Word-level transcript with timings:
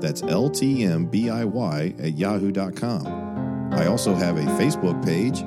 That's 0.00 0.22
ltmbiy 0.22 2.00
at 2.04 2.18
yahoo.com. 2.18 3.72
I 3.72 3.86
also 3.86 4.14
have 4.14 4.36
a 4.36 4.42
Facebook 4.42 5.04
page. 5.04 5.40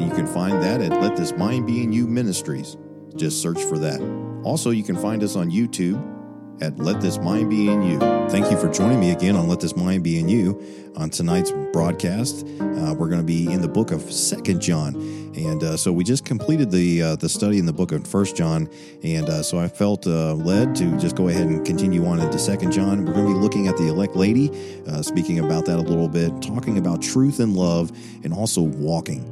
You 0.00 0.10
can 0.14 0.26
find 0.26 0.62
that 0.62 0.80
at 0.80 1.00
Let 1.00 1.16
This 1.16 1.32
Mind 1.32 1.66
Be 1.66 1.82
in 1.82 1.92
You 1.92 2.06
Ministries. 2.06 2.76
Just 3.16 3.42
search 3.42 3.62
for 3.64 3.78
that. 3.78 4.00
Also, 4.44 4.70
you 4.70 4.82
can 4.84 4.96
find 4.96 5.22
us 5.22 5.36
on 5.36 5.50
YouTube 5.50 6.17
at 6.60 6.78
Let 6.78 7.00
This 7.00 7.18
Mind 7.18 7.50
Be 7.50 7.68
in 7.68 7.82
You. 7.82 7.98
Thank 8.28 8.50
you 8.50 8.58
for 8.58 8.68
joining 8.68 9.00
me 9.00 9.12
again 9.12 9.36
on 9.36 9.48
Let 9.48 9.60
This 9.60 9.76
Mind 9.76 10.02
Be 10.02 10.18
in 10.18 10.28
You. 10.28 10.60
On 10.96 11.08
tonight's 11.08 11.52
broadcast, 11.72 12.44
uh, 12.60 12.94
we're 12.98 13.08
going 13.08 13.20
to 13.20 13.26
be 13.26 13.52
in 13.52 13.60
the 13.60 13.68
book 13.68 13.92
of 13.92 14.02
Second 14.12 14.60
John, 14.60 14.96
and 15.36 15.62
uh, 15.62 15.76
so 15.76 15.92
we 15.92 16.02
just 16.02 16.24
completed 16.24 16.72
the 16.72 17.02
uh, 17.02 17.16
the 17.16 17.28
study 17.28 17.58
in 17.58 17.66
the 17.66 17.72
book 17.72 17.92
of 17.92 18.04
First 18.04 18.34
John, 18.34 18.68
and 19.04 19.28
uh, 19.28 19.42
so 19.44 19.58
I 19.58 19.68
felt 19.68 20.08
uh, 20.08 20.34
led 20.34 20.74
to 20.76 20.98
just 20.98 21.14
go 21.14 21.28
ahead 21.28 21.46
and 21.46 21.64
continue 21.64 22.04
on 22.04 22.18
into 22.18 22.38
Second 22.38 22.72
John. 22.72 23.04
We're 23.04 23.12
going 23.12 23.26
to 23.26 23.34
be 23.34 23.38
looking 23.38 23.68
at 23.68 23.76
the 23.76 23.86
elect 23.86 24.16
lady, 24.16 24.50
uh, 24.88 25.02
speaking 25.02 25.38
about 25.38 25.66
that 25.66 25.78
a 25.78 25.82
little 25.82 26.08
bit, 26.08 26.42
talking 26.42 26.78
about 26.78 27.00
truth 27.00 27.38
and 27.38 27.54
love, 27.54 27.92
and 28.24 28.34
also 28.34 28.62
walking 28.62 29.24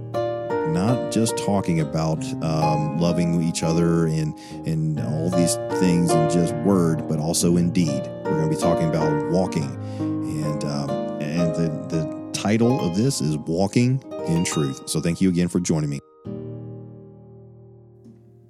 not 0.73 1.13
just 1.13 1.37
talking 1.39 1.81
about 1.81 2.25
um, 2.43 2.99
loving 2.99 3.43
each 3.43 3.63
other 3.63 4.07
and 4.07 4.37
and 4.67 5.01
all 5.01 5.31
these 5.31 5.57
things 5.81 6.11
in 6.11 6.31
just 6.31 6.55
word, 6.57 7.09
but 7.09 7.19
also 7.19 7.57
in 7.57 7.71
deed. 7.71 8.03
We're 8.25 8.33
going 8.33 8.51
to 8.51 8.57
be 8.57 8.61
talking 8.61 8.89
about 8.89 9.31
walking, 9.31 9.75
and 9.99 10.65
um, 10.65 10.91
and 11.21 11.55
the 11.55 11.69
the 11.89 12.31
title 12.33 12.81
of 12.81 12.97
this 12.97 13.21
is 13.21 13.37
walking 13.37 14.03
in 14.27 14.45
truth. 14.45 14.89
So 14.89 15.01
thank 15.01 15.21
you 15.21 15.29
again 15.29 15.49
for 15.49 15.61
joining 15.61 15.91
me. 15.91 16.01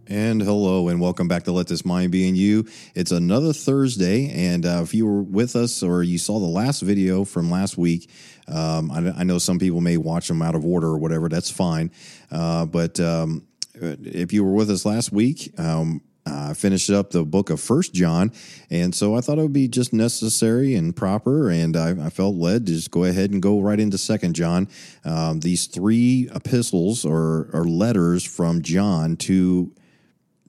And 0.09 0.41
hello, 0.41 0.87
and 0.87 1.01
welcome 1.01 1.27
back 1.27 1.43
to 1.45 1.53
Let 1.53 1.67
This 1.67 1.85
Mind 1.85 2.13
Be 2.13 2.29
in 2.29 2.37
You. 2.37 2.65
It's 2.95 3.11
another 3.11 3.53
Thursday, 3.53 4.31
and 4.31 4.65
uh, 4.65 4.81
if 4.85 4.95
you 4.95 5.05
were 5.05 5.23
with 5.23 5.57
us 5.57 5.83
or 5.83 6.05
you 6.05 6.17
saw 6.17 6.39
the 6.39 6.47
last 6.47 6.81
video 6.81 7.25
from 7.25 7.51
last 7.51 7.77
week, 7.77 8.09
um, 8.49 8.91
I, 8.91 9.21
I, 9.21 9.25
know 9.25 9.39
some 9.39 9.59
people 9.59 9.81
may 9.81 9.97
watch 9.97 10.29
them 10.29 10.43
out 10.43 10.55
of 10.55 10.65
order 10.65 10.87
or 10.87 10.99
whatever. 10.99 11.29
That's 11.29 11.51
fine. 11.51 11.91
Uh, 12.31 12.67
but 12.67 13.01
um, 13.01 13.47
if 13.75 14.33
you 14.33 14.45
were 14.45 14.53
with 14.53 14.71
us 14.71 14.85
last 14.85 15.13
week, 15.13 15.53
um, 15.59 16.01
I 16.27 16.55
finished 16.55 16.91
up 16.91 17.11
the 17.11 17.25
book 17.25 17.51
of 17.51 17.61
First 17.61 17.95
John, 17.95 18.33
and 18.69 18.95
so 18.95 19.15
I 19.15 19.21
thought 19.21 19.39
it 19.39 19.43
would 19.43 19.53
be 19.53 19.69
just 19.69 19.93
necessary 19.93 20.75
and 20.75 20.95
proper, 20.95 21.51
and 21.51 21.77
I, 21.77 22.07
I 22.07 22.11
felt 22.11 22.35
led 22.35 22.67
to 22.67 22.73
just 22.73 22.91
go 22.91 23.05
ahead 23.05 23.31
and 23.31 23.41
go 23.41 23.61
right 23.61 23.79
into 23.79 23.97
Second 23.97 24.35
John. 24.35 24.69
Um, 25.05 25.41
these 25.41 25.67
three 25.67 26.29
epistles 26.35 27.05
or, 27.05 27.49
or 27.53 27.65
letters 27.65 28.25
from 28.25 28.63
John 28.63 29.17
to 29.19 29.73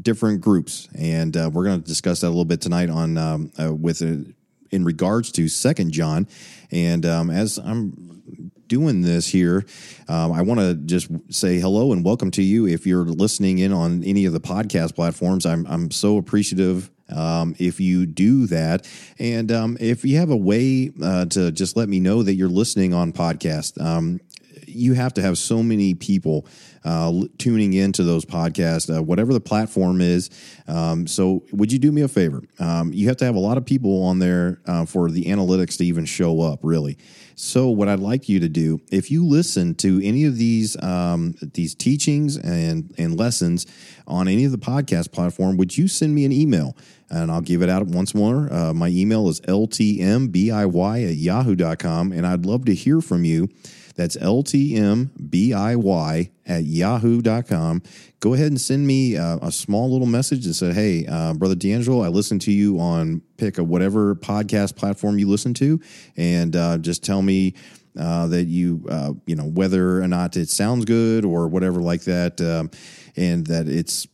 different 0.02 0.42
groups, 0.42 0.89
and 0.98 1.38
uh, 1.38 1.50
we're 1.54 1.66
going 1.66 1.82
to 1.82 1.88
discuss 1.88 2.22
that 2.22 2.28
a 2.28 2.30
little 2.30 2.45
bit 2.45 2.61
tonight 2.61 2.89
on 2.89 3.17
um, 3.17 3.52
uh, 3.59 3.73
with 3.73 4.02
uh, 4.02 4.32
in 4.72 4.84
regards 4.84 5.32
to 5.34 5.48
Second 5.48 5.92
John. 5.92 6.28
And 6.72 7.06
um, 7.06 7.30
as 7.30 7.58
I'm 7.58 8.62
doing 8.68 9.02
this 9.02 9.28
here, 9.28 9.66
um, 10.08 10.32
I 10.32 10.42
want 10.42 10.60
to 10.60 10.76
just 10.76 11.10
say 11.30 11.60
hello 11.60 11.92
and 11.92 12.04
welcome 12.04 12.32
to 12.32 12.44
you. 12.44 12.68
If 12.68 12.86
you're 12.86 13.06
listening 13.06 13.60
in 13.60 13.72
on 13.72 14.04
any 14.04 14.26
of 14.26 14.34
the 14.34 14.40
podcast 14.40 14.95
platforms, 14.95 15.45
I'm 15.45 15.66
I'm 15.67 15.92
so 15.92 16.17
appreciative 16.17 16.92
um, 17.10 17.55
if 17.58 17.80
you 17.80 18.05
do 18.05 18.48
that. 18.48 18.89
And 19.20 19.52
um, 19.52 19.78
if 19.80 20.04
you 20.04 20.17
have 20.17 20.30
a 20.30 20.38
way 20.38 20.92
uh, 21.02 21.26
to 21.28 21.52
just 21.52 21.78
let 21.78 21.89
me 21.89 21.99
know 21.99 22.23
that 22.23 22.36
you're 22.36 22.49
listening 22.49 22.94
on 22.94 23.14
podcast, 23.14 23.82
um, 23.82 24.20
you 24.67 24.94
have 24.94 25.14
to 25.14 25.22
have 25.22 25.38
so 25.38 25.64
many 25.64 25.94
people 25.94 26.45
uh, 26.87 27.25
tuning 27.37 27.73
into 27.73 28.03
those 28.03 28.23
podcasts, 28.23 28.95
uh, 28.95 29.03
whatever 29.03 29.33
the 29.33 29.42
platform 29.42 29.99
is. 29.99 30.30
Um, 30.67 31.05
so, 31.05 31.43
would 31.52 31.70
you 31.70 31.80
do 31.80 31.92
me 31.92 32.02
a 32.02 32.08
favor? 32.08 32.42
Um, 32.59 32.93
you 32.93 33.08
have 33.09 33.17
to 33.17 33.25
have 33.25 33.36
a 33.36 33.39
lot 33.39 33.58
of 33.58 33.65
people 33.65 34.03
on 34.05 34.20
there 34.20 34.61
uh, 34.65 34.86
for 34.86 35.11
the 35.11 35.25
analytics 35.25 35.77
to 35.80 35.86
even 35.86 36.05
show 36.05 36.42
up, 36.42 36.59
really. 36.64 36.98
So, 37.36 37.67
what 37.67 37.89
I'd 37.89 37.99
like 37.99 38.30
you 38.30 38.39
to 38.39 38.48
do, 38.48 38.80
if 38.89 39.11
you 39.11 39.25
listen 39.25 39.75
to 39.75 40.02
any 40.02 40.23
of 40.23 40.37
these 40.37 40.81
um, 40.81 41.36
these 41.42 41.75
teachings 41.75 42.37
and 42.37 42.93
and 42.98 43.17
lessons 43.19 43.65
on 44.08 44.30
any 44.30 44.45
of 44.45 44.54
the 44.54 44.58
podcast 44.58 45.11
platform, 45.11 45.58
would 45.58 45.77
you 45.77 45.89
send 45.89 46.15
me 46.15 46.23
an 46.23 46.31
email? 46.31 46.77
And 47.09 47.31
I'll 47.31 47.42
give 47.42 47.61
it 47.61 47.69
out 47.69 47.86
once 47.87 48.15
more. 48.15 48.52
Uh, 48.52 48.73
my 48.73 48.87
email 48.87 49.27
is 49.27 49.42
ltmbiy 49.42 51.09
at 51.09 51.15
yahoo.com, 51.15 52.11
and 52.14 52.25
I'd 52.25 52.45
love 52.45 52.65
to 52.65 52.73
hear 52.73 53.02
from 53.02 53.25
you. 53.25 53.49
That's 53.98 54.16
LTMBIY 54.16 54.70
at 56.46 56.64
yahoo.com. 56.64 57.82
Go 58.20 58.34
ahead 58.34 58.48
and 58.48 58.62
send 58.62 58.88
me 58.88 59.18
uh, 59.18 59.40
a 59.42 59.52
small 59.52 59.92
little 59.92 60.08
message 60.08 60.46
and 60.46 60.56
say, 60.56 60.72
hey, 60.72 61.06
uh, 61.08 61.34
Brother 61.34 61.56
D'Angelo, 61.56 62.04
I 62.04 62.08
listened 62.08 62.42
to 62.42 62.52
you 62.54 62.80
on 62.80 63.22
pick 63.38 63.58
a 63.58 63.64
whatever 63.64 64.16
podcast 64.16 64.76
platform 64.76 65.18
you 65.20 65.28
listen 65.28 65.54
to, 65.56 65.82
and 66.16 66.56
uh, 66.56 66.78
just 66.78 67.04
tell 67.04 67.22
me. 67.22 67.56
Uh, 68.00 68.28
that 68.28 68.44
you, 68.44 68.86
uh, 68.92 69.12
you 69.26 69.36
know, 69.36 69.46
whether 69.46 70.04
or 70.04 70.08
not 70.08 70.38
it 70.38 70.50
sounds 70.50 70.86
good 70.86 71.26
or 71.26 71.48
whatever 71.48 71.82
like 71.82 72.02
that, 72.02 72.40
um, 72.40 72.70
and 73.16 73.48
that 73.48 73.68
it's 73.68 74.06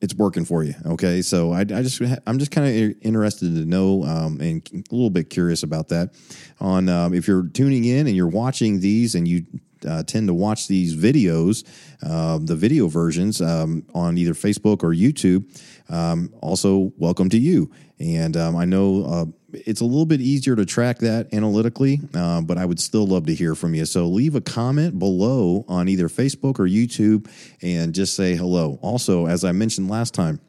it's 0.00 0.14
working 0.14 0.44
for 0.44 0.62
you. 0.62 0.74
Okay, 0.86 1.22
so 1.22 1.52
I, 1.52 1.60
I 1.60 1.82
just 1.82 2.00
I'm 2.26 2.38
just 2.38 2.50
kind 2.50 2.66
of 2.66 2.96
interested 3.02 3.54
to 3.54 3.64
know 3.64 4.04
um, 4.04 4.40
and 4.40 4.62
a 4.72 4.94
little 4.94 5.10
bit 5.10 5.30
curious 5.30 5.62
about 5.62 5.88
that. 5.88 6.14
On 6.60 6.88
um, 6.88 7.14
if 7.14 7.26
you're 7.26 7.48
tuning 7.48 7.84
in 7.84 8.06
and 8.06 8.16
you're 8.16 8.28
watching 8.28 8.80
these 8.80 9.14
and 9.14 9.26
you 9.26 9.44
uh, 9.86 10.02
tend 10.02 10.28
to 10.28 10.34
watch 10.34 10.68
these 10.68 10.96
videos, 10.96 11.64
uh, 12.02 12.38
the 12.40 12.56
video 12.56 12.88
versions 12.88 13.40
um, 13.40 13.84
on 13.94 14.18
either 14.18 14.34
Facebook 14.34 14.82
or 14.82 14.92
YouTube. 14.94 15.44
Um, 15.88 16.32
also, 16.42 16.92
welcome 16.96 17.28
to 17.30 17.38
you. 17.38 17.70
And 17.98 18.36
um, 18.36 18.56
I 18.56 18.64
know 18.64 19.04
uh, 19.04 19.24
it's 19.52 19.80
a 19.80 19.84
little 19.84 20.06
bit 20.06 20.20
easier 20.20 20.54
to 20.54 20.64
track 20.64 20.98
that 20.98 21.32
analytically, 21.32 22.00
uh, 22.14 22.42
but 22.42 22.58
I 22.58 22.64
would 22.64 22.78
still 22.78 23.06
love 23.06 23.26
to 23.26 23.34
hear 23.34 23.54
from 23.54 23.74
you. 23.74 23.86
So 23.86 24.06
leave 24.06 24.34
a 24.34 24.40
comment 24.40 24.98
below 24.98 25.64
on 25.68 25.88
either 25.88 26.08
Facebook 26.08 26.58
or 26.58 26.66
YouTube 26.66 27.30
and 27.62 27.94
just 27.94 28.14
say 28.14 28.36
hello. 28.36 28.78
Also, 28.82 29.26
as 29.26 29.44
I 29.44 29.52
mentioned 29.52 29.88
last 29.88 30.14
time, 30.14 30.40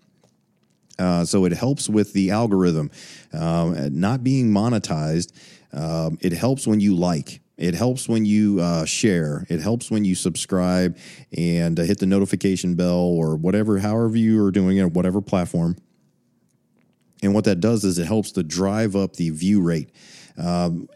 uh, 1.00 1.24
so 1.24 1.46
it 1.46 1.54
helps 1.54 1.88
with 1.88 2.12
the 2.12 2.32
algorithm 2.32 2.92
um, 3.34 3.98
not 3.98 4.24
being 4.24 4.52
monetized. 4.52 5.32
Um, 5.72 6.18
it 6.22 6.34
helps 6.34 6.68
when 6.68 6.82
you 6.82 6.96
like. 6.96 7.40
It 7.60 7.76
helps 7.76 8.08
when 8.08 8.26
you 8.26 8.62
uh, 8.62 8.86
share. 8.86 9.46
It 9.50 9.60
helps 9.60 9.92
when 9.92 10.06
you 10.06 10.16
subscribe 10.16 10.98
and 11.38 11.78
uh, 11.78 11.84
hit 11.84 12.00
the 12.00 12.06
notification 12.06 12.76
bell 12.76 13.00
or 13.00 13.36
whatever, 13.36 13.78
however 13.78 14.16
you 14.16 14.42
are 14.46 14.50
doing 14.50 14.78
it, 14.78 14.94
whatever 14.94 15.20
platform. 15.20 15.76
And 17.22 17.34
what 17.34 17.44
that 17.44 17.60
does 17.60 17.84
is 17.84 18.00
it 18.00 18.08
helps 18.08 18.32
to 18.34 18.44
drive 18.44 18.96
up 18.96 19.18
the 19.18 19.30
view 19.32 19.62
rate. 19.62 19.90
Um, 20.38 20.88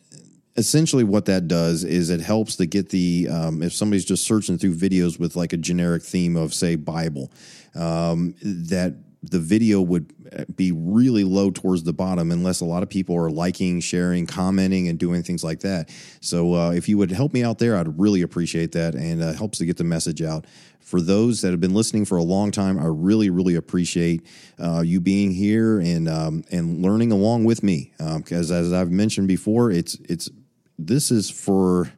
essentially, 0.56 1.04
what 1.04 1.26
that 1.26 1.50
does 1.50 1.84
is 1.84 2.10
it 2.10 2.22
helps 2.22 2.56
to 2.56 2.66
get 2.66 2.90
the, 2.90 3.28
um, 3.30 3.62
if 3.62 3.74
somebody's 3.74 4.06
just 4.06 4.26
searching 4.26 4.58
through 4.58 4.76
videos 4.76 5.20
with 5.20 5.36
like 5.36 5.52
a 5.52 5.58
generic 5.58 6.02
theme 6.02 6.38
of, 6.38 6.54
say, 6.54 6.78
Bible, 6.78 7.30
um, 7.76 8.36
that 8.42 8.96
the 9.24 9.40
video 9.40 9.82
would 9.82 10.14
uh, 10.38 10.44
be 10.54 10.72
really 10.72 11.24
low 11.24 11.50
towards 11.50 11.84
the 11.84 11.94
bottom 11.94 12.32
unless 12.32 12.60
a 12.60 12.66
lot 12.66 12.84
of 12.84 12.90
people 12.90 13.16
are 13.16 13.30
liking, 13.30 13.80
sharing, 13.80 14.28
commenting, 14.28 14.90
and 14.90 15.00
doing 15.00 15.24
things 15.24 15.44
like 15.44 15.62
that. 15.62 15.90
So 16.20 16.54
uh, 16.54 16.72
if 16.72 16.90
you 16.90 16.98
would 16.98 17.12
help 17.12 17.34
me 17.34 17.44
out 17.44 17.58
there, 17.58 17.78
I'd 17.78 18.00
really 18.00 18.22
appreciate 18.22 18.74
that, 18.74 18.96
and 18.96 19.24
uh, 19.24 19.34
helps 19.34 19.60
to 19.60 19.66
get 19.66 19.78
the 19.78 19.86
message 19.86 20.22
out. 20.22 20.46
For 20.82 21.00
those 21.02 21.42
that 21.42 21.52
have 21.52 21.62
been 21.62 21.74
listening 21.74 22.04
for 22.04 22.18
a 22.18 22.24
long 22.24 22.52
time, 22.52 22.78
I 22.78 22.86
really, 22.86 23.30
really 23.30 23.56
appreciate 23.56 24.26
uh, 24.60 24.82
you 24.82 25.00
being 25.00 25.32
here 25.32 25.80
and 25.80 26.10
um, 26.10 26.44
and 26.52 26.82
learning 26.82 27.14
along 27.14 27.46
with 27.46 27.64
me. 27.64 27.94
Because 27.98 28.52
um, 28.52 28.58
as 28.58 28.74
I've 28.74 28.92
mentioned 28.92 29.30
before, 29.30 29.72
it's 29.72 29.96
it's 30.10 30.30
this 30.78 31.10
is 31.10 31.30
for 31.30 31.94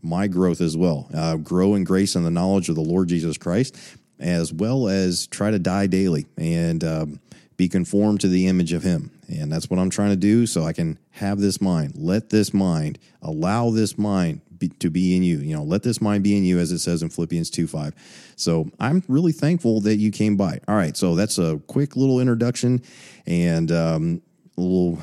my 0.00 0.28
growth 0.28 0.60
as 0.60 0.76
well. 0.76 1.08
Uh, 1.12 1.36
grow 1.36 1.74
in 1.74 1.82
grace 1.82 2.14
and 2.14 2.24
the 2.24 2.30
knowledge 2.30 2.68
of 2.68 2.76
the 2.76 2.80
Lord 2.80 3.08
Jesus 3.08 3.36
Christ 3.36 3.76
as 4.18 4.52
well 4.52 4.88
as 4.88 5.26
try 5.26 5.50
to 5.50 5.58
die 5.58 5.86
daily 5.86 6.26
and 6.36 6.82
um, 6.84 7.20
be 7.56 7.68
conformed 7.68 8.20
to 8.20 8.28
the 8.28 8.46
image 8.46 8.72
of 8.72 8.82
Him. 8.82 9.10
And 9.28 9.52
that's 9.52 9.68
what 9.68 9.78
I'm 9.78 9.90
trying 9.90 10.10
to 10.10 10.16
do 10.16 10.46
so 10.46 10.64
I 10.64 10.72
can 10.72 10.98
have 11.10 11.40
this 11.40 11.60
mind. 11.60 11.92
Let 11.96 12.30
this 12.30 12.54
mind, 12.54 12.98
allow 13.20 13.70
this 13.70 13.98
mind 13.98 14.40
be, 14.58 14.68
to 14.68 14.90
be 14.90 15.16
in 15.16 15.22
you. 15.22 15.38
You 15.38 15.56
know, 15.56 15.62
let 15.62 15.82
this 15.82 16.00
mind 16.00 16.24
be 16.24 16.36
in 16.36 16.44
you, 16.44 16.58
as 16.58 16.72
it 16.72 16.78
says 16.78 17.02
in 17.02 17.10
Philippians 17.10 17.50
2 17.50 17.66
5. 17.66 18.32
So 18.36 18.70
I'm 18.80 19.02
really 19.08 19.32
thankful 19.32 19.80
that 19.82 19.96
you 19.96 20.10
came 20.10 20.36
by. 20.36 20.60
All 20.66 20.76
right. 20.76 20.96
So 20.96 21.14
that's 21.14 21.38
a 21.38 21.60
quick 21.66 21.96
little 21.96 22.20
introduction 22.20 22.82
and 23.26 23.70
um, 23.70 24.22
a 24.56 24.60
little 24.60 24.98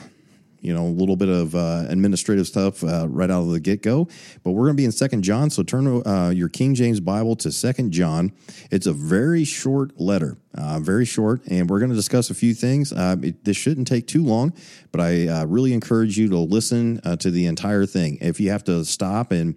you 0.66 0.74
know, 0.74 0.88
a 0.88 0.90
little 0.90 1.16
bit 1.16 1.30
of 1.30 1.54
uh, 1.54 1.86
administrative 1.90 2.48
stuff 2.48 2.84
uh, 2.84 3.08
right 3.08 3.30
out 3.30 3.42
of 3.42 3.52
the 3.52 3.60
get 3.60 3.84
go. 3.84 4.08
But 4.44 4.52
we're 4.52 4.64
going 4.64 4.76
to 4.76 4.82
be 4.82 4.86
in 4.86 4.92
Second 4.92 5.22
John, 5.22 5.52
so 5.52 5.62
turn 5.62 6.02
uh, 6.08 6.32
your 6.34 6.50
King 6.50 6.74
James 6.74 7.00
Bible 7.00 7.36
to 7.38 7.52
Second 7.52 7.92
John. 7.92 8.32
It's 8.72 8.88
a 8.88 8.94
very 8.94 9.44
short 9.44 10.00
letter, 10.00 10.38
uh, 10.56 10.80
very 10.80 11.06
short, 11.06 11.46
and 11.46 11.70
we're 11.70 11.78
going 11.78 11.92
to 11.92 11.96
discuss 11.96 12.32
a 12.32 12.34
few 12.34 12.56
things. 12.56 12.92
Uh, 12.92 13.16
it, 13.22 13.46
this 13.46 13.56
shouldn't 13.56 13.88
take 13.88 14.08
too 14.08 14.24
long, 14.24 14.54
but 14.92 15.02
I 15.02 15.28
uh, 15.28 15.46
really 15.46 15.72
encourage 15.72 16.18
you 16.18 16.30
to 16.30 16.40
listen 16.40 17.00
to 17.20 17.30
the 17.30 17.46
entire 17.46 17.86
thing. 17.86 18.18
If 18.20 18.40
you 18.40 18.50
have 18.50 18.64
to 18.64 18.84
stop 18.86 19.32
and 19.32 19.56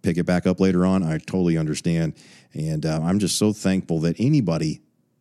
pick 0.00 0.16
it 0.16 0.24
back 0.24 0.46
up 0.46 0.58
later 0.58 0.86
on, 0.86 1.02
I 1.02 1.18
totally 1.18 1.58
understand. 1.58 2.14
And 2.54 2.86
I'm 2.86 3.18
just 3.18 3.36
so 3.36 3.52
thankful 3.52 4.00
that 4.00 4.16
anybody, 4.18 4.80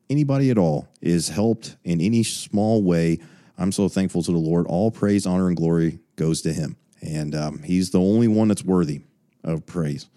anybody 0.09 0.49
at 0.49 0.57
all, 0.57 0.87
is 1.01 1.27
helped 1.27 1.75
in 1.83 1.99
any 1.99 2.23
small 2.23 2.81
way 2.81 3.19
I'm 3.57 3.71
so 3.71 3.87
thankful 3.89 4.23
to 4.23 4.31
the 4.31 4.37
Lord. 4.37 4.67
All 4.67 4.91
praise, 4.91 5.25
honor, 5.25 5.47
and 5.47 5.55
glory 5.55 5.99
goes 6.15 6.41
to 6.41 6.53
Him, 6.53 6.77
and 7.01 7.33
um, 7.33 7.63
He's 7.63 7.91
the 7.91 7.99
only 7.99 8.27
one 8.27 8.47
that's 8.47 8.63
worthy 8.63 9.01
of 9.43 9.65
praise. 9.65 10.07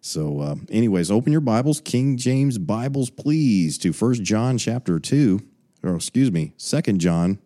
So, 0.00 0.40
uh, 0.40 0.56
anyways, 0.70 1.10
open 1.10 1.32
your 1.32 1.40
Bibles, 1.40 1.80
King 1.80 2.18
James 2.18 2.58
Bibles, 2.58 3.08
please, 3.08 3.78
to 3.78 3.92
First 3.92 4.22
John 4.22 4.58
chapter 4.58 4.98
two, 4.98 5.40
or 5.82 5.96
excuse 5.96 6.30
me, 6.30 6.52
Second 6.58 7.00
John. 7.00 7.38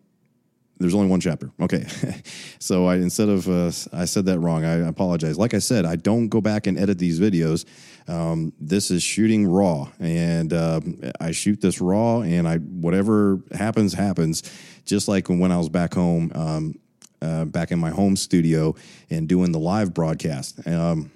There's 0.77 0.93
only 0.93 1.07
one 1.07 1.19
chapter. 1.19 1.51
Okay, 1.61 1.85
so 2.59 2.85
I 2.85 2.95
instead 2.95 3.29
of 3.29 3.49
uh, 3.49 3.71
I 3.93 4.05
said 4.05 4.25
that 4.25 4.39
wrong. 4.39 4.65
I 4.65 4.87
apologize. 4.87 5.37
Like 5.37 5.53
I 5.53 5.59
said, 5.59 5.85
I 5.85 5.95
don't 5.95 6.29
go 6.29 6.41
back 6.41 6.67
and 6.67 6.77
edit 6.77 6.97
these 6.99 7.19
videos. 7.19 7.65
Um, 8.07 8.53
this 8.59 8.89
is 8.89 9.03
shooting 9.03 9.45
raw, 9.45 9.89
and 9.99 10.51
uh, 10.51 10.81
I 11.19 11.31
shoot 11.31 11.61
this 11.61 11.79
raw, 11.79 12.21
and 12.21 12.47
I 12.47 12.57
whatever 12.57 13.41
happens 13.53 13.93
happens 13.93 14.41
just 14.89 15.07
like 15.07 15.27
when 15.29 15.51
I 15.51 15.57
was 15.57 15.69
back 15.69 15.93
home, 15.93 16.31
um, 16.35 16.79
uh, 17.21 17.45
back 17.45 17.71
in 17.71 17.79
my 17.79 17.89
home 17.89 18.15
studio 18.15 18.75
and 19.09 19.27
doing 19.27 19.51
the 19.51 19.59
live 19.59 19.93
broadcast. 19.93 20.65
Um, 20.67 21.11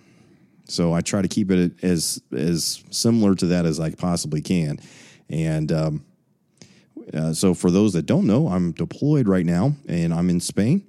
so 0.66 0.94
I 0.94 1.02
try 1.02 1.22
to 1.22 1.28
keep 1.28 1.52
it 1.52 1.84
as 1.84 2.22
as 2.32 2.84
similar 2.90 3.36
to 3.36 3.48
that 3.48 3.66
as 3.66 3.80
I 3.80 3.92
possibly 3.92 4.42
can. 4.42 4.80
And 5.30 5.72
um, 5.72 6.06
uh, 7.14 7.34
so 7.34 7.54
for 7.54 7.72
those 7.72 7.94
that 7.94 8.06
don't 8.06 8.28
know, 8.28 8.48
I'm 8.48 8.72
deployed 8.72 9.28
right 9.28 9.46
now, 9.46 9.74
and 9.88 10.14
I'm 10.14 10.30
in 10.30 10.40
Spain. 10.40 10.86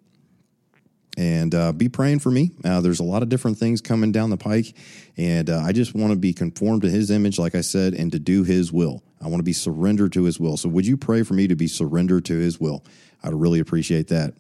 And 1.17 1.55
uh, 1.55 1.71
be 1.71 1.89
praying 1.89 2.19
for 2.19 2.31
me. 2.31 2.51
Uh, 2.65 2.81
there's 2.81 2.99
a 2.99 3.05
lot 3.05 3.23
of 3.23 3.29
different 3.29 3.57
things 3.57 3.81
coming 3.81 4.11
down 4.11 4.31
the 4.31 4.37
pike, 4.37 4.75
and 5.17 5.49
uh, 5.49 5.59
I 5.61 5.71
just 5.71 5.95
want 5.95 6.13
to 6.13 6.19
be 6.19 6.33
conformed 6.33 6.83
to 6.83 6.91
His 6.91 7.11
image, 7.11 7.39
like 7.39 7.55
I 7.55 7.61
said, 7.61 7.95
and 7.95 8.11
to 8.13 8.19
do 8.19 8.43
His 8.43 8.73
will. 8.73 9.03
I 9.25 9.29
want 9.29 9.41
to 9.41 9.45
be 9.45 9.53
surrendered 9.53 10.13
to 10.13 10.25
His 10.25 10.39
will. 10.39 10.57
So, 10.57 10.69
would 10.69 10.87
you 10.87 10.97
pray 10.97 11.23
for 11.23 11.35
me 11.35 11.49
to 11.49 11.57
be 11.57 11.67
surrendered 11.67 12.25
to 12.27 12.39
His 12.39 12.61
will? 12.61 12.85
I'd 13.23 13.35
really 13.35 13.61
appreciate 13.61 14.09
that. 14.09 14.35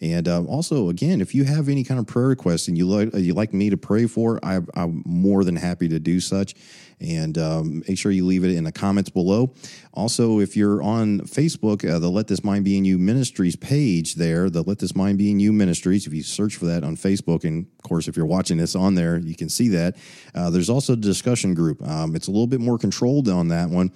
And 0.00 0.26
uh, 0.26 0.44
also, 0.44 0.88
again, 0.88 1.20
if 1.20 1.34
you 1.34 1.44
have 1.44 1.68
any 1.68 1.84
kind 1.84 2.00
of 2.00 2.06
prayer 2.06 2.28
requests 2.28 2.68
and 2.68 2.78
you 2.78 2.86
like 2.86 3.14
you 3.14 3.34
like 3.34 3.52
me 3.52 3.68
to 3.68 3.76
pray 3.76 4.06
for, 4.06 4.40
I, 4.42 4.60
am 4.74 5.02
more 5.04 5.44
than 5.44 5.56
happy 5.56 5.88
to 5.88 5.98
do 5.98 6.20
such. 6.20 6.54
And 7.00 7.38
um, 7.38 7.82
make 7.88 7.98
sure 7.98 8.12
you 8.12 8.26
leave 8.26 8.44
it 8.44 8.54
in 8.54 8.64
the 8.64 8.72
comments 8.72 9.10
below. 9.10 9.54
Also, 9.94 10.38
if 10.38 10.56
you're 10.56 10.82
on 10.82 11.20
Facebook, 11.20 11.88
uh, 11.88 11.98
the 11.98 12.10
Let 12.10 12.28
This 12.28 12.44
Mind 12.44 12.64
Be 12.64 12.76
in 12.76 12.84
You 12.84 12.98
Ministries 12.98 13.56
page 13.56 14.16
there, 14.16 14.50
the 14.50 14.62
Let 14.62 14.78
This 14.78 14.94
Mind 14.94 15.18
Be 15.18 15.30
in 15.30 15.40
You 15.40 15.52
Ministries. 15.52 16.06
If 16.06 16.12
you 16.12 16.22
search 16.22 16.56
for 16.56 16.66
that 16.66 16.84
on 16.84 16.96
Facebook, 16.96 17.44
and 17.44 17.66
of 17.78 17.88
course, 17.88 18.06
if 18.06 18.16
you're 18.16 18.26
watching 18.26 18.58
this 18.58 18.74
on 18.76 18.94
there, 18.94 19.18
you 19.18 19.34
can 19.34 19.48
see 19.48 19.68
that. 19.68 19.96
Uh, 20.34 20.50
there's 20.50 20.70
also 20.70 20.92
a 20.92 20.96
discussion 20.96 21.54
group. 21.54 21.82
Um, 21.82 22.14
it's 22.14 22.28
a 22.28 22.30
little 22.30 22.46
bit 22.46 22.60
more 22.60 22.78
controlled 22.78 23.28
on 23.28 23.48
that 23.48 23.70
one. 23.70 23.92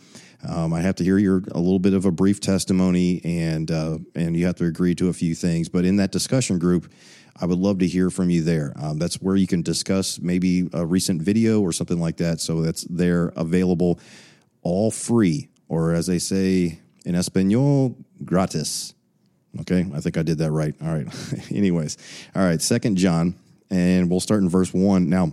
Um, 0.46 0.72
I 0.72 0.80
have 0.80 0.96
to 0.96 1.04
hear 1.04 1.18
your 1.18 1.38
a 1.52 1.58
little 1.58 1.78
bit 1.78 1.94
of 1.94 2.04
a 2.04 2.10
brief 2.10 2.40
testimony, 2.40 3.20
and 3.24 3.70
uh, 3.70 3.98
and 4.14 4.36
you 4.36 4.46
have 4.46 4.56
to 4.56 4.66
agree 4.66 4.94
to 4.96 5.08
a 5.08 5.12
few 5.12 5.34
things. 5.34 5.68
But 5.68 5.84
in 5.84 5.96
that 5.96 6.12
discussion 6.12 6.58
group, 6.58 6.92
I 7.40 7.46
would 7.46 7.58
love 7.58 7.80
to 7.80 7.86
hear 7.86 8.10
from 8.10 8.30
you 8.30 8.42
there. 8.42 8.72
Um, 8.76 8.98
that's 8.98 9.16
where 9.16 9.36
you 9.36 9.46
can 9.46 9.62
discuss 9.62 10.20
maybe 10.20 10.68
a 10.72 10.86
recent 10.86 11.20
video 11.20 11.60
or 11.60 11.72
something 11.72 12.00
like 12.00 12.18
that. 12.18 12.40
So 12.40 12.62
that's 12.62 12.84
there 12.84 13.32
available, 13.36 13.98
all 14.62 14.90
free, 14.90 15.48
or 15.68 15.94
as 15.94 16.06
they 16.06 16.18
say 16.18 16.78
in 17.04 17.14
Espanol, 17.14 17.96
gratis. 18.24 18.94
Okay, 19.60 19.86
I 19.94 20.00
think 20.00 20.16
I 20.16 20.22
did 20.22 20.38
that 20.38 20.50
right. 20.50 20.74
All 20.82 20.92
right. 20.92 21.06
Anyways, 21.50 21.96
all 22.34 22.42
right. 22.42 22.60
Second 22.60 22.96
John, 22.96 23.34
and 23.70 24.10
we'll 24.10 24.20
start 24.20 24.42
in 24.42 24.48
verse 24.48 24.72
one 24.72 25.08
now. 25.08 25.32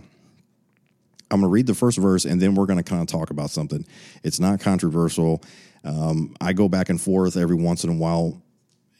I'm 1.32 1.40
going 1.40 1.48
to 1.48 1.52
read 1.52 1.66
the 1.66 1.74
first 1.74 1.96
verse 1.96 2.26
and 2.26 2.42
then 2.42 2.54
we're 2.54 2.66
going 2.66 2.78
to 2.78 2.82
kind 2.82 3.00
of 3.00 3.08
talk 3.08 3.30
about 3.30 3.48
something. 3.48 3.86
It's 4.22 4.38
not 4.38 4.60
controversial. 4.60 5.42
Um, 5.82 6.36
I 6.42 6.52
go 6.52 6.68
back 6.68 6.90
and 6.90 7.00
forth 7.00 7.38
every 7.38 7.56
once 7.56 7.84
in 7.84 7.90
a 7.90 7.94
while. 7.94 8.42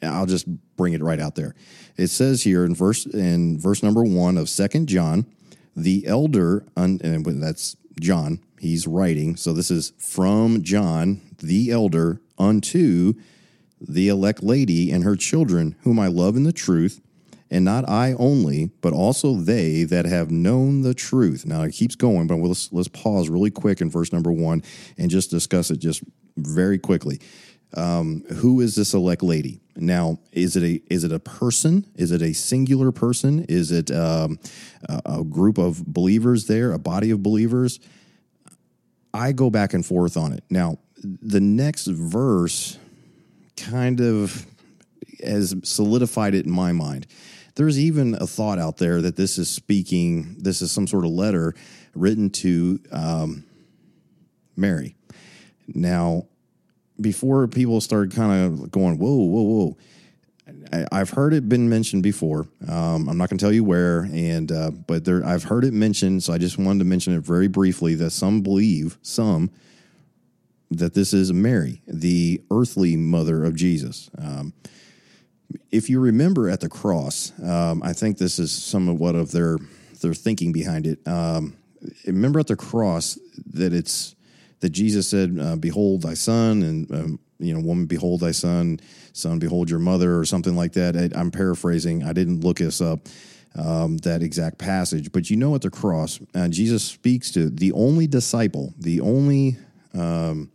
I'll 0.02 0.26
just 0.26 0.46
bring 0.76 0.92
it 0.92 1.02
right 1.02 1.20
out 1.20 1.34
there. 1.34 1.54
It 1.96 2.08
says 2.08 2.42
here 2.42 2.64
in 2.64 2.74
verse 2.74 3.06
in 3.06 3.58
verse 3.58 3.82
number 3.82 4.02
one 4.02 4.36
of 4.36 4.48
Second 4.48 4.88
John, 4.88 5.26
the 5.76 6.06
elder, 6.06 6.64
and 6.76 7.00
that's 7.42 7.76
John. 8.00 8.40
He's 8.58 8.86
writing. 8.86 9.36
So 9.36 9.52
this 9.52 9.70
is 9.70 9.92
from 9.98 10.62
John, 10.62 11.20
the 11.38 11.70
elder, 11.70 12.20
unto 12.38 13.14
the 13.80 14.08
elect 14.08 14.42
lady 14.42 14.90
and 14.92 15.02
her 15.02 15.16
children, 15.16 15.76
whom 15.82 15.98
I 15.98 16.06
love 16.06 16.36
in 16.36 16.44
the 16.44 16.52
truth 16.52 17.00
and 17.52 17.66
not 17.66 17.86
I 17.86 18.14
only, 18.14 18.70
but 18.80 18.94
also 18.94 19.34
they 19.34 19.84
that 19.84 20.06
have 20.06 20.30
known 20.30 20.80
the 20.80 20.94
truth. 20.94 21.44
Now 21.44 21.62
it 21.62 21.72
keeps 21.72 21.94
going, 21.94 22.26
but 22.26 22.36
let's 22.36 22.72
let's 22.72 22.88
pause 22.88 23.28
really 23.28 23.50
quick 23.50 23.82
in 23.82 23.90
verse 23.90 24.10
number 24.10 24.32
one 24.32 24.62
and 24.96 25.10
just 25.10 25.30
discuss 25.30 25.70
it 25.70 25.78
just 25.78 26.02
very 26.38 26.78
quickly. 26.78 27.20
Um, 27.74 28.24
who 28.24 28.60
is 28.60 28.74
this 28.74 28.94
elect 28.94 29.22
lady? 29.22 29.60
Now, 29.76 30.18
is 30.32 30.56
it 30.56 30.62
a 30.62 30.82
is 30.92 31.04
it 31.04 31.12
a 31.12 31.18
person? 31.18 31.86
Is 31.94 32.12
it 32.12 32.20
a 32.20 32.34
singular 32.34 32.92
person? 32.92 33.44
Is 33.48 33.70
it 33.70 33.90
um, 33.90 34.38
a, 34.88 35.00
a 35.06 35.24
group 35.24 35.58
of 35.58 35.84
believers 35.86 36.46
there, 36.46 36.72
a 36.72 36.78
body 36.78 37.10
of 37.10 37.22
believers? 37.22 37.80
I 39.14 39.32
go 39.32 39.50
back 39.50 39.74
and 39.74 39.84
forth 39.84 40.16
on 40.16 40.32
it. 40.32 40.44
Now, 40.50 40.78
the 41.02 41.40
next 41.40 41.86
verse 41.86 42.78
kind 43.56 44.00
of 44.00 44.46
has 45.22 45.54
solidified 45.64 46.34
it 46.34 46.46
in 46.46 46.52
my 46.52 46.72
mind. 46.72 47.06
There's 47.54 47.78
even 47.78 48.14
a 48.14 48.26
thought 48.26 48.58
out 48.58 48.78
there 48.78 49.02
that 49.02 49.16
this 49.16 49.38
is 49.38 49.50
speaking, 49.50 50.36
this 50.38 50.62
is 50.62 50.72
some 50.72 50.86
sort 50.86 51.04
of 51.04 51.10
letter 51.10 51.54
written 51.94 52.30
to 52.30 52.80
um, 52.90 53.44
Mary. 54.56 54.96
Now, 55.68 56.26
before 57.02 57.46
people 57.48 57.80
start 57.80 58.12
kind 58.12 58.44
of 58.44 58.70
going, 58.70 58.98
whoa, 58.98 59.14
whoa, 59.14 59.42
whoa. 59.42 59.76
I, 60.90 60.98
have 60.98 61.10
heard 61.10 61.34
it 61.34 61.48
been 61.48 61.68
mentioned 61.68 62.02
before. 62.02 62.46
Um, 62.68 63.08
I'm 63.08 63.16
not 63.16 63.28
going 63.28 63.38
to 63.38 63.44
tell 63.44 63.52
you 63.52 63.64
where, 63.64 64.08
and 64.12 64.50
uh, 64.50 64.70
but 64.70 65.04
there, 65.04 65.24
I've 65.24 65.44
heard 65.44 65.64
it 65.64 65.72
mentioned. 65.72 66.22
So 66.22 66.32
I 66.32 66.38
just 66.38 66.58
wanted 66.58 66.80
to 66.80 66.84
mention 66.84 67.14
it 67.14 67.20
very 67.20 67.46
briefly 67.46 67.94
that 67.96 68.10
some 68.10 68.42
believe, 68.42 68.98
some, 69.02 69.50
that 70.70 70.94
this 70.94 71.12
is 71.12 71.32
Mary, 71.32 71.82
the 71.86 72.42
earthly 72.50 72.96
mother 72.96 73.44
of 73.44 73.54
Jesus. 73.54 74.10
Um, 74.18 74.52
if 75.70 75.90
you 75.90 76.00
remember 76.00 76.48
at 76.48 76.60
the 76.60 76.68
cross, 76.68 77.32
um, 77.42 77.82
I 77.82 77.92
think 77.92 78.18
this 78.18 78.38
is 78.38 78.50
some 78.50 78.88
of 78.88 78.98
what 78.98 79.14
of 79.14 79.32
their 79.32 79.58
their 80.00 80.14
thinking 80.14 80.52
behind 80.52 80.86
it. 80.86 81.06
Um, 81.06 81.56
remember 82.06 82.40
at 82.40 82.46
the 82.46 82.56
cross 82.56 83.18
that 83.52 83.72
it's 83.72 84.14
that 84.62 84.70
Jesus 84.70 85.06
said, 85.08 85.36
uh, 85.38 85.56
"Behold 85.56 86.02
thy 86.02 86.14
son," 86.14 86.62
and 86.62 86.90
um, 86.90 87.20
you 87.38 87.52
know, 87.52 87.60
"Woman, 87.60 87.86
behold 87.86 88.20
thy 88.20 88.30
son," 88.30 88.80
"Son, 89.12 89.38
behold 89.38 89.68
your 89.68 89.78
mother," 89.78 90.18
or 90.18 90.24
something 90.24 90.56
like 90.56 90.72
that. 90.72 90.96
I, 90.96 91.20
am 91.20 91.30
paraphrasing. 91.30 92.02
I 92.02 92.12
didn't 92.12 92.40
look 92.40 92.58
this 92.58 92.80
up. 92.80 93.00
Um, 93.54 93.98
that 93.98 94.22
exact 94.22 94.56
passage, 94.56 95.12
but 95.12 95.28
you 95.28 95.36
know, 95.36 95.54
at 95.54 95.60
the 95.60 95.68
cross, 95.68 96.18
uh, 96.34 96.48
Jesus 96.48 96.82
speaks 96.82 97.30
to 97.32 97.50
the 97.50 97.70
only 97.72 98.06
disciple, 98.06 98.72
the 98.78 99.02
only 99.02 99.58
um, 99.92 100.50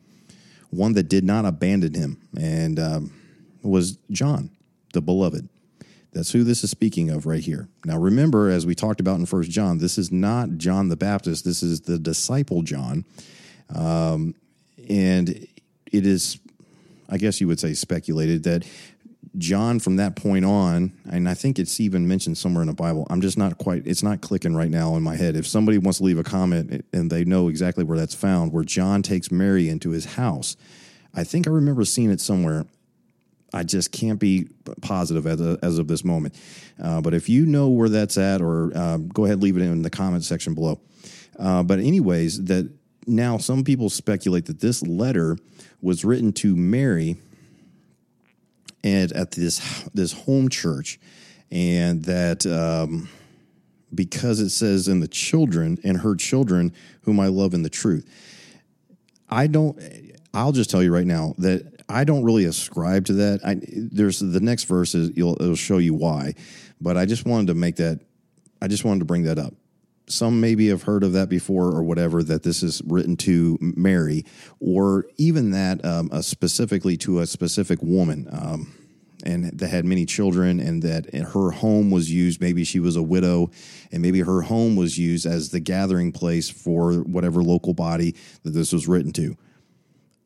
one 0.72 0.94
that 0.94 1.08
did 1.08 1.24
not 1.24 1.46
abandon 1.46 1.94
him, 1.94 2.20
and 2.36 2.80
um, 2.80 3.14
was 3.62 4.00
John 4.10 4.50
the 4.94 5.02
beloved. 5.02 5.48
That's 6.12 6.32
who 6.32 6.44
this 6.44 6.64
is 6.64 6.72
speaking 6.72 7.12
of 7.12 7.28
right 7.28 7.44
here. 7.44 7.68
Now, 7.86 7.98
remember, 7.98 8.50
as 8.50 8.66
we 8.66 8.74
talked 8.74 9.00
about 9.00 9.20
in 9.20 9.28
First 9.28 9.52
John, 9.52 9.78
this 9.78 10.00
is 10.00 10.12
not 10.12 10.58
John 10.58 10.90
the 10.90 10.96
Baptist. 10.96 11.46
This 11.46 11.62
is 11.62 11.82
the 11.82 12.00
disciple 12.00 12.64
John, 12.64 13.06
um, 13.74 14.36
and 14.90 15.30
it 15.30 16.06
is, 16.06 16.40
I 17.10 17.18
guess 17.18 17.42
you 17.42 17.48
would 17.48 17.60
say, 17.60 17.74
speculated 17.74 18.44
that 18.44 18.66
John, 19.38 19.80
from 19.80 19.98
that 19.98 20.16
point 20.16 20.46
on, 20.46 20.94
and 21.10 21.30
I 21.30 21.34
think 21.34 21.60
it's 21.60 21.80
even 21.80 22.08
mentioned 22.08 22.38
somewhere 22.38 22.62
in 22.62 22.68
the 22.68 22.74
Bible. 22.74 23.06
I'm 23.10 23.22
just 23.22 23.38
not 23.38 23.58
quite. 23.58 23.86
It's 23.86 24.02
not 24.02 24.22
clicking 24.22 24.56
right 24.56 24.70
now 24.70 24.96
in 24.96 25.04
my 25.04 25.16
head. 25.16 25.36
If 25.36 25.46
somebody 25.46 25.78
wants 25.78 26.00
to 26.00 26.06
leave 26.06 26.18
a 26.18 26.24
comment 26.24 26.86
and 26.92 27.12
they 27.12 27.24
know 27.24 27.48
exactly 27.48 27.84
where 27.84 27.98
that's 27.98 28.16
found, 28.16 28.52
where 28.52 28.64
John 28.64 29.04
takes 29.04 29.32
Mary 29.32 29.70
into 29.70 29.92
his 29.92 30.06
house, 30.06 30.56
I 31.14 31.24
think 31.24 31.48
I 31.48 31.52
remember 31.52 31.86
seeing 31.86 32.10
it 32.10 32.22
somewhere. 32.22 32.66
I 33.54 33.64
just 33.64 33.92
can't 33.92 34.20
be 34.20 34.50
positive 34.82 35.26
as, 35.26 35.40
a, 35.40 35.58
as 35.62 35.78
of 35.78 35.88
this 35.88 36.04
moment. 36.04 36.36
Uh, 36.82 37.02
but 37.02 37.14
if 37.14 37.30
you 37.30 37.46
know 37.46 37.70
where 37.70 37.90
that's 37.90 38.18
at, 38.18 38.42
or 38.42 38.72
uh, 38.76 38.98
go 38.98 39.26
ahead, 39.26 39.42
leave 39.42 39.56
it 39.56 39.62
in 39.62 39.84
the 39.84 39.90
comment 39.90 40.24
section 40.24 40.54
below. 40.54 40.80
Uh, 41.38 41.64
but 41.64 41.80
anyways, 41.80 42.44
that 42.46 42.70
now 43.08 43.38
some 43.38 43.64
people 43.64 43.90
speculate 43.90 44.46
that 44.46 44.60
this 44.60 44.84
letter 44.84 45.38
was 45.82 46.04
written 46.04 46.34
to 46.34 46.56
Mary 46.56 47.18
and 48.84 49.12
at 49.14 49.32
this 49.32 49.84
this 49.94 50.14
home 50.14 50.50
church, 50.50 51.00
and 51.52 52.04
that 52.06 52.46
um, 52.46 53.10
because 53.94 54.40
it 54.40 54.50
says 54.50 54.88
in 54.88 55.00
the 55.00 55.08
children 55.08 55.80
and 55.84 55.98
her 55.98 56.16
children 56.16 56.74
whom 57.02 57.20
I 57.20 57.28
love 57.28 57.54
in 57.54 57.64
the 57.64 57.70
truth. 57.70 58.06
I 59.30 59.48
don't. 59.48 59.80
I'll 60.34 60.52
just 60.52 60.70
tell 60.70 60.84
you 60.84 60.94
right 60.94 61.08
now 61.08 61.34
that 61.40 61.84
I 61.90 62.04
don't 62.04 62.24
really 62.24 62.46
ascribe 62.46 63.06
to 63.06 63.14
that. 63.14 63.40
I, 63.46 63.60
there's 63.62 64.20
the 64.20 64.40
next 64.40 64.66
verse 64.66 64.94
is 64.94 65.10
it'll, 65.12 65.42
it'll 65.42 65.56
show 65.56 65.78
you 65.78 65.94
why, 65.94 66.34
but 66.80 66.98
I 66.98 67.06
just 67.06 67.26
wanted 67.26 67.48
to 67.48 67.54
make 67.54 67.78
that. 67.78 68.00
I 68.62 68.68
just 68.68 68.84
wanted 68.86 69.00
to 69.00 69.06
bring 69.06 69.24
that 69.24 69.40
up. 69.40 69.54
Some 70.10 70.40
maybe 70.40 70.70
have 70.70 70.84
heard 70.84 71.04
of 71.04 71.14
that 71.14 71.30
before 71.30 71.66
or 71.66 71.84
whatever. 71.84 72.24
That 72.24 72.44
this 72.44 72.64
is 72.64 72.82
written 72.86 73.18
to 73.18 73.58
Mary, 73.62 74.26
or 74.60 75.06
even 75.18 75.52
that 75.52 75.84
um, 75.84 76.10
uh, 76.12 76.22
specifically 76.22 76.98
to 76.98 77.20
a 77.20 77.28
specific 77.28 77.82
woman. 77.82 78.28
Um, 78.32 78.74
and 79.24 79.46
that 79.60 79.68
had 79.70 79.84
many 79.84 80.06
children, 80.06 80.60
and 80.60 80.84
that 80.84 81.14
her 81.14 81.52
home 81.52 81.90
was 81.90 82.12
used. 82.12 82.40
Maybe 82.40 82.64
she 82.64 82.80
was 82.80 82.96
a 82.96 83.02
widow, 83.02 83.50
and 83.92 84.02
maybe 84.02 84.22
her 84.22 84.44
home 84.44 84.76
was 84.76 84.98
used 84.98 85.26
as 85.26 85.50
the 85.50 85.60
gathering 85.60 86.12
place 86.12 86.50
for 86.50 86.94
whatever 87.00 87.42
local 87.42 87.74
body 87.74 88.16
that 88.44 88.52
this 88.52 88.72
was 88.72 88.88
written 88.88 89.12
to. 89.14 89.36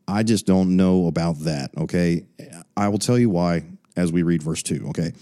I 0.08 0.24
just 0.24 0.46
don't 0.46 0.76
know 0.76 1.08
about 1.08 1.40
that. 1.40 1.72
Okay. 1.78 2.26
I 2.76 2.90
will 2.90 2.98
tell 3.00 3.18
you 3.18 3.30
why 3.30 3.64
as 3.96 4.12
we 4.12 4.24
read 4.24 4.44
verse 4.44 4.64
2. 4.64 4.88
Okay. 4.90 5.14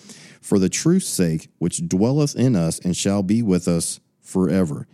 For 0.41 0.57
the 0.57 0.69
truth's 0.69 1.09
sake, 1.09 1.49
which 1.59 1.87
dwelleth 1.87 2.35
in 2.35 2.55
us 2.55 2.79
and 2.79 2.95
shall 2.95 3.23
be 3.23 3.41
with 3.41 3.67
us 3.67 3.99
forever. 4.29 4.87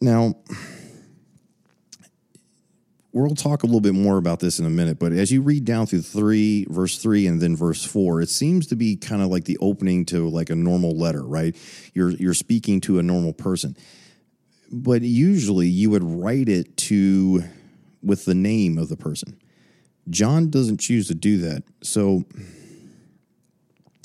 Now, 0.00 0.34
we'll 3.12 3.34
talk 3.34 3.62
a 3.62 3.66
little 3.66 3.80
bit 3.80 3.94
more 3.94 4.18
about 4.18 4.40
this 4.40 4.58
in 4.58 4.66
a 4.66 4.70
minute, 4.70 4.98
but 4.98 5.12
as 5.12 5.30
you 5.30 5.42
read 5.42 5.64
down 5.64 5.86
through 5.86 6.02
3, 6.02 6.66
verse 6.68 6.98
3, 6.98 7.26
and 7.26 7.40
then 7.40 7.56
verse 7.56 7.84
4, 7.84 8.20
it 8.20 8.28
seems 8.28 8.66
to 8.68 8.76
be 8.76 8.96
kind 8.96 9.22
of 9.22 9.28
like 9.28 9.44
the 9.44 9.58
opening 9.58 10.04
to 10.06 10.28
like 10.28 10.50
a 10.50 10.54
normal 10.54 10.96
letter, 10.96 11.22
right? 11.22 11.56
You're, 11.94 12.10
you're 12.10 12.34
speaking 12.34 12.80
to 12.82 12.98
a 12.98 13.02
normal 13.02 13.32
person. 13.32 13.76
But 14.72 15.02
usually 15.02 15.66
you 15.66 15.90
would 15.90 16.04
write 16.04 16.48
it 16.48 16.76
to 16.78 17.44
with 18.02 18.24
the 18.24 18.34
name 18.34 18.78
of 18.78 18.88
the 18.88 18.96
person. 18.96 19.38
John 20.08 20.48
doesn't 20.48 20.78
choose 20.78 21.08
to 21.08 21.14
do 21.14 21.38
that. 21.38 21.64
So 21.82 22.24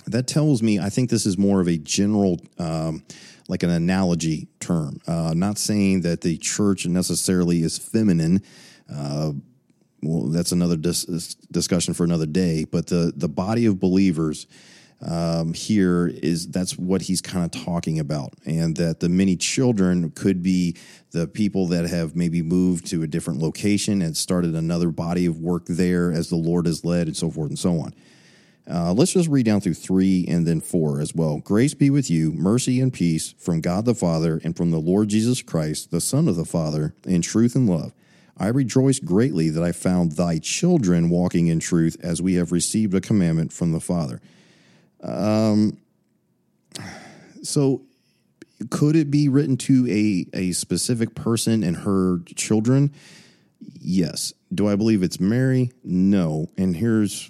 that 0.08 0.28
tells 0.28 0.62
me 0.62 0.80
I 0.80 0.90
think 0.90 1.10
this 1.10 1.26
is 1.26 1.38
more 1.38 1.62
of 1.62 1.68
a 1.68 1.78
general, 1.78 2.40
um, 2.58 3.04
like 3.48 3.64
an 3.64 3.70
analogy 3.70 4.48
term. 4.60 5.00
Uh, 5.08 5.34
not 5.36 5.58
saying 5.58 6.02
that 6.02 6.22
the 6.22 6.38
church 6.38 6.86
necessarily 6.86 7.62
is 7.62 7.78
feminine. 7.78 8.42
Uh, 8.94 9.34
well, 10.02 10.28
that's 10.28 10.52
another 10.52 10.78
dis- 10.78 11.36
discussion 11.52 11.94
for 11.94 12.04
another 12.04 12.26
day. 12.26 12.66
But 12.66 12.88
the 12.88 13.14
the 13.16 13.30
body 13.30 13.66
of 13.66 13.80
believers 13.80 14.48
um, 15.02 15.54
here 15.54 16.08
is 16.08 16.48
that's 16.48 16.78
what 16.78 17.04
he's 17.04 17.22
kind 17.22 17.46
of 17.46 17.66
talking 17.66 18.00
about, 18.00 18.34
and 18.46 18.76
that 18.78 19.00
the 19.00 19.10
many 19.10 19.36
children 19.36 20.12
could 20.12 20.42
be 20.42 20.76
the 21.12 21.28
people 21.28 21.68
that 21.68 21.86
have 21.90 22.16
maybe 22.16 22.42
moved 22.42 22.88
to 22.88 23.04
a 23.04 23.08
different 23.08 23.40
location 23.40 24.02
and 24.02 24.16
started 24.16 24.56
another 24.56 24.90
body 24.90 25.26
of 25.26 25.40
work 25.40 25.66
there 25.68 26.12
as 26.12 26.30
the 26.30 26.36
Lord 26.36 26.66
has 26.66 26.86
led, 26.86 27.08
and 27.08 27.18
so 27.18 27.30
forth 27.30 27.50
and 27.50 27.60
so 27.60 27.80
on. 27.80 27.94
Uh, 28.70 28.94
let's 28.94 29.14
just 29.14 29.30
read 29.30 29.46
down 29.46 29.62
through 29.62 29.76
three 29.76 30.26
and 30.28 30.48
then 30.48 30.60
four 30.60 31.00
as 31.00 31.14
well. 31.14 31.38
Grace 31.38 31.74
be 31.74 31.90
with 31.90 32.10
you, 32.10 32.32
mercy 32.32 32.80
and 32.80 32.92
peace 32.92 33.36
from 33.38 33.62
God 33.62 33.86
the 33.86 33.94
Father 33.94 34.42
and 34.44 34.58
from 34.58 34.72
the 34.72 34.80
Lord 34.80 35.10
Jesus 35.10 35.42
Christ, 35.42 35.92
the 35.92 36.02
Son 36.02 36.28
of 36.28 36.36
the 36.36 36.46
Father, 36.46 36.96
in 37.06 37.22
truth 37.22 37.56
and 37.56 37.70
love. 37.70 37.94
I 38.38 38.48
rejoice 38.48 39.00
greatly 39.00 39.50
that 39.50 39.64
I 39.64 39.72
found 39.72 40.14
thy 40.14 40.40
children 40.40 41.10
walking 41.10 41.48
in 41.48 41.60
truth 41.60 41.96
as 42.02 42.22
we 42.22 42.34
have 42.36 42.52
received 42.52 42.94
a 42.94 43.02
commandment 43.02 43.54
from 43.54 43.72
the 43.72 43.80
Father. 43.80 44.20
Um, 45.02 45.78
so 47.44 47.84
could 48.70 48.96
it 48.96 49.12
be 49.12 49.30
written 49.30 49.58
to 49.58 49.88
a, 49.90 50.26
a 50.38 50.52
specific 50.54 51.16
person 51.16 51.64
and 51.64 51.78
her 51.78 52.20
children? 52.36 52.94
Yes. 53.80 54.34
Do 54.54 54.68
I 54.68 54.76
believe 54.76 55.04
it's 55.04 55.20
Mary? 55.20 55.72
No. 55.84 56.50
And 56.58 56.76
here's 56.76 57.30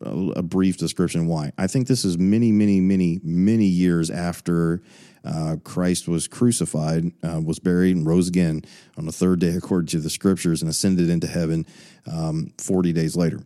a, 0.00 0.42
brief 0.42 0.78
description 0.78 1.26
why. 1.26 1.52
I 1.58 1.66
think 1.66 1.86
this 1.86 2.04
is 2.04 2.18
many, 2.18 2.52
many, 2.52 2.80
many, 2.80 3.20
many 3.22 3.66
years 3.66 4.10
after 4.10 4.82
uh, 5.24 5.56
Christ 5.62 6.08
was 6.08 6.26
crucified, 6.26 7.12
uh, 7.22 7.40
was 7.40 7.58
buried, 7.58 7.96
and 7.96 8.06
rose 8.06 8.28
again 8.28 8.62
on 8.96 9.04
the 9.04 9.12
third 9.12 9.40
day, 9.40 9.50
according 9.50 9.88
to 9.88 10.00
the 10.00 10.10
scriptures, 10.10 10.62
and 10.62 10.70
ascended 10.70 11.10
into 11.10 11.26
heaven 11.26 11.66
um, 12.10 12.52
40 12.58 12.92
days 12.92 13.16
later. 13.16 13.40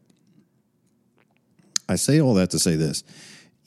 I 1.88 1.96
say 1.96 2.20
all 2.20 2.34
that 2.34 2.50
to 2.50 2.58
say 2.58 2.76
this 2.76 3.02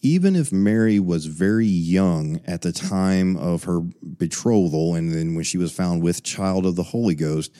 even 0.01 0.35
if 0.35 0.51
Mary 0.51 0.99
was 0.99 1.25
very 1.25 1.65
young 1.65 2.39
at 2.45 2.61
the 2.61 2.71
time 2.71 3.35
of 3.35 3.63
her 3.63 3.81
betrothal 3.81 4.93
and 4.93 5.11
then 5.11 5.33
when 5.33 5.43
she 5.43 5.57
was 5.57 5.71
found 5.71 6.03
with 6.03 6.23
child 6.23 6.65
of 6.65 6.75
the 6.75 6.83
Holy 6.83 7.15
Ghost, 7.15 7.51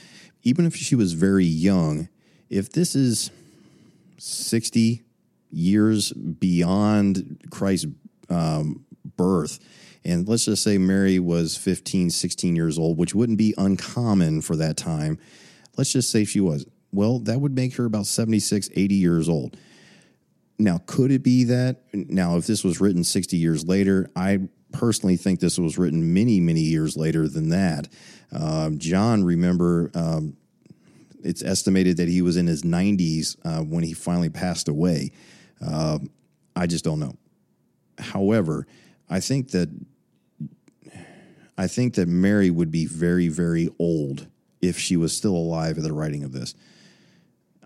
even 0.44 0.66
if 0.66 0.76
she 0.76 0.96
was 0.96 1.14
very 1.14 1.46
young, 1.46 2.10
if 2.50 2.72
this 2.72 2.96
is 2.96 3.32
60 4.20 5.04
years 5.52 6.12
beyond 6.12 7.42
Christ's 7.50 7.88
um, 8.30 8.86
birth, 9.16 9.60
and 10.04 10.28
let's 10.28 10.46
just 10.46 10.64
say 10.64 10.78
Mary 10.78 11.20
was 11.20 11.58
15, 11.58 12.10
16 12.10 12.56
years 12.56 12.78
old, 12.78 12.98
which 12.98 13.14
wouldn't 13.14 13.38
be 13.38 13.54
uncommon 13.58 14.42
for 14.42 14.56
that 14.56 14.78
time. 14.78 15.20
Let's 15.78 15.92
just 15.92 16.12
say 16.12 16.26
she 16.26 16.40
was. 16.40 16.66
Well, 16.92 17.20
that 17.20 17.42
would 17.42 17.56
make 17.56 17.76
her 17.76 17.86
about 17.86 18.06
76, 18.06 18.70
80 18.74 18.96
years 18.96 19.28
old 19.28 19.58
now, 20.60 20.80
could 20.86 21.12
it 21.12 21.24
be 21.24 21.44
that? 21.46 21.84
Now, 21.94 22.38
if 22.38 22.48
this 22.48 22.64
was 22.64 22.82
written 22.82 23.04
60 23.04 23.38
years 23.38 23.68
later, 23.68 24.10
I 24.16 24.40
personally 24.72 25.18
think 25.18 25.40
this 25.40 25.60
was 25.60 25.78
written 25.78 26.14
many, 26.14 26.40
many 26.40 26.62
years 26.62 26.98
later 26.98 27.28
than 27.28 27.50
that. 27.50 27.88
Um, 28.32 28.80
John, 28.80 29.24
remember, 29.24 29.92
um, 29.94 30.36
it's 31.24 31.44
estimated 31.44 31.98
that 31.98 32.08
he 32.08 32.22
was 32.22 32.38
in 32.38 32.48
his 32.48 32.64
90s 32.64 33.38
uh, 33.46 33.64
when 33.64 33.84
he 33.84 33.94
finally 33.94 34.30
passed 34.30 34.68
away. 34.68 35.12
Uh, 35.66 36.00
I 36.56 36.68
just 36.68 36.84
don't 36.84 37.00
know. 37.00 37.16
However, 37.98 38.68
I 39.10 39.20
think 39.20 39.52
that 39.52 39.70
I 41.58 41.68
think 41.68 41.96
that 41.96 42.08
Mary 42.08 42.52
would 42.52 42.72
be 42.72 42.86
very, 42.86 43.30
very 43.30 43.70
old 43.80 44.28
if 44.62 44.78
she 44.78 44.96
was 44.96 45.16
still 45.16 45.36
alive 45.36 45.78
at 45.78 45.84
the 45.84 45.94
writing 45.94 46.24
of 46.24 46.32
this. 46.32 46.54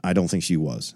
I 0.03 0.13
don't 0.13 0.29
think 0.29 0.43
she 0.43 0.57
was. 0.57 0.95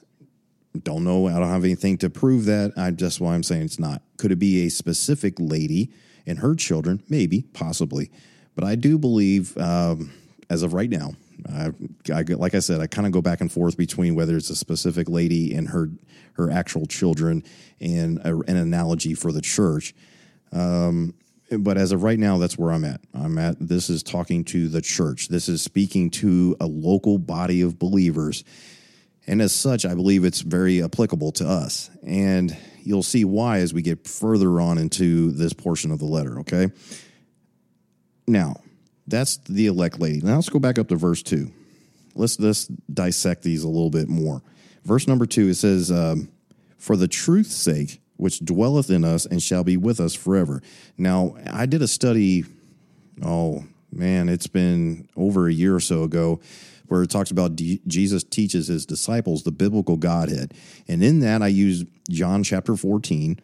Don't 0.84 1.04
know. 1.04 1.28
I 1.28 1.34
don't 1.34 1.50
have 1.50 1.64
anything 1.64 1.98
to 2.00 2.10
prove 2.10 2.46
that. 2.46 2.72
I 2.78 2.92
just 2.92 3.20
why 3.20 3.36
I'm 3.36 3.44
saying 3.44 3.64
it's 3.64 3.80
not. 3.80 4.02
Could 4.18 4.32
it 4.32 4.40
be 4.40 4.66
a 4.66 4.70
specific 4.70 5.36
lady 5.40 5.92
and 6.26 6.40
her 6.40 6.56
children? 6.56 7.04
Maybe, 7.10 7.44
possibly. 7.54 8.12
But 8.56 8.64
I 8.64 8.76
do 8.76 8.98
believe, 8.98 9.58
um, 9.58 10.12
as 10.50 10.64
of 10.64 10.74
right 10.74 10.90
now, 10.90 11.16
I, 11.48 11.72
I, 12.14 12.22
like 12.22 12.56
I 12.56 12.60
said, 12.60 12.82
I 12.82 12.88
kind 12.88 13.06
of 13.06 13.12
go 13.12 13.22
back 13.22 13.42
and 13.42 13.52
forth 13.52 13.78
between 13.78 14.16
whether 14.16 14.36
it's 14.36 14.50
a 14.50 14.56
specific 14.56 15.10
lady 15.10 15.54
and 15.54 15.70
her 15.70 15.90
her 16.34 16.52
actual 16.52 16.86
children 16.86 17.44
and 17.80 18.20
a, 18.20 18.38
an 18.48 18.58
analogy 18.58 19.14
for 19.14 19.32
the 19.32 19.42
church. 19.42 19.94
Um, 20.52 21.14
but 21.52 21.78
as 21.78 21.92
of 21.92 22.04
right 22.04 22.20
now, 22.20 22.38
that's 22.38 22.58
where 22.58 22.72
I'm 22.72 22.84
at. 22.84 23.00
I'm 23.14 23.38
at. 23.38 23.56
This 23.60 23.90
is 23.90 24.04
talking 24.04 24.44
to 24.46 24.68
the 24.68 24.82
church. 24.82 25.28
This 25.30 25.48
is 25.48 25.62
speaking 25.62 26.10
to 26.12 26.58
a 26.60 26.66
local 26.66 27.20
body 27.20 27.62
of 27.62 27.80
believers 27.80 28.44
and 29.28 29.42
as 29.42 29.54
such, 29.54 29.86
I 29.86 29.96
believe 29.96 30.24
it's 30.24 30.42
very 30.42 30.84
applicable 30.84 31.32
to 31.34 31.48
us. 31.48 31.90
And 32.06 32.56
you'll 32.84 33.04
see 33.04 33.26
why 33.26 33.60
as 33.60 33.74
we 33.74 33.82
get 33.82 34.08
further 34.08 34.62
on 34.62 34.78
into 34.78 35.32
this 35.32 35.54
portion 35.54 35.92
of 35.92 36.00
the 36.00 36.06
letter, 36.06 36.40
okay? 36.40 36.70
Now, 38.28 38.58
that's 39.08 39.38
the 39.38 39.68
elect 39.68 40.00
lady. 40.00 40.22
Now 40.22 40.36
let's 40.36 40.50
go 40.50 40.60
back 40.60 40.80
up 40.80 40.88
to 40.90 40.96
verse 40.96 41.22
2. 41.24 41.52
Let's, 42.16 42.40
let's 42.40 42.66
dissect 42.92 43.44
these 43.44 43.64
a 43.64 43.68
little 43.68 43.90
bit 43.90 44.08
more. 44.08 44.42
Verse 44.84 45.08
number 45.08 45.26
2, 45.26 45.50
it 45.50 45.56
says, 45.56 45.92
um, 45.92 46.30
For 46.78 46.96
the 46.96 47.08
truth's 47.08 47.56
sake, 47.56 48.02
which 48.18 48.40
dwelleth 48.40 48.90
in 48.90 49.04
us 49.04 49.26
and 49.26 49.42
shall 49.42 49.64
be 49.64 49.78
with 49.78 50.00
us 50.00 50.16
forever. 50.16 50.62
Now, 50.98 51.36
I 51.52 51.66
did 51.66 51.82
a 51.82 51.88
study, 51.88 52.46
oh 53.24 53.66
man, 53.92 54.30
it's 54.30 54.48
been 54.48 55.08
over 55.16 55.48
a 55.48 55.54
year 55.54 55.76
or 55.76 55.80
so 55.80 56.04
ago 56.04 56.40
where 56.88 57.04
it 57.04 57.10
talks 57.10 57.32
about 57.32 57.56
D- 57.56 57.82
Jesus 57.88 58.24
teaches 58.24 58.68
his 58.68 58.86
disciples 58.86 59.44
the 59.44 59.52
biblical 59.52 59.98
Godhead. 59.98 60.54
And 60.88 61.04
in 61.04 61.20
that, 61.22 61.42
I 61.42 61.48
use 61.48 61.84
John 62.10 62.44
chapter 62.44 62.76
14 62.76 63.40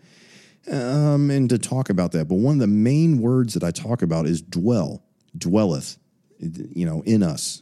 um, 0.72 1.32
and 1.32 1.50
to 1.50 1.58
talk 1.58 1.90
about 1.90 2.12
that. 2.12 2.28
But 2.28 2.36
one 2.36 2.56
of 2.56 2.60
the 2.60 2.68
main 2.68 3.20
words 3.20 3.54
that 3.56 3.64
I 3.64 3.72
talk 3.72 4.02
about 4.02 4.28
is 4.28 4.42
dwell, 4.42 5.04
dwelleth, 5.38 5.98
you 6.40 6.86
know, 6.86 7.02
in 7.06 7.24
us. 7.24 7.62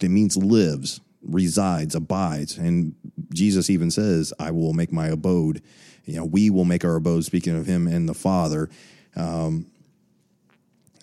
It 0.00 0.08
means 0.08 0.36
lives, 0.36 1.00
resides, 1.22 1.94
abides. 1.94 2.56
And 2.56 2.94
Jesus 3.32 3.70
even 3.70 3.90
says, 3.90 4.32
I 4.38 4.50
will 4.50 4.72
make 4.72 4.92
my 4.92 5.08
abode. 5.08 5.62
You 6.04 6.16
know, 6.16 6.24
we 6.24 6.50
will 6.50 6.64
make 6.64 6.84
our 6.84 6.96
abode, 6.96 7.24
speaking 7.24 7.56
of 7.56 7.66
him 7.66 7.86
and 7.86 8.08
the 8.08 8.14
Father. 8.14 8.70
Um, 9.16 9.66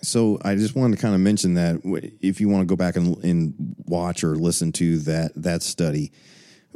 so 0.02 0.38
I 0.42 0.54
just 0.54 0.76
wanted 0.76 0.96
to 0.96 1.02
kind 1.02 1.14
of 1.14 1.20
mention 1.20 1.54
that 1.54 1.80
if 2.20 2.40
you 2.40 2.48
want 2.48 2.62
to 2.62 2.66
go 2.66 2.76
back 2.76 2.96
and, 2.96 3.16
and 3.24 3.74
watch 3.86 4.22
or 4.22 4.36
listen 4.36 4.72
to 4.72 4.98
that 5.00 5.32
that 5.34 5.62
study, 5.62 6.12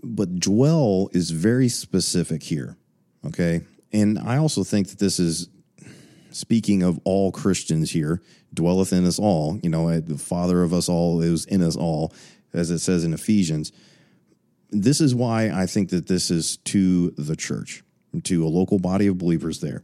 but 0.02 0.40
dwell 0.40 1.08
is 1.12 1.30
very 1.30 1.68
specific 1.68 2.42
here. 2.42 2.76
Okay, 3.25 3.62
and 3.92 4.18
I 4.18 4.38
also 4.38 4.64
think 4.64 4.88
that 4.88 4.99
this 4.99 5.20
is 5.20 5.49
speaking 6.30 6.82
of 6.82 6.99
all 7.04 7.30
Christians 7.30 7.92
here, 7.92 8.22
dwelleth 8.54 8.92
in 8.92 9.06
us 9.06 9.18
all. 9.18 9.59
You 9.62 9.71
know, 9.71 9.88
eh, 9.88 10.00
the 10.04 10.18
Father 10.18 10.62
of 10.62 10.73
us 10.73 10.88
all 10.88 11.21
is 11.21 11.44
in 11.47 11.62
us 11.62 11.76
all, 11.76 12.12
as 12.52 12.71
it 12.71 12.78
says 12.80 13.04
in 13.04 13.12
Ephesians. 13.12 13.73
This 14.71 15.00
is 15.00 15.14
why 15.14 15.50
I 15.50 15.66
think 15.66 15.90
that 15.90 16.06
this 16.06 16.30
is 16.30 16.56
to 16.59 17.11
the 17.12 17.37
church, 17.37 17.82
to 18.25 18.47
a 18.47 18.49
local 18.49 18.78
body 18.78 19.06
of 19.06 19.18
believers 19.18 19.61
there. 19.61 19.82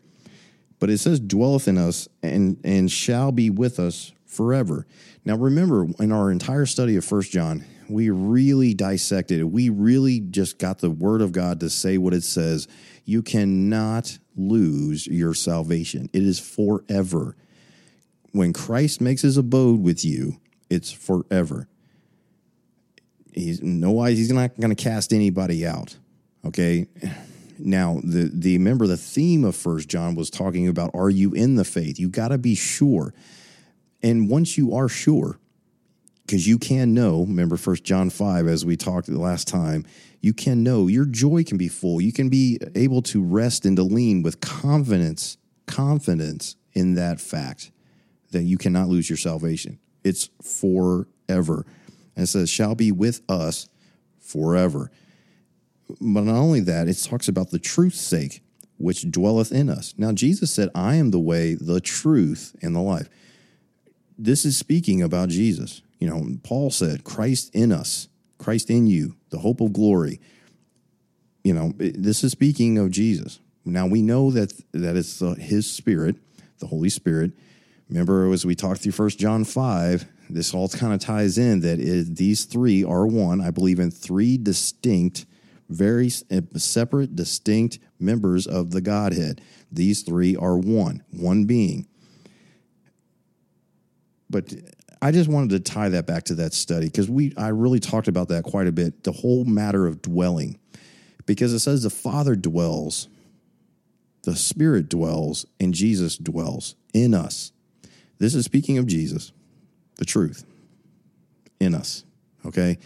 But 0.78 0.90
it 0.90 0.98
says, 0.98 1.20
dwelleth 1.20 1.68
in 1.68 1.76
us 1.76 2.08
and, 2.22 2.58
and 2.64 2.90
shall 2.90 3.32
be 3.32 3.50
with 3.50 3.78
us 3.78 4.12
forever. 4.26 4.86
Now, 5.24 5.36
remember, 5.36 5.86
in 5.98 6.12
our 6.12 6.30
entire 6.30 6.66
study 6.66 6.96
of 6.96 7.04
First 7.04 7.32
John, 7.32 7.64
we 7.88 8.10
really 8.10 8.74
dissected 8.74 9.40
it. 9.40 9.44
We 9.44 9.68
really 9.70 10.20
just 10.20 10.58
got 10.58 10.78
the 10.78 10.90
word 10.90 11.20
of 11.20 11.32
God 11.32 11.60
to 11.60 11.70
say 11.70 11.98
what 11.98 12.14
it 12.14 12.22
says. 12.22 12.68
You 13.04 13.22
cannot 13.22 14.18
lose 14.36 15.06
your 15.06 15.34
salvation, 15.34 16.08
it 16.12 16.22
is 16.22 16.38
forever. 16.38 17.36
When 18.32 18.52
Christ 18.52 19.00
makes 19.00 19.22
his 19.22 19.36
abode 19.36 19.80
with 19.80 20.04
you, 20.04 20.40
it's 20.68 20.92
forever. 20.92 21.68
He's 23.32 23.62
no 23.62 24.02
he's 24.04 24.32
not 24.32 24.58
going 24.58 24.74
to 24.74 24.82
cast 24.82 25.12
anybody 25.12 25.66
out. 25.66 25.96
Okay. 26.44 26.86
Now, 27.58 28.00
the 28.04 28.30
the 28.32 28.56
remember 28.56 28.86
the 28.86 28.96
theme 28.96 29.44
of 29.44 29.56
First 29.56 29.88
John 29.88 30.14
was 30.14 30.30
talking 30.30 30.68
about 30.68 30.90
are 30.94 31.10
you 31.10 31.32
in 31.32 31.56
the 31.56 31.64
faith? 31.64 31.98
You 31.98 32.08
got 32.08 32.28
to 32.28 32.38
be 32.38 32.54
sure. 32.54 33.14
And 34.02 34.28
once 34.28 34.56
you 34.56 34.74
are 34.74 34.88
sure, 34.88 35.38
because 36.24 36.46
you 36.46 36.58
can 36.58 36.94
know, 36.94 37.22
remember 37.22 37.56
First 37.56 37.82
John 37.82 38.10
5, 38.10 38.46
as 38.46 38.64
we 38.64 38.76
talked 38.76 39.08
the 39.08 39.18
last 39.18 39.48
time, 39.48 39.84
you 40.20 40.32
can 40.32 40.62
know 40.62 40.86
your 40.86 41.04
joy 41.04 41.42
can 41.42 41.56
be 41.58 41.68
full. 41.68 42.00
You 42.00 42.12
can 42.12 42.28
be 42.28 42.60
able 42.76 43.02
to 43.02 43.24
rest 43.24 43.64
and 43.64 43.76
to 43.76 43.82
lean 43.82 44.22
with 44.22 44.40
confidence, 44.40 45.36
confidence 45.66 46.54
in 46.74 46.94
that 46.94 47.20
fact 47.20 47.72
that 48.32 48.42
you 48.42 48.58
cannot 48.58 48.88
lose 48.88 49.08
your 49.08 49.16
salvation. 49.16 49.78
It's 50.04 50.30
forever. 50.42 51.66
And 52.16 52.24
it 52.24 52.26
says, 52.28 52.50
shall 52.50 52.74
be 52.74 52.92
with 52.92 53.20
us 53.28 53.68
forever. 54.20 54.90
But 55.88 56.24
not 56.24 56.36
only 56.36 56.60
that, 56.60 56.88
it 56.88 56.94
talks 56.94 57.28
about 57.28 57.50
the 57.50 57.58
truth's 57.58 58.00
sake, 58.00 58.42
which 58.76 59.10
dwelleth 59.10 59.52
in 59.52 59.70
us. 59.70 59.94
Now, 59.96 60.12
Jesus 60.12 60.52
said, 60.52 60.68
I 60.74 60.96
am 60.96 61.10
the 61.10 61.18
way, 61.18 61.54
the 61.54 61.80
truth, 61.80 62.54
and 62.60 62.74
the 62.74 62.80
life. 62.80 63.08
This 64.18 64.44
is 64.44 64.56
speaking 64.56 65.02
about 65.02 65.28
Jesus. 65.28 65.82
You 65.98 66.08
know, 66.10 66.38
Paul 66.42 66.70
said, 66.70 67.04
Christ 67.04 67.54
in 67.54 67.72
us, 67.72 68.08
Christ 68.38 68.70
in 68.70 68.86
you, 68.86 69.16
the 69.30 69.38
hope 69.38 69.60
of 69.60 69.72
glory. 69.72 70.20
You 71.42 71.54
know, 71.54 71.72
this 71.76 72.22
is 72.22 72.32
speaking 72.32 72.78
of 72.78 72.90
Jesus. 72.90 73.40
Now 73.64 73.86
we 73.86 74.02
know 74.02 74.30
that 74.30 74.52
that 74.72 74.96
it's 74.96 75.22
uh, 75.22 75.34
His 75.34 75.70
Spirit, 75.70 76.16
the 76.58 76.66
Holy 76.66 76.88
Spirit. 76.88 77.32
Remember, 77.88 78.30
as 78.32 78.44
we 78.44 78.54
talked 78.54 78.82
through 78.82 78.92
First 78.92 79.18
John 79.18 79.44
five, 79.44 80.06
this 80.28 80.52
all 80.52 80.68
kind 80.68 80.92
of 80.92 81.00
ties 81.00 81.38
in 81.38 81.60
that 81.60 81.80
it, 81.80 82.16
these 82.16 82.44
three 82.44 82.84
are 82.84 83.06
one. 83.06 83.40
I 83.40 83.50
believe 83.50 83.78
in 83.78 83.90
three 83.90 84.36
distinct, 84.36 85.24
very 85.70 86.10
uh, 86.30 86.42
separate, 86.56 87.16
distinct 87.16 87.78
members 87.98 88.46
of 88.46 88.72
the 88.72 88.82
Godhead. 88.82 89.40
These 89.72 90.02
three 90.02 90.36
are 90.36 90.58
one, 90.58 91.02
one 91.10 91.46
being. 91.46 91.88
But 94.28 94.52
I 95.00 95.10
just 95.10 95.30
wanted 95.30 95.50
to 95.50 95.60
tie 95.60 95.88
that 95.88 96.06
back 96.06 96.24
to 96.24 96.34
that 96.34 96.52
study 96.52 96.86
because 96.86 97.08
we 97.08 97.32
I 97.38 97.48
really 97.48 97.80
talked 97.80 98.08
about 98.08 98.28
that 98.28 98.44
quite 98.44 98.66
a 98.66 98.72
bit. 98.72 99.04
The 99.04 99.12
whole 99.12 99.46
matter 99.46 99.86
of 99.86 100.02
dwelling, 100.02 100.58
because 101.24 101.54
it 101.54 101.60
says 101.60 101.84
the 101.84 101.90
Father 101.90 102.36
dwells, 102.36 103.08
the 104.24 104.36
Spirit 104.36 104.90
dwells, 104.90 105.46
and 105.58 105.72
Jesus 105.72 106.18
dwells 106.18 106.74
in 106.92 107.14
us. 107.14 107.52
This 108.18 108.34
is 108.34 108.44
speaking 108.44 108.78
of 108.78 108.86
Jesus, 108.86 109.32
the 109.96 110.04
truth 110.04 110.44
in 111.60 111.74
us. 111.74 112.04
Okay. 112.46 112.78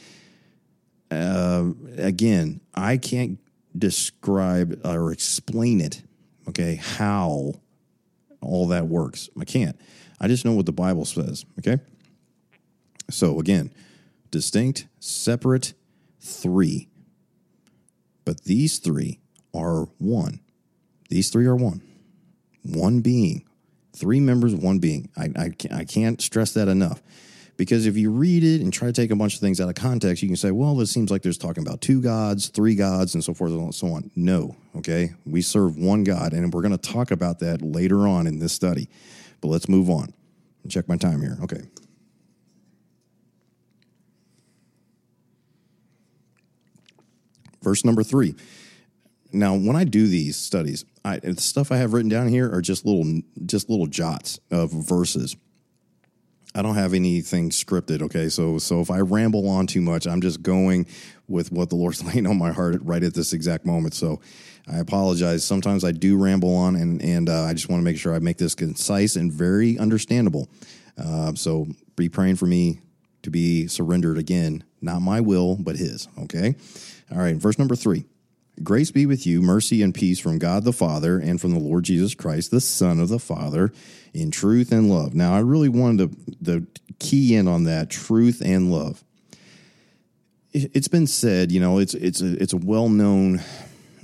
Uh, 1.11 1.73
again, 1.97 2.61
I 2.75 2.97
can't 2.97 3.38
describe 3.77 4.81
or 4.85 5.12
explain 5.12 5.81
it. 5.81 6.03
Okay, 6.49 6.77
how 6.77 7.55
all 8.40 8.68
that 8.68 8.88
works. 8.88 9.29
I 9.38 9.45
can't. 9.45 9.79
I 10.21 10.29
just 10.29 10.45
know 10.45 10.53
what 10.53 10.66
the 10.66 10.73
Bible 10.73 11.05
says. 11.05 11.45
Okay. 11.59 11.79
So 13.11 13.38
again, 13.38 13.73
distinct, 14.31 14.87
separate, 15.01 15.75
three. 16.21 16.88
But 18.25 18.45
these 18.45 18.79
three 18.79 19.21
are 19.55 19.88
one. 19.99 20.40
These 21.09 21.31
three 21.31 21.47
are 21.47 21.57
one. 21.57 21.83
One 22.62 23.01
being. 23.01 23.45
Three 23.94 24.20
members, 24.20 24.55
one 24.55 24.78
being. 24.78 25.11
I, 25.16 25.31
I, 25.37 25.52
I 25.72 25.85
can't 25.85 26.20
stress 26.20 26.52
that 26.55 26.68
enough. 26.68 27.02
Because 27.59 27.87
if 27.87 27.96
you 27.96 28.11
read 28.11 28.42
it 28.42 28.62
and 28.62 28.72
try 28.72 28.88
to 28.88 28.92
take 28.92 29.11
a 29.11 29.16
bunch 29.16 29.35
of 29.35 29.40
things 29.40 29.61
out 29.61 29.68
of 29.68 29.74
context, 29.74 30.22
you 30.22 30.28
can 30.28 30.37
say, 30.37 30.50
well, 30.50 30.81
it 30.81 30.87
seems 30.87 31.11
like 31.11 31.22
there's 31.22 31.37
talking 31.37 31.62
about 31.62 31.81
two 31.81 32.00
gods, 32.00 32.48
three 32.48 32.74
gods, 32.74 33.14
and 33.14 33.22
so 33.22 33.35
forth 33.35 33.52
and 33.52 33.74
so 33.74 33.88
on. 33.88 34.11
No, 34.16 34.57
okay? 34.76 35.12
We 35.26 35.42
serve 35.42 35.76
one 35.76 36.02
God, 36.02 36.33
and 36.33 36.52
we're 36.52 36.62
going 36.62 36.76
to 36.76 36.90
talk 36.92 37.11
about 37.11 37.40
that 37.40 37.61
later 37.61 38.09
on 38.09 38.26
in 38.26 38.38
this 38.38 38.52
study. 38.52 38.88
But 39.40 39.48
let's 39.48 39.68
move 39.68 39.90
on. 39.90 40.14
And 40.62 40.72
check 40.72 40.88
my 40.88 40.96
time 40.96 41.20
here. 41.20 41.37
Okay. 41.42 41.61
Verse 47.62 47.85
number 47.85 48.02
three. 48.02 48.35
Now, 49.33 49.55
when 49.55 49.76
I 49.76 49.85
do 49.85 50.07
these 50.07 50.37
studies, 50.37 50.85
I, 51.05 51.19
the 51.19 51.41
stuff 51.41 51.73
I 51.73 51.77
have 51.77 51.93
written 51.93 52.09
down 52.09 52.29
here 52.29 52.53
are 52.53 52.61
just 52.61 52.87
little, 52.87 53.23
just 53.45 53.69
little 53.69 53.87
jots 53.87 54.38
of 54.51 54.71
verses. 54.71 55.37
I 56.55 56.62
don't 56.62 56.75
have 56.75 56.95
anything 56.95 57.51
scripted. 57.51 58.03
Okay, 58.03 58.29
so 58.29 58.59
so 58.59 58.81
if 58.81 58.91
I 58.91 59.01
ramble 59.01 59.49
on 59.49 59.67
too 59.67 59.81
much, 59.81 60.07
I'm 60.07 60.21
just 60.21 60.43
going 60.43 60.87
with 61.27 61.51
what 61.51 61.71
the 61.71 61.77
Lord's 61.77 62.05
laying 62.15 62.27
on 62.27 62.38
my 62.38 62.53
heart 62.53 62.77
right 62.83 63.03
at 63.03 63.15
this 63.15 63.33
exact 63.33 63.65
moment. 63.65 63.95
So 63.95 64.21
I 64.71 64.79
apologize. 64.79 65.45
Sometimes 65.45 65.83
I 65.83 65.93
do 65.93 66.17
ramble 66.23 66.55
on, 66.55 66.77
and 66.77 67.01
and 67.03 67.29
uh, 67.29 67.45
I 67.45 67.55
just 67.55 67.69
want 67.69 67.81
to 67.81 67.85
make 67.85 67.97
sure 67.97 68.15
I 68.15 68.19
make 68.19 68.37
this 68.37 68.55
concise 68.55 69.17
and 69.17 69.33
very 69.33 69.79
understandable. 69.79 70.49
Uh, 70.99 71.35
so 71.35 71.67
be 71.97 72.09
praying 72.09 72.37
for 72.37 72.47
me 72.47 72.81
to 73.23 73.31
be 73.31 73.67
surrendered 73.67 74.19
again, 74.19 74.62
not 74.81 75.01
my 75.01 75.21
will, 75.21 75.57
but 75.57 75.77
His. 75.77 76.07
Okay. 76.25 76.55
All 77.11 77.19
right, 77.19 77.37
verse 77.37 77.59
number 77.59 77.77
three. 77.77 78.05
Grace 78.62 78.91
be 78.91 79.07
with 79.07 79.27
you, 79.27 79.41
mercy 79.41 79.83
and 79.83 79.95
peace 79.95 80.19
from 80.19 80.38
God 80.38 80.65
the 80.65 80.73
Father 80.73 81.19
and 81.19 81.41
from 81.41 81.53
the 81.53 81.59
Lord 81.59 81.85
Jesus 81.85 82.15
Christ, 82.15 82.51
the 82.51 82.61
Son 82.61 83.01
of 83.01 83.09
the 83.09 83.19
Father, 83.19 83.73
in 84.12 84.31
truth 84.31 84.73
and 84.73 84.91
love. 84.91 85.15
Now, 85.15 85.35
I 85.35 85.41
really 85.41 85.71
wanted 85.71 86.11
to, 86.45 86.61
to 86.61 86.67
key 86.99 87.35
in 87.35 87.49
on 87.49 87.65
that 87.65 87.88
truth 87.88 88.43
and 88.45 88.71
love. 88.71 89.03
It's 90.53 90.88
been 90.88 91.07
said, 91.07 91.51
you 91.51 91.61
know, 91.61 91.79
it's 91.79 91.95
it's 91.95 92.21
a 92.21 92.43
it's 92.43 92.53
a 92.53 92.59
well 92.59 92.91
known 92.91 93.41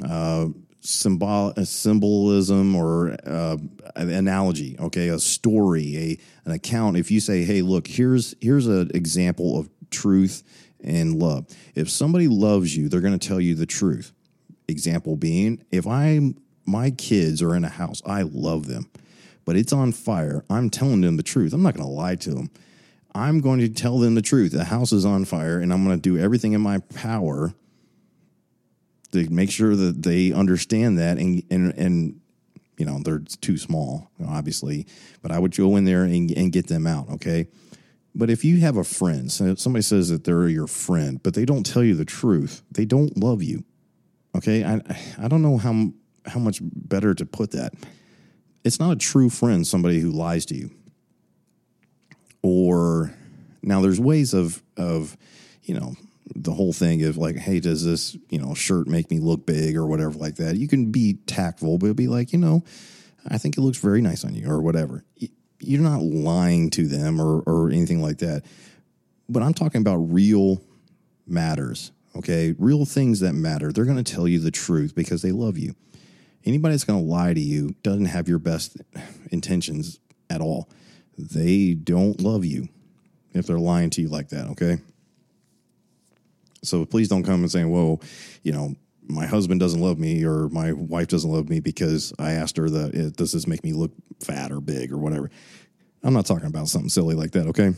uh, 0.03 0.47
symbol 0.81 1.53
symbolism 1.65 2.75
or 2.75 3.19
uh, 3.27 3.59
an 3.97 4.11
analogy. 4.11 4.77
Okay, 4.81 5.09
a 5.09 5.19
story, 5.19 5.97
a 5.97 6.19
an 6.47 6.53
account. 6.53 6.97
If 6.97 7.11
you 7.11 7.21
say, 7.21 7.45
"Hey, 7.45 7.61
look, 7.61 7.87
here's 7.87 8.35
here's 8.41 8.67
an 8.67 8.91
example 8.95 9.59
of 9.59 9.69
truth 9.91 10.43
and 10.83 11.19
love. 11.19 11.47
If 11.75 11.91
somebody 11.91 12.29
loves 12.29 12.75
you, 12.75 12.89
they're 12.89 13.03
going 13.03 13.19
to 13.19 13.29
tell 13.29 13.41
you 13.41 13.55
the 13.55 13.67
truth. 13.67 14.13
Example 14.69 15.17
being, 15.17 15.65
if 15.71 15.87
I 15.87 16.21
my 16.67 16.91
kids 16.91 17.43
are 17.43 17.55
in 17.55 17.65
a 17.65 17.71
house, 17.71 18.03
I 18.05 18.23
love 18.23 18.67
them, 18.67 18.91
but 19.45 19.57
it's 19.57 19.73
on 19.73 19.93
fire. 19.93 20.45
I'm 20.51 20.69
telling 20.69 21.01
them 21.01 21.17
the 21.17 21.23
truth. 21.23 21.53
I'm 21.53 21.63
not 21.63 21.75
going 21.75 21.87
to 21.87 21.93
lie 21.93 22.17
to 22.17 22.31
them. 22.31 22.51
I'm 23.15 23.41
going 23.41 23.61
to 23.61 23.69
tell 23.69 23.99
them 23.99 24.15
the 24.15 24.23
truth. 24.23 24.53
The 24.53 24.65
house 24.65 24.93
is 24.93 25.07
on 25.07 25.25
fire, 25.25 25.59
and 25.59 25.73
I'm 25.73 25.85
going 25.85 25.97
to 25.97 26.03
do 26.03 26.19
everything 26.19 26.53
in 26.53 26.61
my 26.61 26.79
power 26.95 27.55
to 29.13 29.31
make 29.31 29.51
sure 29.51 29.75
that 29.75 30.03
they 30.03 30.33
understand 30.33 30.99
that 30.99 31.19
and 31.19 31.43
and 31.51 31.73
and 31.75 32.21
you 32.77 32.85
know 32.85 33.01
they're 33.03 33.23
too 33.41 33.57
small 33.57 34.11
obviously 34.29 34.87
but 35.23 35.33
i 35.33 35.39
would 35.39 35.57
go 35.57 35.77
in 35.77 35.85
there 35.85 36.05
and, 36.05 36.31
and 36.31 36.53
get 36.53 36.67
them 36.67 36.87
out 36.87 37.09
okay 37.09 37.49
but 38.19 38.31
if 38.31 38.45
you 38.45 38.59
have 38.59 38.77
a 38.77 38.83
friend, 38.83 39.31
somebody 39.31 39.83
says 39.83 40.09
that 40.09 40.25
they're 40.25 40.49
your 40.49 40.67
friend, 40.67 41.23
but 41.23 41.35
they 41.35 41.45
don't 41.45 41.65
tell 41.65 41.85
you 41.85 41.95
the 41.95 42.05
truth, 42.05 42.63
they 42.69 42.85
don't 42.85 43.17
love 43.17 43.45
you. 43.45 43.65
Okay, 44.37 44.65
I 44.65 44.81
I 45.19 45.29
don't 45.29 45.43
know 45.43 45.59
how 45.59 45.93
how 46.27 46.41
much 46.41 46.61
better 46.63 47.15
to 47.15 47.27
put 47.27 47.53
that. 47.53 47.75
It's 48.65 48.79
not 48.79 48.93
a 48.93 48.97
true 48.97 49.31
friend, 49.31 49.67
somebody 49.67 50.01
who 50.01 50.11
lies 50.11 50.47
to 50.47 50.55
you. 50.55 50.71
Or 52.43 53.15
now 53.63 53.81
there's 53.81 54.01
ways 54.01 54.35
of 54.35 54.63
of 54.77 55.17
you 55.63 55.75
know 55.75 55.95
the 56.35 56.53
whole 56.53 56.73
thing 56.73 57.03
of 57.05 57.17
like, 57.17 57.37
hey, 57.37 57.61
does 57.61 57.85
this 57.85 58.17
you 58.29 58.39
know 58.39 58.55
shirt 58.55 58.87
make 58.87 59.11
me 59.11 59.19
look 59.19 59.47
big 59.47 59.77
or 59.77 59.87
whatever 59.87 60.13
like 60.19 60.37
that? 60.37 60.57
You 60.57 60.69
can 60.69 60.91
be 60.91 61.15
tactful, 61.27 61.79
but 61.79 61.97
be 61.97 62.09
like, 62.09 62.33
you 62.33 62.39
know, 62.39 62.65
I 63.27 63.39
think 63.39 63.57
it 63.57 63.63
looks 63.63 63.79
very 63.79 64.03
nice 64.03 64.25
on 64.25 64.35
you 64.35 64.49
or 64.51 64.61
whatever 64.61 65.05
you're 65.61 65.83
not 65.83 66.03
lying 66.03 66.71
to 66.71 66.87
them 66.87 67.21
or, 67.21 67.41
or 67.41 67.71
anything 67.71 68.03
like 68.03 68.19
that. 68.19 68.45
But 69.29 69.43
I'm 69.43 69.55
talking 69.55 69.81
about 69.81 69.97
real 69.97 70.63
matters, 71.27 71.93
okay? 72.17 72.55
Real 72.59 72.85
things 72.85 73.21
that 73.21 73.35
matter. 73.35 73.73
They're 73.73 73.85
going 73.85 74.03
to 74.03 74.13
tell 74.13 74.29
you 74.29 74.39
the 74.39 74.51
truth 74.51 74.95
because 74.95 75.23
they 75.23 75.33
love 75.33 75.59
you. 75.59 75.75
Anybody 76.45 76.75
that's 76.75 76.85
going 76.85 77.01
to 77.01 77.11
lie 77.11 77.35
to 77.35 77.41
you 77.41 77.75
doesn't 77.83 78.07
have 78.07 78.29
your 78.29 78.39
best 78.39 78.77
intentions 79.31 79.99
at 80.31 80.41
all. 80.41 80.69
They 81.19 81.75
don't 81.75 82.21
love 82.21 82.45
you 82.45 82.69
if 83.35 83.47
they're 83.47 83.59
lying 83.59 83.91
to 83.91 84.03
you 84.03 84.09
like 84.09 84.29
that, 84.31 84.49
okay? 84.51 84.79
So 86.63 86.85
please 86.85 87.09
don't 87.09 87.25
come 87.25 87.41
and 87.41 87.51
say, 87.51 87.65
"Whoa, 87.65 88.01
you 88.43 88.53
know, 88.53 88.75
my 89.09 89.27
husband 89.27 89.61
doesn't 89.61 89.81
love 89.81 89.99
me 89.99 90.25
or 90.25 90.49
my 90.49 90.73
wife 90.73 91.09
doesn't 91.09 91.31
love 91.31 91.49
me 91.49 91.61
because 91.61 92.13
I 92.19 92.33
asked 92.33 92.57
her 92.57 92.69
that 92.69 92.95
eh, 92.95 93.11
does 93.17 93.33
this 93.33 93.47
make 93.47 93.65
me 93.65 93.73
look 93.73 93.93
fat 94.21 94.51
or 94.51 94.61
big 94.61 94.93
or 94.93 94.99
whatever." 94.99 95.31
I'm 96.03 96.15
not 96.15 96.27
talking 96.27 96.47
about 96.47 96.69
something 96.69 96.89
silly 96.89 97.15
like 97.15 97.33
that, 97.33 97.47
okay? 97.49 97.75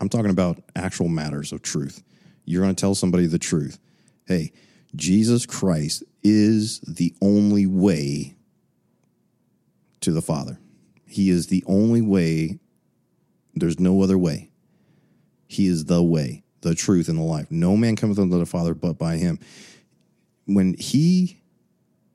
I'm 0.00 0.08
talking 0.08 0.30
about 0.30 0.58
actual 0.76 1.08
matters 1.08 1.52
of 1.52 1.62
truth. 1.62 2.02
You're 2.50 2.62
going 2.62 2.74
to 2.74 2.80
tell 2.80 2.96
somebody 2.96 3.26
the 3.26 3.38
truth. 3.38 3.78
Hey, 4.26 4.52
Jesus 4.96 5.46
Christ 5.46 6.02
is 6.24 6.80
the 6.80 7.14
only 7.22 7.64
way 7.64 8.34
to 10.00 10.10
the 10.10 10.20
Father. 10.20 10.58
He 11.06 11.30
is 11.30 11.46
the 11.46 11.62
only 11.66 12.02
way. 12.02 12.58
There's 13.54 13.78
no 13.78 14.02
other 14.02 14.18
way. 14.18 14.50
He 15.46 15.68
is 15.68 15.84
the 15.84 16.02
way, 16.02 16.42
the 16.62 16.74
truth, 16.74 17.08
and 17.08 17.18
the 17.18 17.22
life. 17.22 17.46
No 17.50 17.76
man 17.76 17.94
cometh 17.94 18.18
unto 18.18 18.38
the 18.38 18.46
Father 18.46 18.74
but 18.74 18.98
by 18.98 19.16
him. 19.16 19.38
When 20.46 20.74
he 20.74 21.40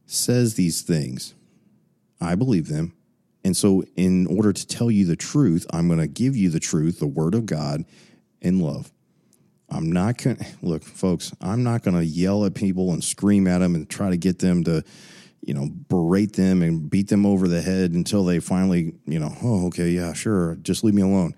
says 0.05 0.55
these 0.55 0.81
things, 0.81 1.33
I 2.19 2.35
believe 2.35 2.67
them. 2.67 2.93
And 3.45 3.55
so, 3.55 3.83
in 3.95 4.27
order 4.27 4.51
to 4.51 4.67
tell 4.67 4.91
you 4.91 5.05
the 5.05 5.15
truth, 5.15 5.65
I'm 5.71 5.87
going 5.87 5.99
to 5.99 6.07
give 6.07 6.35
you 6.35 6.49
the 6.49 6.59
truth, 6.59 6.99
the 6.99 7.07
word 7.07 7.35
of 7.35 7.45
God, 7.45 7.85
in 8.41 8.59
love. 8.59 8.91
I'm 9.69 9.91
not 9.91 10.21
going 10.21 10.37
to 10.37 10.45
look, 10.61 10.83
folks, 10.83 11.33
I'm 11.41 11.63
not 11.63 11.83
going 11.83 11.97
to 11.97 12.05
yell 12.05 12.45
at 12.45 12.53
people 12.53 12.91
and 12.91 13.03
scream 13.03 13.47
at 13.47 13.59
them 13.59 13.75
and 13.75 13.89
try 13.89 14.09
to 14.09 14.17
get 14.17 14.39
them 14.39 14.63
to, 14.65 14.83
you 15.41 15.53
know, 15.53 15.69
berate 15.89 16.33
them 16.33 16.61
and 16.61 16.89
beat 16.89 17.07
them 17.07 17.25
over 17.25 17.47
the 17.47 17.61
head 17.61 17.91
until 17.91 18.23
they 18.25 18.39
finally, 18.39 18.93
you 19.05 19.19
know, 19.19 19.35
oh, 19.43 19.67
okay, 19.67 19.89
yeah, 19.89 20.13
sure, 20.13 20.55
just 20.61 20.83
leave 20.83 20.93
me 20.93 21.01
alone. 21.01 21.35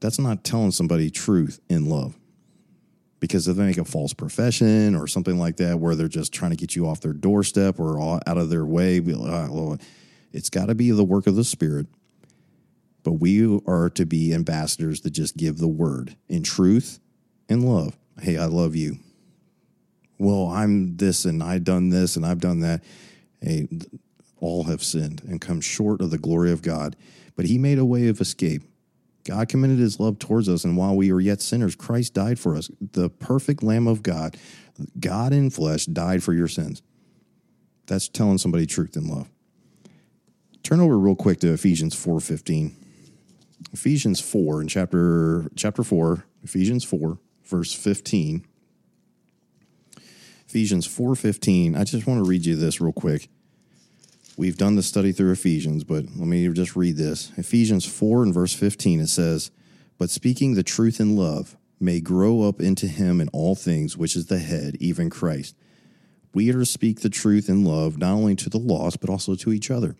That's 0.00 0.18
not 0.18 0.44
telling 0.44 0.70
somebody 0.70 1.10
truth 1.10 1.60
in 1.68 1.86
love. 1.86 2.16
Because 3.20 3.48
if 3.48 3.56
they 3.56 3.64
make 3.64 3.78
a 3.78 3.84
false 3.84 4.12
profession 4.12 4.94
or 4.94 5.08
something 5.08 5.40
like 5.40 5.56
that, 5.56 5.80
where 5.80 5.96
they're 5.96 6.06
just 6.06 6.32
trying 6.32 6.52
to 6.52 6.56
get 6.56 6.76
you 6.76 6.86
off 6.86 7.00
their 7.00 7.12
doorstep 7.12 7.80
or 7.80 8.00
out 8.00 8.38
of 8.38 8.48
their 8.48 8.64
way, 8.64 9.02
ah, 9.12 9.76
it's 10.32 10.50
got 10.50 10.66
to 10.66 10.76
be 10.76 10.92
the 10.92 11.02
work 11.02 11.26
of 11.26 11.34
the 11.34 11.42
Spirit. 11.42 11.88
But 13.02 13.14
we 13.14 13.60
are 13.66 13.90
to 13.90 14.06
be 14.06 14.32
ambassadors 14.32 15.00
that 15.00 15.10
just 15.10 15.36
give 15.36 15.58
the 15.58 15.66
word 15.66 16.16
in 16.28 16.44
truth 16.44 17.00
and 17.48 17.64
love. 17.64 17.96
Hey, 18.20 18.36
I 18.36 18.46
love 18.46 18.76
you. 18.76 18.98
Well, 20.18 20.48
I'm 20.48 20.96
this 20.96 21.24
and 21.24 21.42
I've 21.42 21.64
done 21.64 21.90
this 21.90 22.16
and 22.16 22.26
I've 22.26 22.40
done 22.40 22.60
that. 22.60 22.82
Hey, 23.40 23.68
all 24.40 24.64
have 24.64 24.82
sinned 24.82 25.22
and 25.28 25.40
come 25.40 25.60
short 25.60 26.00
of 26.00 26.10
the 26.10 26.18
glory 26.18 26.52
of 26.52 26.62
God. 26.62 26.96
But 27.36 27.46
he 27.46 27.58
made 27.58 27.78
a 27.78 27.84
way 27.84 28.08
of 28.08 28.20
escape. 28.20 28.62
God 29.24 29.48
commended 29.48 29.78
his 29.78 30.00
love 30.00 30.18
towards 30.18 30.48
us, 30.48 30.64
and 30.64 30.76
while 30.76 30.96
we 30.96 31.12
were 31.12 31.20
yet 31.20 31.42
sinners, 31.42 31.76
Christ 31.76 32.14
died 32.14 32.38
for 32.38 32.56
us. 32.56 32.70
The 32.80 33.10
perfect 33.10 33.62
Lamb 33.62 33.86
of 33.86 34.02
God, 34.02 34.36
God 34.98 35.32
in 35.34 35.50
flesh, 35.50 35.84
died 35.84 36.22
for 36.22 36.32
your 36.32 36.48
sins. 36.48 36.82
That's 37.86 38.08
telling 38.08 38.38
somebody 38.38 38.64
truth 38.64 38.96
in 38.96 39.06
love. 39.06 39.28
Turn 40.62 40.80
over 40.80 40.98
real 40.98 41.14
quick 41.14 41.40
to 41.40 41.52
Ephesians 41.52 41.94
4:15. 41.94 42.74
Ephesians 43.72 44.18
4 44.20 44.62
in 44.62 44.68
chapter 44.68 45.50
chapter 45.56 45.82
4, 45.82 46.24
Ephesians 46.42 46.84
4 46.84 47.18
verse 47.48 47.72
15. 47.72 48.44
Ephesians 50.46 50.86
4:15. 50.86 51.74
I 51.74 51.84
just 51.84 52.06
want 52.06 52.24
to 52.24 52.28
read 52.28 52.46
you 52.46 52.56
this 52.56 52.80
real 52.80 52.92
quick. 52.92 53.28
We've 54.36 54.56
done 54.56 54.76
the 54.76 54.82
study 54.82 55.12
through 55.12 55.32
Ephesians, 55.32 55.82
but 55.84 56.04
let 56.16 56.28
me 56.28 56.48
just 56.48 56.76
read 56.76 56.96
this. 56.96 57.32
Ephesians 57.36 57.84
4 57.84 58.22
and 58.22 58.32
verse 58.32 58.52
15 58.52 59.00
it 59.00 59.08
says, 59.08 59.50
"But 59.98 60.10
speaking 60.10 60.54
the 60.54 60.62
truth 60.62 61.00
in 61.00 61.16
love 61.16 61.56
may 61.80 62.00
grow 62.00 62.42
up 62.42 62.60
into 62.60 62.86
him 62.86 63.20
in 63.20 63.28
all 63.28 63.54
things, 63.54 63.96
which 63.96 64.14
is 64.14 64.26
the 64.26 64.38
head, 64.38 64.76
even 64.80 65.10
Christ." 65.10 65.54
We 66.32 66.50
are 66.50 66.60
to 66.60 66.66
speak 66.66 67.00
the 67.00 67.10
truth 67.10 67.48
in 67.48 67.64
love 67.64 67.98
not 67.98 68.12
only 68.12 68.36
to 68.36 68.48
the 68.48 68.58
lost 68.58 69.00
but 69.00 69.10
also 69.10 69.34
to 69.34 69.52
each 69.52 69.70
other. 69.70 69.96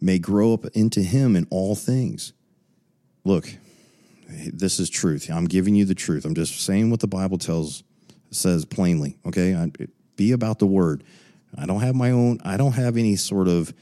May 0.00 0.18
grow 0.18 0.52
up 0.52 0.66
into 0.74 1.02
him 1.02 1.34
in 1.34 1.46
all 1.50 1.74
things. 1.74 2.32
Look, 3.24 3.58
this 4.28 4.78
is 4.80 4.90
truth. 4.90 5.28
I'm 5.30 5.46
giving 5.46 5.74
you 5.74 5.84
the 5.84 5.94
truth. 5.94 6.24
I'm 6.24 6.34
just 6.34 6.60
saying 6.60 6.90
what 6.90 7.00
the 7.00 7.06
Bible 7.06 7.38
tells 7.38 7.82
says 8.30 8.64
plainly. 8.64 9.16
Okay, 9.26 9.54
I, 9.54 9.70
be 10.16 10.32
about 10.32 10.58
the 10.58 10.66
word. 10.66 11.04
I 11.56 11.66
don't 11.66 11.80
have 11.80 11.94
my 11.94 12.10
own. 12.10 12.40
I 12.44 12.56
don't 12.56 12.72
have 12.72 12.96
any 12.96 13.16
sort 13.16 13.48
of 13.48 13.72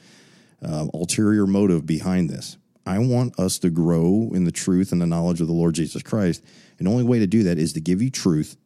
uh, 0.62 0.86
ulterior 0.92 1.46
motive 1.46 1.86
behind 1.86 2.30
this. 2.30 2.56
I 2.86 2.98
want 2.98 3.38
us 3.38 3.58
to 3.60 3.70
grow 3.70 4.30
in 4.34 4.44
the 4.44 4.52
truth 4.52 4.92
and 4.92 5.00
the 5.00 5.06
knowledge 5.06 5.40
of 5.40 5.46
the 5.46 5.54
Lord 5.54 5.74
Jesus 5.74 6.02
Christ. 6.02 6.42
And 6.78 6.86
the 6.86 6.90
only 6.90 7.04
way 7.04 7.18
to 7.18 7.26
do 7.26 7.44
that 7.44 7.58
is 7.58 7.72
to 7.74 7.80
give 7.80 8.02
you 8.02 8.10
truth, 8.10 8.56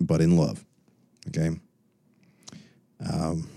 but 0.00 0.20
in 0.20 0.36
love. 0.36 0.64
Okay. 1.28 1.58
Um, 3.12 3.48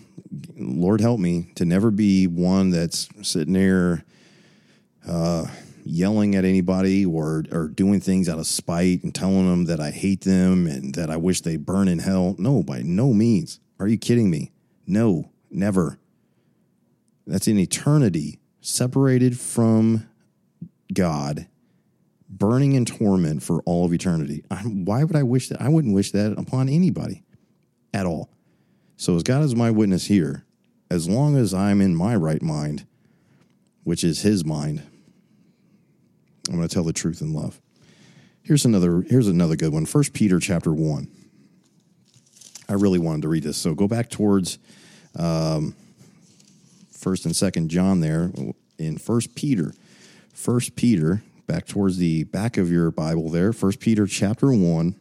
Lord 0.58 1.02
help 1.02 1.20
me 1.20 1.52
to 1.56 1.66
never 1.66 1.92
be 1.92 2.26
one 2.26 2.72
that's 2.72 3.10
sitting 3.22 3.54
there. 3.54 4.04
Uh, 5.08 5.46
yelling 5.84 6.36
at 6.36 6.46
anybody 6.46 7.06
or 7.06 7.44
or 7.52 7.68
doing 7.68 8.00
things 8.00 8.28
out 8.30 8.40
of 8.40 8.48
spite 8.48 9.04
and 9.04 9.14
telling 9.14 9.50
them 9.50 9.66
that 9.66 9.80
I 9.80 9.92
hate 9.92 10.22
them 10.22 10.68
and 10.68 10.96
that 10.96 11.10
I 11.10 11.18
wish 11.18 11.42
they 11.42 11.58
burn 11.58 11.88
in 11.88 12.00
hell. 12.00 12.36
No, 12.38 12.64
by 12.64 12.82
no 12.82 13.14
means. 13.14 13.60
Are 13.80 13.88
you 13.88 13.98
kidding 13.98 14.30
me? 14.30 14.52
No, 14.86 15.32
never. 15.50 16.00
That's 17.26 17.48
an 17.48 17.60
eternity, 17.60 18.40
separated 18.62 19.40
from 19.40 20.08
God, 20.94 21.48
burning 22.30 22.74
in 22.74 22.86
torment 22.86 23.44
for 23.44 23.62
all 23.62 23.86
of 23.86 23.94
eternity. 23.94 24.44
I, 24.52 24.58
why 24.58 25.04
would 25.04 25.16
I 25.16 25.24
wish 25.24 25.50
that? 25.50 25.62
I 25.62 25.70
wouldn't 25.70 25.94
wish 25.94 26.12
that 26.12 26.34
upon 26.38 26.70
anybody 26.70 27.24
at 27.94 28.06
all. 28.06 28.30
So, 28.98 29.16
as 29.16 29.24
God 29.24 29.44
is 29.44 29.56
my 29.56 29.72
witness 29.72 30.08
here, 30.08 30.46
as 30.90 31.10
long 31.10 31.36
as 31.38 31.54
I'm 31.54 31.82
in 31.82 31.96
my 31.96 32.16
right 32.16 32.42
mind, 32.42 32.86
which 33.84 34.04
is 34.04 34.22
His 34.22 34.46
mind, 34.46 34.84
I'm 36.52 36.58
going 36.58 36.68
to 36.68 36.74
tell 36.74 36.84
the 36.84 36.92
truth 36.92 37.22
in 37.22 37.34
love. 37.34 37.62
Here's 38.44 38.66
another 38.66 39.06
here's 39.08 39.30
another 39.30 39.56
good 39.56 39.72
one. 39.72 39.86
First 39.86 40.14
Peter 40.14 40.38
chapter 40.38 40.74
1. 40.74 41.08
I 42.68 42.74
really 42.74 43.00
wanted 43.00 43.22
to 43.22 43.30
read 43.30 43.44
this. 43.44 43.56
So 43.58 43.74
go 43.74 43.88
back 43.88 44.10
towards 44.10 44.60
um, 45.16 45.76
first 46.92 47.26
and 47.26 47.34
second 47.34 47.70
John 47.70 48.02
there 48.02 48.32
in 48.78 48.98
First 48.98 49.34
Peter. 49.34 49.74
First 50.34 50.76
Peter, 50.76 51.24
back 51.48 51.68
towards 51.68 51.98
the 51.98 52.26
back 52.26 52.58
of 52.58 52.70
your 52.70 52.92
Bible 52.92 53.30
there. 53.30 53.54
First 53.54 53.80
Peter 53.80 54.06
chapter 54.06 54.52
1. 54.52 54.96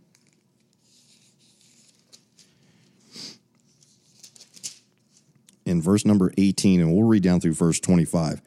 In 5.67 5.83
verse 5.83 6.05
number 6.05 6.33
18, 6.39 6.81
and 6.81 6.93
we'll 6.93 7.09
read 7.09 7.25
down 7.25 7.41
through 7.41 7.55
verse 7.55 7.81
25. 7.81 8.41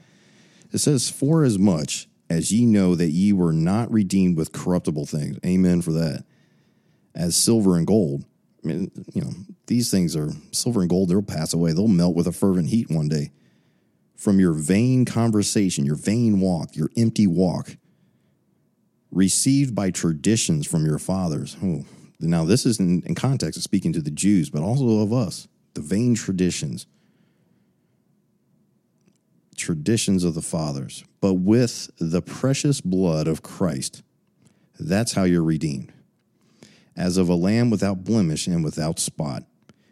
It 0.72 0.78
says, 0.78 1.10
For 1.10 1.44
as 1.44 1.60
much 1.60 2.08
as 2.34 2.52
ye 2.52 2.66
know 2.66 2.96
that 2.96 3.12
ye 3.12 3.32
were 3.32 3.54
not 3.54 3.92
redeemed 3.92 4.38
with 4.38 4.52
corruptible 4.52 5.06
things. 5.06 5.38
Amen 5.46 5.82
for 5.82 5.92
that. 5.92 6.26
As 7.16 7.36
silver 7.36 7.78
and 7.78 7.88
gold. 7.88 8.26
I 8.64 8.68
mean, 8.68 8.92
you 9.14 9.22
know, 9.22 9.32
these 9.68 9.92
things 9.92 10.16
are 10.16 10.32
silver 10.52 10.82
and 10.82 10.90
gold, 10.90 11.10
they'll 11.10 11.22
pass 11.22 11.54
away. 11.54 11.74
They'll 11.74 11.88
melt 11.88 12.16
with 12.16 12.28
a 12.28 12.32
fervent 12.32 12.70
heat 12.70 12.90
one 12.90 13.08
day. 13.08 13.32
From 14.16 14.40
your 14.40 14.54
vain 14.54 15.06
conversation, 15.06 15.86
your 15.86 15.96
vain 15.96 16.40
walk, 16.40 16.76
your 16.76 16.90
empty 16.98 17.28
walk, 17.28 17.78
received 19.12 19.76
by 19.76 19.92
traditions 19.92 20.66
from 20.66 20.86
your 20.86 20.98
fathers. 20.98 21.56
Oh, 21.62 21.86
now, 22.20 22.46
this 22.46 22.66
is 22.66 22.80
in, 22.80 23.04
in 23.06 23.16
context 23.16 23.58
of 23.58 23.64
speaking 23.64 23.92
to 23.94 24.02
the 24.02 24.12
Jews, 24.12 24.50
but 24.50 24.62
also 24.62 25.02
of 25.02 25.12
us, 25.12 25.48
the 25.74 25.82
vain 25.82 26.16
traditions 26.16 26.88
traditions 29.54 30.24
of 30.24 30.36
the 30.36 30.42
fathers, 30.42 31.04
but 31.22 31.36
with 31.36 31.90
the 32.00 32.22
precious 32.22 32.82
blood 32.82 33.28
of 33.28 33.42
Christ. 33.42 34.04
That's 34.80 35.14
how 35.14 35.24
you're 35.24 35.44
redeemed. 35.44 35.92
As 36.96 37.18
of 37.18 37.30
a 37.30 37.36
lamb 37.36 37.70
without 37.70 38.04
blemish 38.04 38.48
and 38.48 38.64
without 38.64 39.00
spot, 39.00 39.44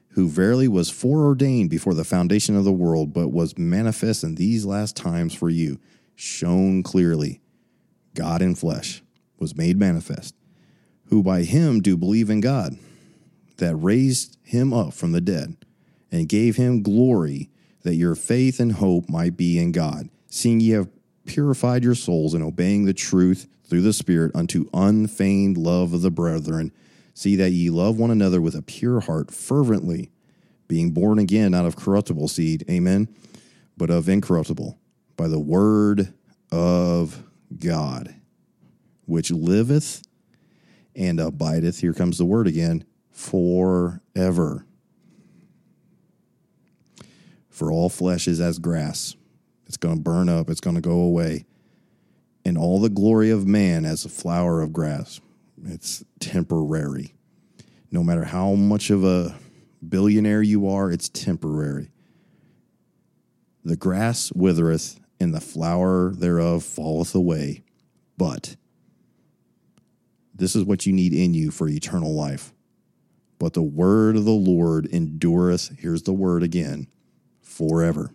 who 0.09 0.27
verily 0.27 0.67
was 0.67 0.89
foreordained 0.89 1.69
before 1.69 1.93
the 1.93 2.03
foundation 2.03 2.55
of 2.55 2.65
the 2.65 2.71
world, 2.71 3.13
but 3.13 3.29
was 3.29 3.57
manifest 3.57 4.23
in 4.23 4.35
these 4.35 4.65
last 4.65 4.95
times 4.95 5.33
for 5.33 5.49
you, 5.49 5.79
shown 6.15 6.83
clearly. 6.83 7.41
God 8.13 8.41
in 8.41 8.55
flesh 8.55 9.01
was 9.39 9.55
made 9.55 9.77
manifest, 9.77 10.35
who 11.05 11.23
by 11.23 11.43
him 11.43 11.81
do 11.81 11.95
believe 11.95 12.29
in 12.29 12.41
God, 12.41 12.77
that 13.57 13.75
raised 13.75 14.37
him 14.43 14.73
up 14.73 14.93
from 14.93 15.13
the 15.13 15.21
dead, 15.21 15.55
and 16.11 16.27
gave 16.27 16.57
him 16.57 16.83
glory 16.83 17.49
that 17.83 17.95
your 17.95 18.15
faith 18.15 18.59
and 18.59 18.73
hope 18.73 19.09
might 19.09 19.37
be 19.37 19.57
in 19.57 19.71
God, 19.71 20.09
seeing 20.27 20.59
ye 20.59 20.69
have 20.71 20.89
purified 21.25 21.83
your 21.83 21.95
souls 21.95 22.33
in 22.33 22.41
obeying 22.41 22.85
the 22.85 22.93
truth 22.93 23.47
through 23.63 23.81
the 23.81 23.93
Spirit 23.93 24.31
unto 24.35 24.69
unfeigned 24.73 25.57
love 25.57 25.93
of 25.93 26.01
the 26.01 26.11
brethren. 26.11 26.71
See 27.13 27.35
that 27.35 27.51
ye 27.51 27.69
love 27.69 27.97
one 27.97 28.11
another 28.11 28.41
with 28.41 28.55
a 28.55 28.61
pure 28.61 29.01
heart 29.01 29.31
fervently, 29.31 30.11
being 30.67 30.91
born 30.91 31.19
again 31.19 31.53
out 31.53 31.65
of 31.65 31.75
corruptible 31.75 32.27
seed, 32.27 32.63
amen, 32.69 33.07
but 33.77 33.89
of 33.89 34.07
incorruptible, 34.07 34.79
by 35.17 35.27
the 35.27 35.39
word 35.39 36.13
of 36.51 37.23
God, 37.59 38.15
which 39.05 39.31
liveth 39.31 40.03
and 40.95 41.19
abideth. 41.19 41.81
Here 41.81 41.93
comes 41.93 42.17
the 42.17 42.25
word 42.25 42.47
again 42.47 42.85
forever. 43.09 44.65
For 47.51 47.71
all 47.71 47.89
flesh 47.89 48.27
is 48.27 48.41
as 48.41 48.57
grass, 48.57 49.15
it's 49.67 49.77
going 49.77 49.97
to 49.97 50.01
burn 50.01 50.29
up, 50.29 50.49
it's 50.49 50.61
going 50.61 50.77
to 50.77 50.81
go 50.81 50.99
away. 50.99 51.45
And 52.43 52.57
all 52.57 52.79
the 52.79 52.89
glory 52.89 53.29
of 53.29 53.45
man 53.45 53.85
as 53.85 54.03
a 54.03 54.09
flower 54.09 54.61
of 54.61 54.73
grass. 54.73 55.21
It's 55.63 56.03
temporary. 56.19 57.13
No 57.91 58.03
matter 58.03 58.23
how 58.23 58.53
much 58.55 58.89
of 58.89 59.03
a 59.03 59.35
billionaire 59.87 60.41
you 60.41 60.67
are, 60.67 60.89
it's 60.89 61.09
temporary. 61.09 61.91
The 63.63 63.75
grass 63.75 64.31
withereth, 64.33 64.99
and 65.19 65.33
the 65.33 65.41
flower 65.41 66.13
thereof 66.15 66.63
falleth 66.63 67.13
away. 67.13 67.63
But 68.17 68.55
this 70.33 70.55
is 70.55 70.63
what 70.63 70.87
you 70.87 70.93
need 70.93 71.13
in 71.13 71.35
you 71.35 71.51
for 71.51 71.67
eternal 71.67 72.15
life. 72.15 72.53
But 73.37 73.53
the 73.53 73.61
word 73.61 74.15
of 74.15 74.25
the 74.25 74.31
Lord 74.31 74.87
endureth, 74.87 75.77
here's 75.77 76.03
the 76.03 76.13
word 76.13 76.41
again, 76.41 76.87
forever. 77.61 78.11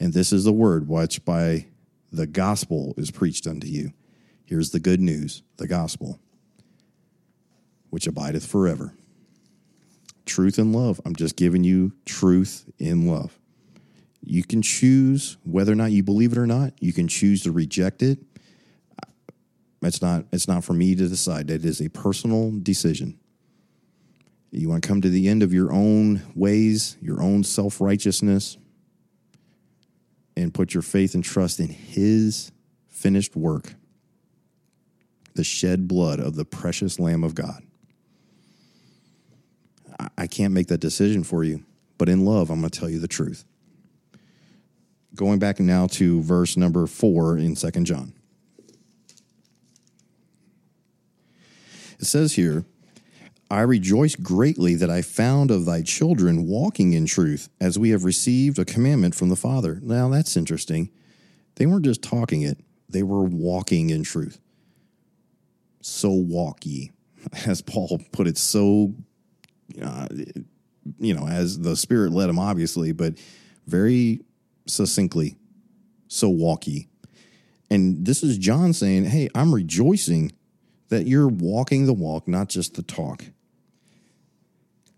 And 0.00 0.12
this 0.12 0.32
is 0.32 0.42
the 0.42 0.52
word 0.52 0.88
which 0.88 1.24
by 1.24 1.66
the 2.10 2.26
gospel 2.26 2.92
is 2.96 3.12
preached 3.12 3.46
unto 3.46 3.68
you. 3.68 3.92
Here's 4.44 4.70
the 4.70 4.80
good 4.80 5.00
news, 5.00 5.42
the 5.56 5.68
gospel, 5.68 6.18
which 7.90 8.08
abideth 8.08 8.44
forever. 8.44 8.94
Truth 10.24 10.58
and 10.58 10.74
love. 10.74 11.00
I'm 11.04 11.14
just 11.14 11.36
giving 11.36 11.62
you 11.62 11.92
truth 12.04 12.68
in 12.80 13.06
love. 13.06 13.38
You 14.22 14.42
can 14.42 14.60
choose 14.60 15.36
whether 15.44 15.70
or 15.70 15.76
not 15.76 15.92
you 15.92 16.02
believe 16.02 16.32
it 16.32 16.38
or 16.38 16.48
not. 16.48 16.72
You 16.80 16.92
can 16.92 17.06
choose 17.06 17.44
to 17.44 17.52
reject 17.52 18.02
it. 18.02 18.18
It's 19.82 20.02
not 20.02 20.24
it's 20.32 20.48
not 20.48 20.64
for 20.64 20.72
me 20.72 20.96
to 20.96 21.08
decide. 21.08 21.48
It 21.48 21.64
is 21.64 21.80
a 21.80 21.88
personal 21.90 22.52
decision. 22.60 23.20
You 24.56 24.70
want 24.70 24.82
to 24.82 24.88
come 24.88 25.02
to 25.02 25.10
the 25.10 25.28
end 25.28 25.42
of 25.42 25.52
your 25.52 25.70
own 25.70 26.22
ways, 26.34 26.96
your 27.02 27.22
own 27.22 27.44
self-righteousness 27.44 28.56
and 30.34 30.52
put 30.52 30.72
your 30.72 30.82
faith 30.82 31.14
and 31.14 31.22
trust 31.22 31.60
in 31.60 31.68
his 31.68 32.52
finished 32.88 33.36
work. 33.36 33.74
The 35.34 35.44
shed 35.44 35.86
blood 35.86 36.20
of 36.20 36.36
the 36.36 36.46
precious 36.46 36.98
lamb 36.98 37.22
of 37.22 37.34
God. 37.34 37.62
I 40.16 40.26
can't 40.26 40.54
make 40.54 40.68
that 40.68 40.80
decision 40.80 41.22
for 41.22 41.44
you, 41.44 41.64
but 41.98 42.08
in 42.08 42.24
love, 42.24 42.50
I'm 42.50 42.60
going 42.60 42.70
to 42.70 42.80
tell 42.80 42.88
you 42.88 42.98
the 42.98 43.08
truth. 43.08 43.44
Going 45.14 45.38
back 45.38 45.60
now 45.60 45.86
to 45.88 46.22
verse 46.22 46.56
number 46.56 46.86
4 46.86 47.38
in 47.38 47.56
Second 47.56 47.84
John. 47.84 48.14
It 51.98 52.06
says 52.06 52.34
here, 52.34 52.64
I 53.50 53.60
rejoice 53.60 54.16
greatly 54.16 54.74
that 54.74 54.90
I 54.90 55.02
found 55.02 55.50
of 55.50 55.64
thy 55.64 55.82
children 55.82 56.46
walking 56.46 56.92
in 56.92 57.06
truth, 57.06 57.48
as 57.60 57.78
we 57.78 57.90
have 57.90 58.04
received 58.04 58.58
a 58.58 58.64
commandment 58.64 59.14
from 59.14 59.28
the 59.28 59.36
Father. 59.36 59.78
Now 59.82 60.08
that's 60.08 60.36
interesting. 60.36 60.90
They 61.54 61.66
weren't 61.66 61.84
just 61.84 62.02
talking 62.02 62.42
it, 62.42 62.58
they 62.88 63.02
were 63.02 63.22
walking 63.22 63.90
in 63.90 64.02
truth. 64.02 64.40
So 65.80 66.10
walk 66.10 66.66
ye, 66.66 66.90
as 67.46 67.62
Paul 67.62 68.00
put 68.10 68.26
it 68.26 68.36
so, 68.36 68.94
uh, 69.80 70.08
you 70.98 71.14
know, 71.14 71.28
as 71.28 71.60
the 71.60 71.76
Spirit 71.76 72.12
led 72.12 72.28
him, 72.28 72.38
obviously, 72.38 72.92
but 72.92 73.14
very 73.66 74.20
succinctly. 74.66 75.36
So 76.08 76.28
walk 76.28 76.66
ye. 76.66 76.88
And 77.70 78.04
this 78.06 78.22
is 78.22 78.38
John 78.38 78.72
saying, 78.72 79.04
Hey, 79.06 79.28
I'm 79.34 79.54
rejoicing 79.54 80.32
that 80.88 81.06
you're 81.06 81.28
walking 81.28 81.86
the 81.86 81.92
walk, 81.92 82.28
not 82.28 82.48
just 82.48 82.74
the 82.74 82.82
talk. 82.82 83.24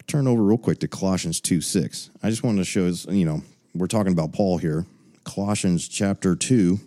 Turn 0.09 0.27
over 0.27 0.43
real 0.43 0.59
quick 0.59 0.81
to 0.81 0.89
Colossians 0.89 1.41
2 1.41 1.61
6. 1.61 2.11
I 2.23 2.31
just 2.31 2.43
wanted 2.43 2.59
to 2.59 2.65
show, 2.65 2.87
us, 2.87 3.07
you 3.07 3.25
know, 3.25 3.43
we're 3.75 3.87
talking 3.87 4.13
about 4.13 4.33
Paul 4.33 4.59
here. 4.59 4.87
Colossians 5.25 5.87
chapter 5.87 6.35
2 6.35 6.81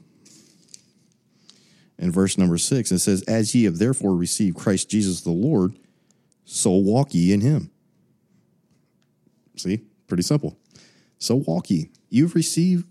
and 2.00 2.12
verse 2.12 2.38
number 2.38 2.58
6. 2.58 2.92
It 2.92 3.00
says, 3.00 3.22
As 3.24 3.56
ye 3.56 3.64
have 3.64 3.78
therefore 3.78 4.16
received 4.16 4.58
Christ 4.58 4.90
Jesus 4.90 5.22
the 5.22 5.32
Lord, 5.32 5.78
so 6.44 6.72
walk 6.72 7.14
ye 7.14 7.32
in 7.32 7.42
him. 7.42 7.72
See, 9.56 9.82
pretty 10.08 10.24
simple. 10.24 10.58
So 11.20 11.36
walk 11.36 11.70
ye. 11.70 11.92
You've 12.10 12.36
received 12.36 12.86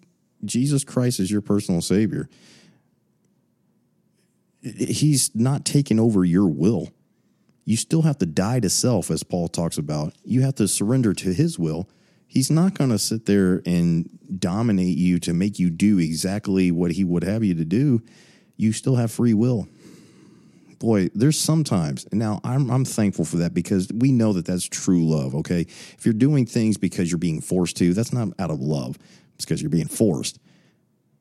Jesus 0.45 0.85
Christ 0.85 1.21
as 1.21 1.31
your 1.31 1.43
personal 1.43 1.83
Savior 1.83 2.31
he's 4.63 5.35
not 5.35 5.65
taking 5.65 5.99
over 5.99 6.25
your 6.25 6.47
will. 6.47 6.91
You 7.71 7.77
still 7.77 8.03
have 8.03 8.19
to 8.19 8.27
die 8.27 8.59
to 8.59 8.69
self, 8.69 9.13
as 9.13 9.23
Paul 9.23 9.47
talks 9.47 9.79
about. 9.79 10.13
You 10.25 10.43
have 10.43 10.57
to 10.57 10.67
surrender 10.67 11.15
to 11.15 11.33
his 11.33 11.57
will. 11.57 11.89
He's 12.27 12.51
not 12.51 12.75
going 12.75 12.91
to 12.91 12.99
sit 12.99 13.27
there 13.27 13.63
and 13.65 14.11
dominate 14.41 14.99
you 14.99 15.21
to 15.21 15.33
make 15.33 15.61
you 15.61 15.71
do 15.71 16.01
exactly 16.01 16.73
what 16.73 16.91
he 16.91 17.05
would 17.05 17.23
have 17.23 17.45
you 17.45 17.55
to 17.55 17.65
do. 17.65 18.03
You 18.57 18.73
still 18.73 18.97
have 18.97 19.13
free 19.13 19.35
will. 19.35 19.69
Boy, 20.81 21.11
there's 21.15 21.39
sometimes, 21.39 22.09
now 22.11 22.41
I'm, 22.43 22.73
I'm 22.73 22.85
thankful 22.85 23.25
for 23.25 23.37
that 23.37 23.55
because 23.55 23.89
we 23.95 24.11
know 24.11 24.33
that 24.33 24.47
that's 24.47 24.65
true 24.65 25.09
love, 25.09 25.37
okay? 25.37 25.61
If 25.61 26.01
you're 26.05 26.13
doing 26.13 26.47
things 26.47 26.77
because 26.77 27.09
you're 27.09 27.19
being 27.19 27.41
forced 27.41 27.77
to, 27.77 27.95
that's 27.95 28.13
not 28.13 28.31
out 28.41 28.51
of 28.51 28.59
love, 28.59 28.99
it's 29.37 29.45
because 29.45 29.63
you're 29.63 29.71
being 29.71 29.87
forced. 29.87 30.41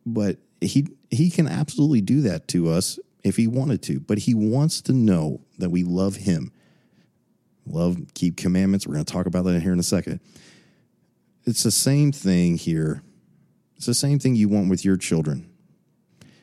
But 0.03 0.37
he, 0.61 0.87
he 1.11 1.29
can 1.29 1.47
absolutely 1.47 2.01
do 2.01 2.21
that 2.21 2.47
to 2.47 2.69
us 2.69 2.97
if 3.23 3.35
he 3.35 3.45
wanted 3.45 3.83
to, 3.83 3.99
but 3.99 4.17
he 4.17 4.33
wants 4.33 4.81
to 4.81 4.93
know 4.93 5.41
that 5.59 5.69
we 5.69 5.83
love 5.83 6.15
him. 6.15 6.51
Love, 7.65 7.97
keep 8.13 8.37
commandments. 8.37 8.87
We're 8.87 8.95
going 8.95 9.05
to 9.05 9.13
talk 9.13 9.25
about 9.25 9.43
that 9.45 9.61
here 9.61 9.73
in 9.73 9.79
a 9.79 9.83
second. 9.83 10.19
It's 11.45 11.63
the 11.63 11.71
same 11.71 12.11
thing 12.11 12.57
here. 12.57 13.03
It's 13.77 13.85
the 13.85 13.93
same 13.93 14.19
thing 14.19 14.35
you 14.35 14.49
want 14.49 14.69
with 14.69 14.83
your 14.83 14.97
children 14.97 15.49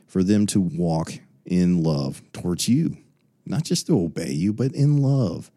for 0.07 0.23
them 0.23 0.47
to 0.47 0.61
walk 0.61 1.13
in 1.45 1.83
love 1.83 2.23
towards 2.33 2.69
you, 2.69 2.97
not 3.45 3.65
just 3.65 3.87
to 3.89 3.99
obey 3.99 4.31
you, 4.31 4.53
but 4.53 4.73
in 4.73 4.99
love. 4.99 5.51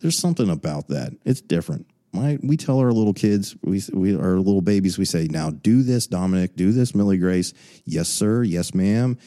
There's 0.00 0.18
something 0.18 0.48
about 0.48 0.88
that. 0.88 1.12
It's 1.24 1.40
different. 1.40 1.86
My, 2.12 2.38
we 2.42 2.56
tell 2.56 2.78
our 2.78 2.92
little 2.92 3.12
kids, 3.12 3.56
we, 3.62 3.82
we 3.92 4.16
our 4.16 4.38
little 4.38 4.62
babies, 4.62 4.96
we 4.96 5.04
say, 5.04 5.26
now 5.28 5.50
do 5.50 5.82
this, 5.82 6.06
Dominic, 6.06 6.56
do 6.56 6.72
this, 6.72 6.94
Millie 6.94 7.18
Grace. 7.18 7.52
Yes, 7.84 8.08
sir. 8.08 8.42
Yes, 8.42 8.72
ma'am 8.74 9.18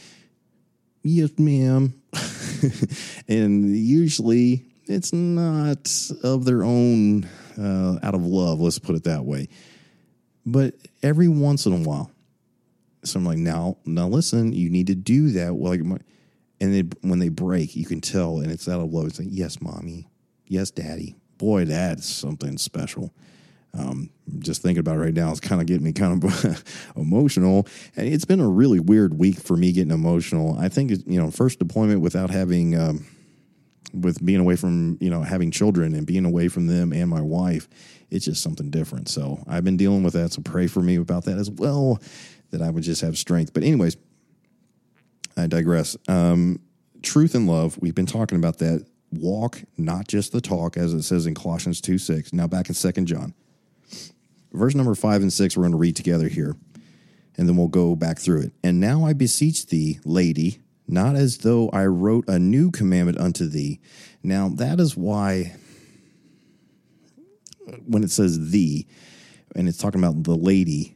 yes, 1.03 1.31
ma'am. 1.37 1.98
and 3.27 3.75
usually 3.75 4.65
it's 4.85 5.13
not 5.13 5.89
of 6.23 6.45
their 6.45 6.63
own, 6.63 7.25
uh, 7.57 7.99
out 8.01 8.15
of 8.15 8.25
love, 8.25 8.59
let's 8.59 8.79
put 8.79 8.95
it 8.95 9.03
that 9.03 9.25
way. 9.25 9.47
But 10.45 10.75
every 11.03 11.27
once 11.27 11.65
in 11.65 11.73
a 11.73 11.87
while, 11.87 12.11
so 13.03 13.19
I'm 13.19 13.25
like, 13.25 13.37
now, 13.37 13.77
now 13.85 14.07
listen, 14.07 14.51
you 14.51 14.69
need 14.69 14.87
to 14.87 14.95
do 14.95 15.29
that. 15.31 15.53
Like, 15.53 15.81
and 15.81 16.01
then 16.59 16.91
when 17.01 17.19
they 17.19 17.29
break, 17.29 17.75
you 17.75 17.85
can 17.85 18.01
tell, 18.01 18.39
and 18.39 18.51
it's 18.51 18.67
out 18.67 18.81
of 18.81 18.91
love. 18.91 19.07
It's 19.07 19.19
like, 19.19 19.29
yes, 19.31 19.61
mommy, 19.61 20.07
yes, 20.47 20.71
daddy. 20.71 21.15
Boy, 21.37 21.65
that's 21.65 22.07
something 22.07 22.57
special. 22.57 23.13
Um, 23.77 24.09
just 24.39 24.61
thinking 24.61 24.79
about 24.79 24.97
it 24.97 25.01
right 25.01 25.13
now, 25.13 25.31
it's 25.31 25.39
kind 25.39 25.61
of 25.61 25.67
getting 25.67 25.83
me 25.83 25.93
kind 25.93 26.23
of 26.23 26.63
emotional. 26.95 27.67
And 27.95 28.07
it's 28.07 28.25
been 28.25 28.39
a 28.39 28.47
really 28.47 28.79
weird 28.79 29.17
week 29.17 29.39
for 29.39 29.55
me 29.55 29.71
getting 29.71 29.91
emotional. 29.91 30.57
I 30.59 30.69
think, 30.69 30.91
you 31.05 31.21
know, 31.21 31.31
first 31.31 31.59
deployment 31.59 32.01
without 32.01 32.29
having, 32.29 32.75
um, 32.75 33.05
with 33.93 34.23
being 34.23 34.39
away 34.39 34.55
from, 34.55 34.97
you 35.01 35.09
know, 35.09 35.21
having 35.21 35.51
children 35.51 35.95
and 35.95 36.05
being 36.05 36.25
away 36.25 36.47
from 36.47 36.67
them 36.67 36.93
and 36.93 37.09
my 37.09 37.21
wife, 37.21 37.67
it's 38.09 38.25
just 38.25 38.41
something 38.41 38.69
different. 38.69 39.09
So 39.09 39.43
I've 39.47 39.63
been 39.63 39.77
dealing 39.77 40.03
with 40.03 40.13
that. 40.13 40.33
So 40.33 40.41
pray 40.41 40.67
for 40.67 40.81
me 40.81 40.95
about 40.95 41.25
that 41.25 41.37
as 41.37 41.49
well, 41.49 41.99
that 42.51 42.61
I 42.61 42.69
would 42.69 42.83
just 42.83 43.01
have 43.01 43.17
strength. 43.17 43.53
But, 43.53 43.63
anyways, 43.63 43.97
I 45.37 45.47
digress. 45.47 45.95
Um, 46.07 46.59
truth 47.01 47.35
and 47.35 47.47
love, 47.47 47.77
we've 47.81 47.95
been 47.95 48.05
talking 48.05 48.37
about 48.37 48.57
that. 48.59 48.85
Walk, 49.11 49.63
not 49.75 50.07
just 50.07 50.31
the 50.33 50.41
talk, 50.41 50.77
as 50.77 50.93
it 50.93 51.01
says 51.01 51.25
in 51.25 51.33
Colossians 51.33 51.81
2 51.81 51.97
6. 51.97 52.31
Now 52.31 52.45
back 52.45 52.69
in 52.69 52.75
Second 52.75 53.07
John 53.07 53.33
verse 54.51 54.75
number 54.75 54.95
five 54.95 55.21
and 55.21 55.31
six, 55.31 55.55
we're 55.55 55.63
going 55.63 55.71
to 55.71 55.77
read 55.77 55.95
together 55.95 56.27
here, 56.27 56.55
and 57.37 57.47
then 57.47 57.55
we'll 57.55 57.67
go 57.67 57.95
back 57.95 58.19
through 58.19 58.41
it. 58.41 58.53
And 58.63 58.79
now 58.79 59.05
I 59.05 59.13
beseech 59.13 59.67
thee, 59.67 59.99
lady, 60.05 60.59
not 60.87 61.15
as 61.15 61.39
though 61.39 61.69
I 61.69 61.85
wrote 61.85 62.25
a 62.27 62.39
new 62.39 62.71
commandment 62.71 63.19
unto 63.19 63.47
thee. 63.47 63.79
Now, 64.23 64.49
that 64.49 64.79
is 64.79 64.97
why 64.97 65.55
when 67.85 68.03
it 68.03 68.11
says 68.11 68.51
thee, 68.51 68.87
and 69.55 69.67
it's 69.67 69.77
talking 69.77 70.03
about 70.03 70.23
the 70.23 70.35
lady, 70.35 70.95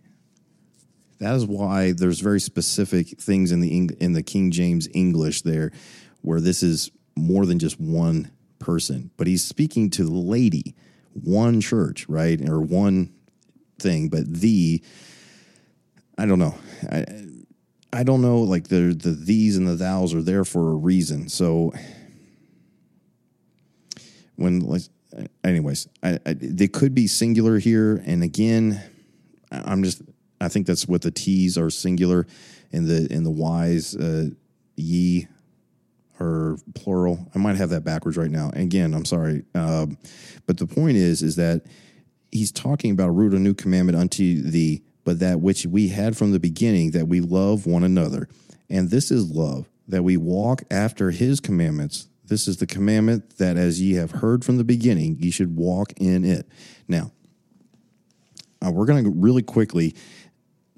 that 1.20 1.36
is 1.36 1.46
why 1.46 1.92
there's 1.92 2.20
very 2.20 2.40
specific 2.40 3.20
things 3.20 3.52
in 3.52 3.62
the 3.62 3.90
in 4.00 4.14
the 4.14 4.24
King 4.24 4.52
James 4.52 4.88
English 4.94 5.44
there, 5.44 5.72
where 6.22 6.42
this 6.42 6.64
is 6.64 6.92
more 7.16 7.46
than 7.46 7.60
just 7.60 7.80
one 7.80 8.32
person, 8.60 9.12
but 9.18 9.28
he's 9.28 9.44
speaking 9.44 9.90
to 9.92 10.04
the 10.04 10.12
lady 10.12 10.76
one 11.14 11.62
church, 11.62 12.08
right? 12.10 12.42
Or 12.50 12.60
one 12.60 13.14
thing, 13.80 14.10
but 14.10 14.26
the, 14.26 14.82
I 16.18 16.26
don't 16.26 16.40
know. 16.40 16.56
I, 16.92 17.06
I 17.92 18.04
don't 18.04 18.22
know. 18.22 18.40
Like 18.40 18.68
the, 18.68 18.94
the 18.94 19.12
these 19.12 19.58
and 19.58 19.68
the 19.68 19.78
thous 19.78 20.14
are 20.14 20.22
there 20.22 20.44
for 20.44 20.72
a 20.72 20.76
reason. 20.76 21.30
So 21.30 21.74
when, 24.36 24.62
like, 24.62 24.82
anyways, 25.44 25.88
I, 26.02 26.20
I, 26.26 26.34
they 26.34 26.68
could 26.68 26.96
be 26.96 27.08
singular 27.08 27.60
here. 27.60 28.02
And 28.06 28.24
again, 28.24 28.82
I'm 29.52 29.84
just, 29.84 30.02
I 30.42 30.48
think 30.48 30.66
that's 30.66 30.88
what 30.88 31.04
the 31.04 31.12
T's 31.12 31.58
are 31.58 31.70
singular 31.70 32.26
and 32.72 32.88
the, 32.88 33.08
and 33.12 33.26
the 33.26 33.32
Y's, 33.32 33.96
uh, 33.96 34.30
ye 34.76 35.28
are 36.20 36.58
plural. 36.74 37.30
I 37.36 37.38
might 37.38 37.58
have 37.58 37.70
that 37.70 37.84
backwards 37.84 38.18
right 38.18 38.32
now. 38.32 38.50
Again, 38.54 38.94
I'm 38.94 39.06
sorry. 39.06 39.44
Um, 39.54 39.98
but 40.48 40.58
the 40.58 40.66
point 40.66 40.98
is, 40.98 41.22
is 41.22 41.36
that 41.36 41.66
he's 42.34 42.52
talking 42.52 42.92
about 42.92 43.10
a 43.10 43.12
root 43.12 43.34
a 43.34 43.40
new 43.40 43.54
commandment 43.54 43.98
unto 43.98 44.42
thee, 44.42 44.84
but 45.04 45.20
that 45.20 45.40
which 45.40 45.66
we 45.66 45.90
had 45.90 46.18
from 46.18 46.32
the 46.32 46.40
beginning, 46.40 46.92
that 46.92 47.08
we 47.08 47.22
love 47.22 47.66
one 47.66 47.84
another. 47.84 48.28
And 48.70 48.90
this 48.90 49.12
is 49.12 49.30
love, 49.30 49.70
that 49.88 50.04
we 50.04 50.18
walk 50.18 50.64
after 50.72 51.12
his 51.12 51.40
commandments. 51.40 52.08
This 52.26 52.48
is 52.48 52.58
the 52.58 52.66
commandment 52.66 53.38
that 53.38 53.58
as 53.58 53.82
ye 53.82 53.94
have 53.94 54.12
heard 54.12 54.44
from 54.44 54.58
the 54.58 54.64
beginning, 54.64 55.18
ye 55.20 55.30
should 55.30 55.56
walk 55.56 55.94
in 55.98 56.26
it. 56.26 56.48
Now, 56.88 57.12
uh, 58.66 58.72
we're 58.72 58.86
going 58.86 59.04
to 59.04 59.12
really 59.12 59.44
quickly 59.44 59.96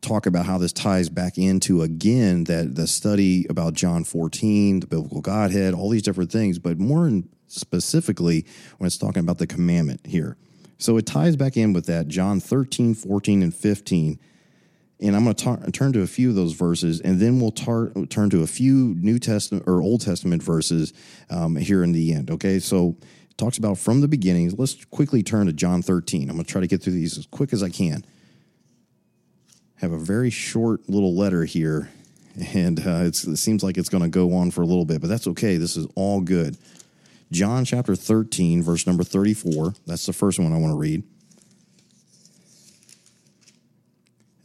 talk 0.01 0.25
about 0.25 0.45
how 0.45 0.57
this 0.57 0.73
ties 0.73 1.09
back 1.09 1.37
into 1.37 1.81
again 1.81 2.43
that 2.45 2.75
the 2.75 2.87
study 2.87 3.45
about 3.49 3.73
John 3.73 4.03
14, 4.03 4.81
the 4.81 4.87
biblical 4.87 5.21
Godhead, 5.21 5.73
all 5.73 5.89
these 5.89 6.03
different 6.03 6.31
things, 6.31 6.59
but 6.59 6.79
more 6.79 7.09
specifically 7.47 8.45
when 8.77 8.87
it's 8.87 8.97
talking 8.97 9.21
about 9.21 9.37
the 9.37 9.47
commandment 9.47 10.05
here. 10.05 10.37
So 10.77 10.97
it 10.97 11.05
ties 11.05 11.35
back 11.35 11.57
in 11.57 11.73
with 11.73 11.85
that 11.85 12.07
John 12.07 12.39
13, 12.39 12.93
14, 12.93 13.43
and 13.43 13.53
15. 13.53 14.19
And 15.01 15.15
I'm 15.15 15.23
going 15.25 15.35
to 15.35 15.71
turn 15.71 15.93
to 15.93 16.01
a 16.01 16.07
few 16.07 16.29
of 16.29 16.35
those 16.35 16.53
verses, 16.53 17.01
and 17.01 17.19
then 17.19 17.39
we'll 17.39 17.51
tar- 17.51 17.91
turn 18.09 18.29
to 18.29 18.43
a 18.43 18.47
few 18.47 18.95
New 18.95 19.19
Testament 19.19 19.65
or 19.67 19.81
Old 19.81 20.01
Testament 20.01 20.41
verses 20.41 20.93
um, 21.29 21.57
here 21.57 21.83
in 21.83 21.91
the 21.91 22.13
end. 22.13 22.31
Okay, 22.31 22.59
so 22.59 22.95
it 23.29 23.37
talks 23.37 23.57
about 23.57 23.77
from 23.77 23.99
the 23.99 24.07
beginning. 24.07 24.53
Let's 24.57 24.85
quickly 24.85 25.21
turn 25.21 25.47
to 25.47 25.53
John 25.53 25.81
13. 25.81 26.29
I'm 26.29 26.35
going 26.35 26.45
to 26.45 26.51
try 26.51 26.61
to 26.61 26.67
get 26.67 26.81
through 26.81 26.93
these 26.93 27.17
as 27.17 27.25
quick 27.25 27.51
as 27.51 27.61
I 27.61 27.69
can 27.69 28.05
have 29.77 29.91
a 29.91 29.97
very 29.97 30.29
short 30.29 30.87
little 30.89 31.15
letter 31.15 31.45
here, 31.45 31.89
and 32.53 32.79
uh, 32.79 33.03
it 33.05 33.15
seems 33.15 33.63
like 33.63 33.77
it's 33.77 33.89
going 33.89 34.03
to 34.03 34.09
go 34.09 34.33
on 34.35 34.51
for 34.51 34.61
a 34.61 34.65
little 34.65 34.85
bit, 34.85 35.01
but 35.01 35.07
that's 35.07 35.27
okay. 35.27 35.57
This 35.57 35.77
is 35.77 35.87
all 35.95 36.21
good. 36.21 36.57
John 37.31 37.65
chapter 37.65 37.95
13, 37.95 38.61
verse 38.61 38.85
number 38.85 39.03
34. 39.03 39.73
That's 39.85 40.05
the 40.05 40.13
first 40.13 40.39
one 40.39 40.53
I 40.53 40.57
want 40.57 40.73
to 40.73 40.77
read. 40.77 41.03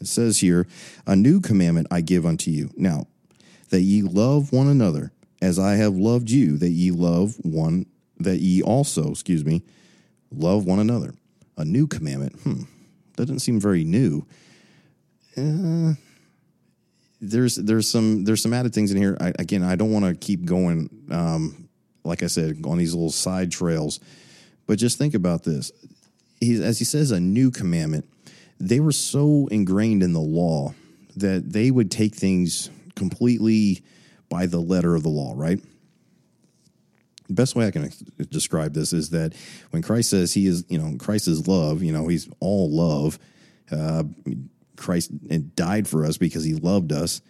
It 0.01 0.07
says 0.07 0.41
here, 0.41 0.67
A 1.07 1.15
new 1.15 1.41
commandment 1.41 1.89
I 1.91 2.01
give 2.01 2.25
unto 2.25 2.51
you. 2.51 2.71
Now, 2.77 3.07
that 3.69 3.83
ye 3.83 4.03
love 4.03 4.53
one 4.53 4.67
another 4.67 5.13
as 5.43 5.59
I 5.59 5.75
have 5.77 5.95
loved 5.95 6.31
you, 6.31 6.57
that 6.59 6.71
ye 6.71 6.91
love 6.91 7.37
one, 7.43 7.87
that 8.19 8.41
ye 8.41 8.63
also, 8.63 9.11
excuse 9.11 9.45
me, 9.45 9.63
love 10.31 10.65
one 10.65 10.79
another. 10.79 11.15
A 11.57 11.65
new 11.65 11.87
commandment. 11.87 12.35
Hmm. 12.43 12.63
That 13.17 13.27
doesn't 13.27 13.41
seem 13.41 13.61
very 13.61 13.85
new. 13.85 14.27
Uh, 15.37 15.95
there's 17.21 17.57
there's 17.57 17.89
some 17.89 18.25
there's 18.25 18.43
some 18.43 18.55
added 18.55 18.73
things 18.73 18.91
in 18.91 18.97
here. 18.97 19.17
I, 19.21 19.33
again, 19.39 19.63
I 19.63 19.77
don't 19.77 19.93
want 19.93 20.07
to 20.07 20.15
keep 20.15 20.45
going. 20.47 20.89
Um, 21.11 21.69
like 22.05 22.23
I 22.23 22.27
said, 22.27 22.65
on 22.65 22.79
these 22.79 22.95
little 22.95 23.11
side 23.11 23.51
trails, 23.51 24.01
but 24.67 24.79
just 24.79 24.99
think 24.99 25.15
about 25.15 25.45
this. 25.45 25.73
He, 26.41 26.63
as 26.63 26.79
he 26.79 26.85
says, 26.85 27.11
a 27.11 27.21
new 27.21 27.51
commandment. 27.51 28.07
They 28.59 28.81
were 28.81 28.93
so 28.93 29.49
ingrained 29.51 30.03
in 30.03 30.13
the 30.13 30.21
law 30.21 30.75
that 31.17 31.53
they 31.53 31.71
would 31.71 31.91
take 31.91 32.15
things 32.15 32.71
completely 32.95 33.83
by 34.29 34.47
the 34.47 34.61
letter 34.61 34.95
of 34.95 35.03
the 35.03 35.09
law. 35.09 35.33
Right. 35.35 35.61
The 37.29 37.35
best 37.35 37.55
way 37.55 37.67
I 37.67 37.71
can 37.71 37.91
describe 38.31 38.75
this 38.75 38.93
is 38.93 39.11
that 39.11 39.35
when 39.71 39.83
Christ 39.83 40.11
says 40.11 40.35
he 40.35 40.47
is, 40.47 40.65
you 40.69 40.79
know, 40.79 40.97
Christ 40.99 41.29
is 41.29 41.47
love. 41.47 41.83
You 41.83 41.93
know, 41.93 42.09
he's 42.09 42.29
all 42.41 42.71
love. 42.71 43.19
Uh, 43.71 44.05
Christ 44.77 45.13
died 45.55 45.87
for 45.87 46.05
us 46.05 46.19
because 46.19 46.43
he 46.43 46.55
loved 46.55 46.93
us. 46.93 47.23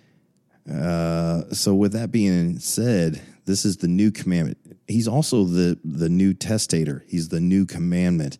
Uh, 0.70 1.42
so, 1.52 1.74
with 1.74 1.92
that 1.92 2.10
being 2.10 2.58
said, 2.58 3.20
this 3.50 3.64
is 3.64 3.78
the 3.78 3.88
new 3.88 4.12
commandment. 4.12 4.58
He's 4.86 5.08
also 5.08 5.44
the 5.44 5.78
the 5.84 6.08
new 6.08 6.32
testator. 6.32 7.04
He's 7.08 7.28
the 7.28 7.40
new 7.40 7.66
commandment. 7.66 8.38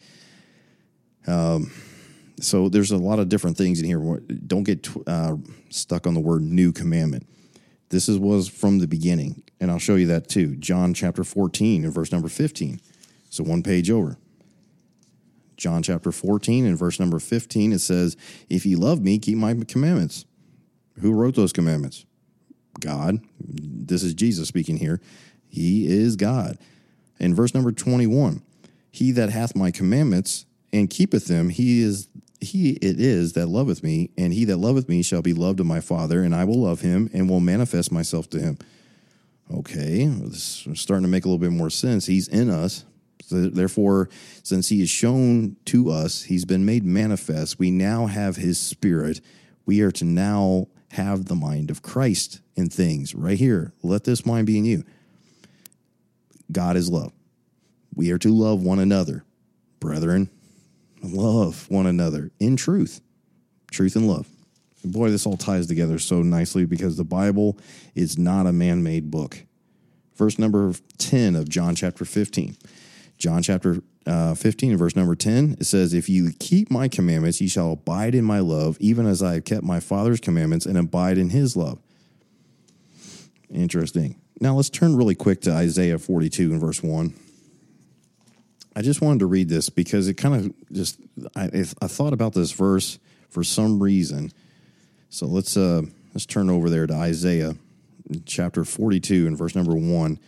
Um, 1.27 1.73
so 2.41 2.69
there's 2.69 2.93
a 2.93 2.97
lot 2.97 3.19
of 3.19 3.29
different 3.29 3.59
things 3.59 3.81
in 3.81 3.87
here. 3.87 3.99
Don't 4.47 4.63
get 4.63 4.89
uh, 5.07 5.37
stuck 5.69 6.07
on 6.07 6.15
the 6.15 6.21
word 6.21 6.43
new 6.43 6.73
commandment. 6.73 7.27
This 7.91 8.09
is 8.09 8.19
was 8.19 8.49
from 8.49 8.79
the 8.79 8.87
beginning, 8.87 9.43
and 9.61 9.71
I'll 9.71 9.81
show 9.81 9.97
you 9.97 10.07
that 10.07 10.29
too. 10.29 10.55
John 10.57 10.95
chapter 10.95 11.25
14 11.25 11.85
and 11.85 11.93
verse 11.93 12.13
number 12.13 12.29
15. 12.29 12.81
So 13.31 13.45
one 13.45 13.63
page 13.63 13.91
over. 13.91 14.17
John 15.57 15.83
chapter 15.83 16.11
14 16.11 16.65
and 16.65 16.79
verse 16.79 16.99
number 16.99 17.19
15, 17.19 17.73
it 17.73 17.81
says, 17.81 18.17
If 18.49 18.65
ye 18.65 18.77
love 18.77 19.03
me, 19.03 19.19
keep 19.19 19.37
my 19.37 19.55
commandments. 19.69 20.25
Who 21.01 21.13
wrote 21.13 21.35
those 21.35 21.53
commandments? 21.53 22.07
God. 22.79 23.21
This 23.41 24.03
is 24.03 24.15
Jesus 24.15 24.49
speaking 24.49 24.77
here. 24.77 25.01
He 25.49 25.89
is 25.89 26.17
God. 26.17 26.59
In 27.19 27.35
verse 27.35 27.55
number 27.55 27.73
21, 27.73 28.43
He 28.91 29.13
that 29.13 29.31
hath 29.31 29.57
my 29.57 29.71
commandments 29.71 30.47
and 30.73 30.89
keepeth 30.89 31.27
them, 31.27 31.49
he 31.49 31.83
is 31.83 32.09
he 32.41 32.71
it 32.71 32.99
is 32.99 33.35
that 33.35 33.49
loveth 33.49 33.83
me, 33.83 34.11
and 34.17 34.33
he 34.33 34.45
that 34.47 34.57
loveth 34.57 34.89
me 34.89 35.03
shall 35.03 35.21
be 35.21 35.35
loved 35.35 35.61
of 35.61 35.67
my 35.67 35.81
Father, 35.81 36.23
and 36.23 36.35
I 36.35 36.45
will 36.45 36.61
love 36.61 36.81
him 36.81 37.11
and 37.13 37.29
will 37.29 37.41
manifest 37.41 37.93
myself 37.93 38.31
to 38.31 38.41
him. 38.41 38.59
Okay, 39.53 40.07
this 40.07 40.67
is 40.67 40.81
starting 40.81 41.03
to 41.03 41.11
make 41.11 41.25
a 41.25 41.29
little 41.29 41.39
bit 41.39 41.51
more 41.51 41.69
sense. 41.69 42.07
He's 42.07 42.29
in 42.29 42.49
us, 42.49 42.85
Therefore, 43.31 44.09
since 44.43 44.69
he 44.69 44.83
is 44.83 44.91
shown 44.91 45.57
to 45.67 45.91
us, 45.91 46.25
he's 46.25 46.45
been 46.45 46.65
made 46.65 46.85
manifest, 46.85 47.59
we 47.59 47.71
now 47.71 48.07
have 48.07 48.37
his 48.37 48.59
spirit. 48.59 49.21
We 49.67 49.81
are 49.83 49.93
to 49.93 50.05
now 50.05 50.69
have 50.93 51.27
the 51.27 51.35
mind 51.35 51.71
of 51.71 51.83
Christ 51.83 52.41
in 52.61 52.69
things. 52.69 53.15
Right 53.15 53.39
here, 53.39 53.73
let 53.83 54.05
this 54.05 54.25
mind 54.25 54.47
be 54.47 54.59
in 54.59 54.65
you. 54.65 54.85
God 56.53 56.77
is 56.77 56.89
love. 56.89 57.13
We 57.95 58.13
are 58.13 58.19
to 58.19 58.33
love 58.33 58.63
one 58.63 58.79
another. 58.79 59.25
Brethren, 59.81 60.31
love 61.03 61.69
one 61.71 61.87
another 61.87 62.31
in 62.39 62.57
truth, 62.57 63.01
truth 63.71 63.97
and 63.97 64.07
love. 64.07 64.29
boy, 64.85 65.11
this 65.11 65.27
all 65.27 65.37
ties 65.37 65.67
together 65.67 65.99
so 65.99 66.23
nicely 66.23 66.67
because 66.67 66.97
the 66.97 67.05
Bible 67.05 67.59
is 67.95 68.19
not 68.19 68.47
a 68.47 68.53
man 68.53 68.83
made 68.83 69.11
book. 69.11 69.43
Verse 70.15 70.39
number 70.39 70.75
10 70.99 71.35
of 71.35 71.49
John 71.49 71.75
chapter 71.75 72.05
15. 72.05 72.57
John 73.17 73.43
chapter 73.43 73.83
uh, 74.07 74.35
15, 74.35 74.77
verse 74.77 74.97
number 74.97 75.15
10, 75.15 75.57
it 75.61 75.65
says, 75.65 75.93
If 75.95 76.09
you 76.09 76.33
keep 76.39 76.71
my 76.71 76.89
commandments, 76.89 77.41
ye 77.41 77.49
shall 77.49 77.73
abide 77.73 78.15
in 78.15 78.25
my 78.25 78.41
love, 78.41 78.77
even 78.81 79.07
as 79.07 79.23
I 79.23 79.35
have 79.35 79.45
kept 79.45 79.63
my 79.63 79.81
Father's 79.81 80.21
commandments 80.21 80.67
and 80.67 80.79
abide 80.79 81.19
in 81.19 81.31
his 81.31 81.57
love. 81.57 81.79
Interesting. 83.53 84.21
Now 84.41 84.55
let's 84.55 84.71
turn 84.71 84.97
really 84.97 85.15
quick 85.15 85.43
to 85.43 85.53
Isaiah 85.53 85.99
42 85.99 86.53
and 86.53 86.61
verse 86.61 86.83
1. 86.83 87.15
I 88.77 88.83
just 88.83 89.03
wanted 89.03 89.19
to 89.21 89.27
read 89.27 89.49
this 89.49 89.69
because 89.69 90.09
it 90.09 90.15
kind 90.15 90.35
of 90.35 90.73
just, 90.73 90.99
I, 91.35 91.51
I 91.83 91.89
thought 91.89 92.13
about 92.13 92.33
this 92.33 92.53
verse 92.53 92.99
for 93.29 93.43
some 93.43 93.83
reason. 93.83 94.33
So 95.09 95.27
let's, 95.27 95.57
uh, 95.57 95.83
let's 96.15 96.27
turn 96.27 96.49
over 96.49 96.71
there 96.71 96.87
to 96.87 96.95
Isaiah 96.95 97.57
chapter 98.25 98.65
42 98.65 99.27
and 99.27 99.37
verse 99.37 99.55
number 99.55 99.75
1. 99.75 100.19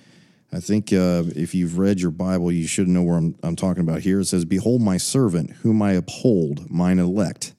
I 0.53 0.61
think 0.61 0.93
uh, 0.93 1.25
if 1.35 1.55
you've 1.55 1.79
read 1.79 2.01
your 2.01 2.11
Bible, 2.11 2.53
you 2.53 2.67
should 2.67 2.89
know 2.89 3.03
where 3.03 3.17
I'm, 3.17 3.37
I'm 3.43 3.57
talking 3.57 3.83
about 3.83 4.01
here. 4.01 4.21
It 4.21 4.27
says, 4.27 4.45
Behold, 4.45 4.83
my 4.83 4.99
servant, 4.99 5.53
whom 5.63 5.81
I 5.81 5.93
uphold, 5.93 6.71
mine 6.71 6.99
elect, 6.99 7.52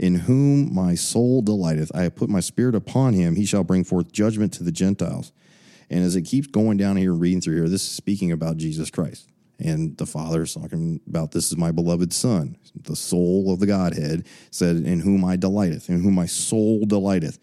in 0.00 0.14
whom 0.14 0.74
my 0.74 0.94
soul 0.94 1.42
delighteth. 1.42 1.92
I 1.94 2.04
have 2.04 2.16
put 2.16 2.30
my 2.30 2.40
spirit 2.40 2.74
upon 2.74 3.12
him. 3.12 3.36
He 3.36 3.44
shall 3.44 3.62
bring 3.62 3.84
forth 3.84 4.10
judgment 4.10 4.54
to 4.54 4.64
the 4.64 4.72
Gentiles. 4.72 5.30
And 5.90 6.02
as 6.02 6.16
it 6.16 6.22
keeps 6.22 6.46
going 6.46 6.78
down 6.78 6.96
here 6.96 7.12
and 7.12 7.20
reading 7.20 7.42
through 7.42 7.56
here, 7.56 7.68
this 7.68 7.82
is 7.82 7.90
speaking 7.90 8.32
about 8.32 8.56
Jesus 8.56 8.90
Christ. 8.90 9.28
And 9.58 9.98
the 9.98 10.06
Father 10.06 10.40
is 10.42 10.54
talking 10.54 11.00
about 11.06 11.32
this 11.32 11.52
is 11.52 11.58
my 11.58 11.70
beloved 11.70 12.14
Son, 12.14 12.56
the 12.74 12.96
soul 12.96 13.52
of 13.52 13.60
the 13.60 13.66
Godhead, 13.66 14.26
said, 14.50 14.76
In 14.76 15.00
whom 15.00 15.22
I 15.22 15.36
delighteth, 15.36 15.90
in 15.90 16.02
whom 16.02 16.14
my 16.14 16.24
soul 16.24 16.86
delighteth. 16.86 17.38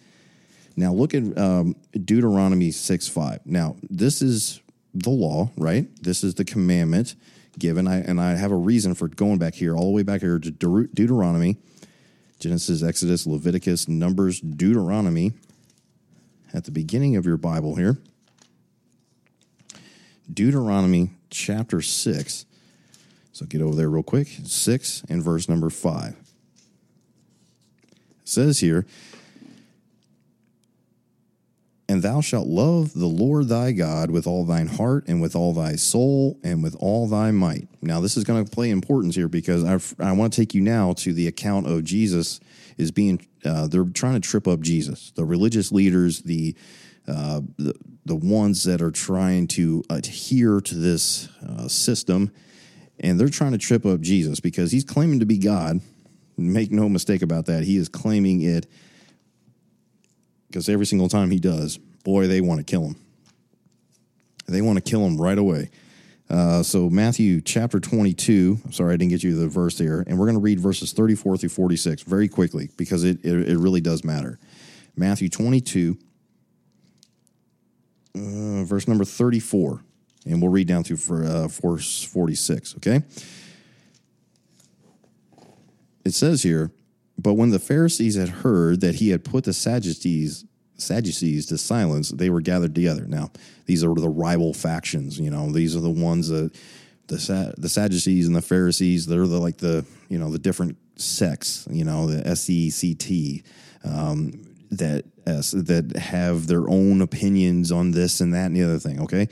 Now 0.76 0.94
look 0.94 1.14
at 1.14 1.38
um, 1.38 1.76
Deuteronomy 1.92 2.72
6 2.72 3.08
5. 3.08 3.42
Now, 3.46 3.76
this 3.88 4.24
is 4.24 4.62
the 4.96 5.12
law, 5.12 5.52
right? 5.58 5.88
This 6.02 6.24
is 6.24 6.34
the 6.34 6.46
commandment 6.46 7.14
given. 7.60 7.88
I, 7.88 7.98
and 7.98 8.20
I 8.20 8.36
have 8.36 8.52
a 8.52 8.58
reason 8.58 8.96
for 8.96 9.08
going 9.08 9.38
back 9.38 9.54
here, 9.54 9.76
all 9.76 9.86
the 9.86 9.92
way 9.92 10.04
back 10.04 10.22
here 10.22 10.40
to 10.40 10.50
De- 10.50 10.88
Deuteronomy, 10.96 11.58
Genesis, 12.40 12.84
Exodus, 12.84 13.26
Leviticus, 13.26 13.88
Numbers, 13.88 14.40
Deuteronomy, 14.40 15.34
at 16.54 16.66
the 16.66 16.72
beginning 16.72 17.16
of 17.16 17.26
your 17.26 17.38
Bible 17.38 17.76
here. 17.76 17.98
Deuteronomy 20.32 21.12
chapter 21.30 21.82
6. 21.82 22.46
So 23.32 23.46
get 23.46 23.62
over 23.62 23.76
there 23.76 23.90
real 23.90 24.04
quick. 24.04 24.28
6 24.44 25.04
and 25.10 25.24
verse 25.24 25.48
number 25.50 25.70
5. 25.70 26.10
It 26.10 26.18
says 28.24 28.60
here, 28.60 28.86
and 31.90 32.04
thou 32.04 32.20
shalt 32.20 32.48
love 32.48 32.94
the 32.94 33.08
Lord 33.08 33.48
thy 33.48 33.72
God 33.72 34.12
with 34.12 34.28
all 34.28 34.46
thine 34.46 34.68
heart 34.68 35.06
and 35.08 35.22
with 35.22 35.36
all 35.36 35.54
thy 35.54 35.76
soul 35.76 36.38
and 36.44 36.62
with 36.62 36.76
all 36.80 37.08
thy 37.08 37.32
might. 37.32 37.70
Now, 37.82 38.02
this 38.02 38.18
is 38.18 38.26
going 38.26 38.44
to 38.44 38.52
play 38.52 38.70
importance 38.70 39.16
here 39.16 39.30
because 39.30 39.64
I've, 39.64 39.96
i 40.00 40.12
want 40.12 40.34
to 40.34 40.42
take 40.42 40.54
you 40.54 40.62
now 40.62 40.94
to 40.94 41.14
the 41.14 41.28
account 41.28 41.68
of 41.68 41.86
Jesus 41.86 42.42
is 42.78 42.92
being, 42.92 43.26
uh, 43.46 43.68
they're 43.68 43.86
trying 43.86 44.20
to 44.20 44.28
trip 44.28 44.48
up 44.48 44.60
Jesus. 44.60 45.12
The 45.16 45.24
religious 45.24 45.72
leaders, 45.72 46.22
the, 46.24 46.56
uh, 47.08 47.42
the, 47.58 47.74
the 48.06 48.16
ones 48.16 48.66
that 48.66 48.82
are 48.82 48.92
trying 48.92 49.48
to 49.48 49.84
adhere 49.90 50.60
to 50.60 50.76
this 50.76 51.30
uh, 51.48 51.70
system, 51.70 52.32
and 53.00 53.18
they're 53.20 53.30
trying 53.30 53.54
to 53.54 53.58
trip 53.58 53.86
up 53.86 54.02
Jesus 54.02 54.42
because 54.42 54.72
he's 54.72 54.84
claiming 54.84 55.20
to 55.22 55.26
be 55.26 55.38
God. 55.38 55.80
Make 56.38 56.70
no 56.72 56.90
mistake 56.90 57.22
about 57.22 57.46
that. 57.46 57.64
He 57.64 57.78
is 57.78 57.88
claiming 57.88 58.42
it 58.42 58.68
because 60.48 60.70
every 60.70 60.86
single 60.86 61.10
time 61.10 61.32
he 61.32 61.40
does, 61.40 61.78
boy, 61.78 62.28
they 62.28 62.42
want 62.42 62.60
to 62.60 62.64
kill 62.64 62.84
him. 62.84 62.96
They 64.48 64.62
want 64.62 64.78
to 64.78 64.90
kill 64.90 65.02
him 65.02 65.20
right 65.20 65.38
away. 65.38 65.70
Uh, 66.30 66.62
so 66.62 66.90
Matthew 66.90 67.42
chapter 67.42 67.80
22. 67.80 68.60
I'm 68.66 68.72
sorry 68.72 68.94
I 68.94 68.98
didn't 68.98 69.12
get 69.12 69.24
you 69.24 69.36
the 69.36 69.48
verse 69.48 69.78
there, 69.78 70.04
and 70.08 70.18
we're 70.18 70.26
going 70.26 70.36
to 70.36 70.42
read 70.42 70.60
verses 70.60 70.92
34 70.92 71.38
through 71.38 71.50
46 71.50 72.04
very 72.04 72.28
quickly 72.28 72.70
because 72.78 73.04
it 73.04 73.24
it, 73.24 73.50
it 73.50 73.58
really 73.58 73.82
does 73.82 74.04
matter. 74.04 74.40
Matthew 74.96 75.30
22, 75.30 75.98
uh, 78.16 78.64
verse 78.64 78.88
number 78.88 79.06
34, 79.06 79.82
and 80.26 80.42
we'll 80.42 80.52
read 80.52 80.68
down 80.68 80.84
through 80.84 80.98
for 80.98 81.24
uh, 81.24 81.48
verse 81.48 82.04
46. 82.04 82.76
Okay. 82.78 83.04
It 86.04 86.14
says 86.14 86.42
here, 86.42 86.72
but 87.18 87.34
when 87.34 87.50
the 87.50 87.60
Pharisees 87.60 88.16
had 88.16 88.30
heard 88.30 88.82
that 88.82 88.96
he 88.96 89.10
had 89.10 89.24
put 89.24 89.44
the 89.44 89.54
Sadducees 89.54 90.46
Sadducees 90.80 91.48
to 91.48 91.58
silence, 91.58 92.10
they 92.10 92.30
were 92.30 92.42
gathered 92.42 92.76
together. 92.76 93.06
Now, 93.08 93.32
these 93.66 93.84
are 93.84 93.94
the 93.96 94.10
rival 94.10 94.54
factions. 94.54 95.20
You 95.20 95.32
know, 95.32 95.52
these 95.52 95.76
are 95.76 95.80
the 95.80 95.90
ones 95.90 96.30
that 96.30 96.54
the 97.08 97.54
the 97.58 97.70
Sadducees 97.70 98.28
and 98.28 98.36
the 98.36 98.42
Pharisees. 98.42 99.08
They're 99.08 99.26
the 99.26 99.40
like 99.40 99.58
the 99.58 99.86
you 100.10 100.20
know 100.20 100.30
the 100.30 100.40
different 100.40 100.78
sects. 100.96 101.68
You 101.72 101.84
know, 101.84 102.06
the 102.06 102.28
S 102.28 102.50
E 102.50 102.70
C 102.70 102.94
T 102.94 103.44
um, 103.84 104.46
that 104.70 105.06
that 105.26 105.98
have 105.98 106.48
their 106.48 106.70
own 106.70 107.02
opinions 107.02 107.72
on 107.72 107.92
this 107.92 108.22
and 108.22 108.34
that 108.34 108.46
and 108.46 108.56
the 108.56 108.64
other 108.64 108.80
thing. 108.80 109.02
Okay. 109.02 109.28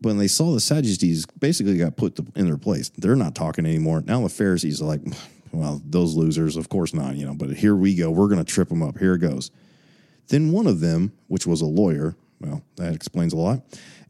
When 0.00 0.18
they 0.18 0.28
saw 0.28 0.52
the 0.52 0.60
Sadducees 0.60 1.24
basically 1.38 1.78
got 1.78 1.96
put 1.96 2.18
in 2.36 2.44
their 2.44 2.58
place, 2.58 2.90
they're 2.90 3.16
not 3.16 3.34
talking 3.34 3.64
anymore. 3.64 4.02
Now 4.02 4.20
the 4.20 4.28
Pharisees 4.28 4.82
are 4.82 4.84
like, 4.84 5.00
well, 5.54 5.80
those 5.84 6.14
losers, 6.14 6.56
of 6.56 6.68
course 6.68 6.92
not, 6.92 7.16
you 7.16 7.24
know, 7.24 7.34
but 7.34 7.50
here 7.50 7.76
we 7.76 7.94
go. 7.94 8.10
We're 8.10 8.28
going 8.28 8.44
to 8.44 8.52
trip 8.52 8.68
them 8.68 8.82
up. 8.82 8.98
Here 8.98 9.14
it 9.14 9.20
goes. 9.20 9.50
Then 10.28 10.52
one 10.52 10.66
of 10.66 10.80
them, 10.80 11.12
which 11.28 11.46
was 11.46 11.60
a 11.60 11.66
lawyer, 11.66 12.16
well, 12.40 12.62
that 12.76 12.94
explains 12.94 13.32
a 13.32 13.36
lot, 13.36 13.62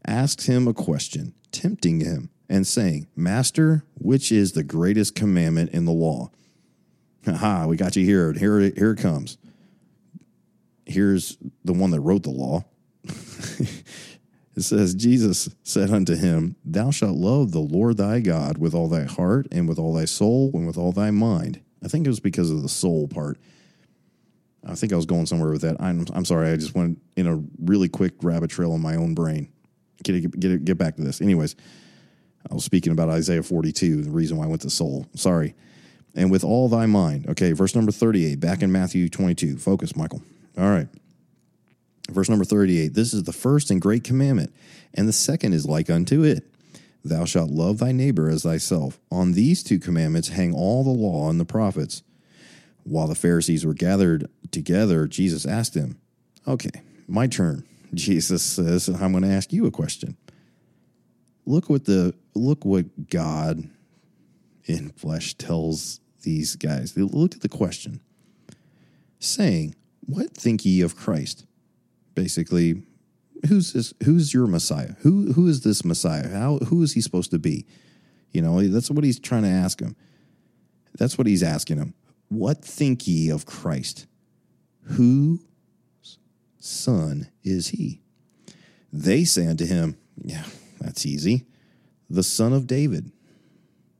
asked 0.05 0.47
him 0.47 0.67
a 0.67 0.73
question, 0.73 1.33
tempting 1.51 1.99
him 1.99 2.29
and 2.49 2.65
saying, 2.65 3.07
Master, 3.15 3.83
which 3.95 4.31
is 4.31 4.51
the 4.51 4.63
greatest 4.63 5.15
commandment 5.15 5.71
in 5.71 5.85
the 5.85 5.91
law? 5.91 6.31
Aha, 7.27 7.65
we 7.65 7.75
got 7.75 7.95
you 7.95 8.05
here. 8.05 8.33
Here, 8.33 8.59
here 8.59 8.91
it 8.91 8.99
comes. 8.99 9.37
Here's 10.85 11.37
the 11.63 11.73
one 11.73 11.91
that 11.91 12.01
wrote 12.01 12.23
the 12.23 12.29
law. 12.29 12.65
it 14.55 14.61
says, 14.63 14.95
Jesus 14.95 15.49
said 15.63 15.91
unto 15.91 16.15
him, 16.15 16.55
Thou 16.63 16.91
shalt 16.91 17.17
love 17.17 17.51
the 17.51 17.59
Lord 17.59 17.97
thy 17.97 18.21
God 18.21 18.57
with 18.57 18.73
all 18.73 18.87
thy 18.87 19.03
heart 19.03 19.47
and 19.51 19.67
with 19.67 19.77
all 19.77 19.93
thy 19.93 20.05
soul 20.05 20.51
and 20.53 20.65
with 20.65 20.77
all 20.77 20.93
thy 20.93 21.11
mind. 21.11 21.61
I 21.83 21.87
think 21.87 22.05
it 22.05 22.09
was 22.09 22.21
because 22.21 22.49
of 22.49 22.61
the 22.61 22.69
soul 22.69 23.07
part. 23.07 23.37
I 24.67 24.75
think 24.75 24.93
I 24.93 24.95
was 24.95 25.05
going 25.05 25.25
somewhere 25.25 25.51
with 25.51 25.61
that. 25.61 25.75
I'm 25.79 26.05
I'm 26.13 26.25
sorry. 26.25 26.49
I 26.49 26.55
just 26.55 26.73
went 26.73 26.99
in 27.15 27.27
a 27.27 27.43
really 27.59 27.89
quick 27.89 28.13
rabbit 28.23 28.49
trail 28.49 28.73
in 28.73 28.81
my 28.81 28.95
own 28.95 29.13
brain. 29.13 29.49
Get 30.03 30.39
get 30.39 30.65
get 30.65 30.77
back 30.77 30.95
to 30.95 31.03
this. 31.03 31.21
Anyways, 31.21 31.55
I 32.49 32.53
was 32.53 32.63
speaking 32.63 32.91
about 32.91 33.09
Isaiah 33.09 33.43
42, 33.43 34.03
the 34.03 34.09
reason 34.09 34.37
why 34.37 34.45
I 34.45 34.47
went 34.47 34.61
to 34.61 34.69
soul. 34.69 35.05
Sorry. 35.15 35.53
And 36.15 36.31
with 36.31 36.43
all 36.43 36.69
thy 36.69 36.85
mind. 36.85 37.27
Okay, 37.29 37.51
verse 37.51 37.75
number 37.75 37.91
38, 37.91 38.39
back 38.39 38.61
in 38.61 38.71
Matthew 38.71 39.09
22. 39.09 39.57
Focus, 39.57 39.95
Michael. 39.95 40.21
All 40.57 40.69
right. 40.69 40.87
Verse 42.09 42.29
number 42.29 42.45
38 42.45 42.93
This 42.93 43.13
is 43.13 43.23
the 43.23 43.33
first 43.33 43.71
and 43.71 43.81
great 43.81 44.03
commandment, 44.03 44.53
and 44.93 45.07
the 45.07 45.13
second 45.13 45.53
is 45.53 45.65
like 45.65 45.89
unto 45.89 46.23
it. 46.23 46.43
Thou 47.03 47.25
shalt 47.25 47.51
love 47.51 47.77
thy 47.77 47.91
neighbor 47.91 48.29
as 48.29 48.43
thyself. 48.43 48.99
On 49.11 49.33
these 49.33 49.61
two 49.61 49.77
commandments 49.77 50.29
hang 50.29 50.53
all 50.53 50.83
the 50.83 50.89
law 50.89 51.29
and 51.29 51.39
the 51.39 51.45
prophets. 51.45 52.01
While 52.83 53.07
the 53.07 53.15
Pharisees 53.15 53.65
were 53.65 53.73
gathered 53.73 54.27
together, 54.51 55.07
Jesus 55.07 55.45
asked 55.45 55.75
him, 55.75 55.99
Okay, 56.47 56.81
my 57.07 57.27
turn. 57.27 57.63
Jesus 57.93 58.43
says, 58.43 58.89
I'm 58.89 59.11
going 59.11 59.23
to 59.23 59.29
ask 59.29 59.53
you 59.53 59.65
a 59.65 59.71
question. 59.71 60.17
Look 61.45 61.69
what 61.69 61.85
the 61.85 62.15
look 62.33 62.65
what 62.65 63.09
God 63.09 63.69
in 64.65 64.89
flesh 64.89 65.35
tells 65.35 65.99
these 66.23 66.55
guys. 66.55 66.97
Look 66.97 67.35
at 67.35 67.41
the 67.41 67.49
question. 67.49 68.01
Saying, 69.19 69.75
What 70.01 70.35
think 70.35 70.65
ye 70.65 70.81
of 70.81 70.95
Christ? 70.95 71.45
Basically, 72.15 72.83
who's 73.47 73.73
this 73.73 73.93
who's 74.03 74.33
your 74.33 74.47
Messiah? 74.47 74.93
Who 74.99 75.33
who 75.33 75.47
is 75.47 75.61
this 75.61 75.85
Messiah? 75.85 76.29
How 76.29 76.57
who 76.57 76.81
is 76.81 76.93
he 76.93 77.01
supposed 77.01 77.31
to 77.31 77.39
be? 77.39 77.65
You 78.31 78.41
know, 78.41 78.61
that's 78.67 78.89
what 78.89 79.03
he's 79.03 79.19
trying 79.19 79.43
to 79.43 79.49
ask 79.49 79.79
him. 79.79 79.95
That's 80.97 81.17
what 81.17 81.27
he's 81.27 81.43
asking 81.43 81.77
him. 81.77 81.93
What 82.29 82.63
think 82.63 83.07
ye 83.07 83.29
of 83.29 83.45
Christ? 83.45 84.07
Whose 84.83 85.39
son 86.59 87.29
is 87.43 87.69
he? 87.69 88.01
They 88.91 89.23
say 89.23 89.47
unto 89.47 89.65
him, 89.65 89.97
Yeah, 90.23 90.45
that's 90.79 91.05
easy. 91.05 91.45
The 92.09 92.23
son 92.23 92.53
of 92.53 92.67
David. 92.67 93.11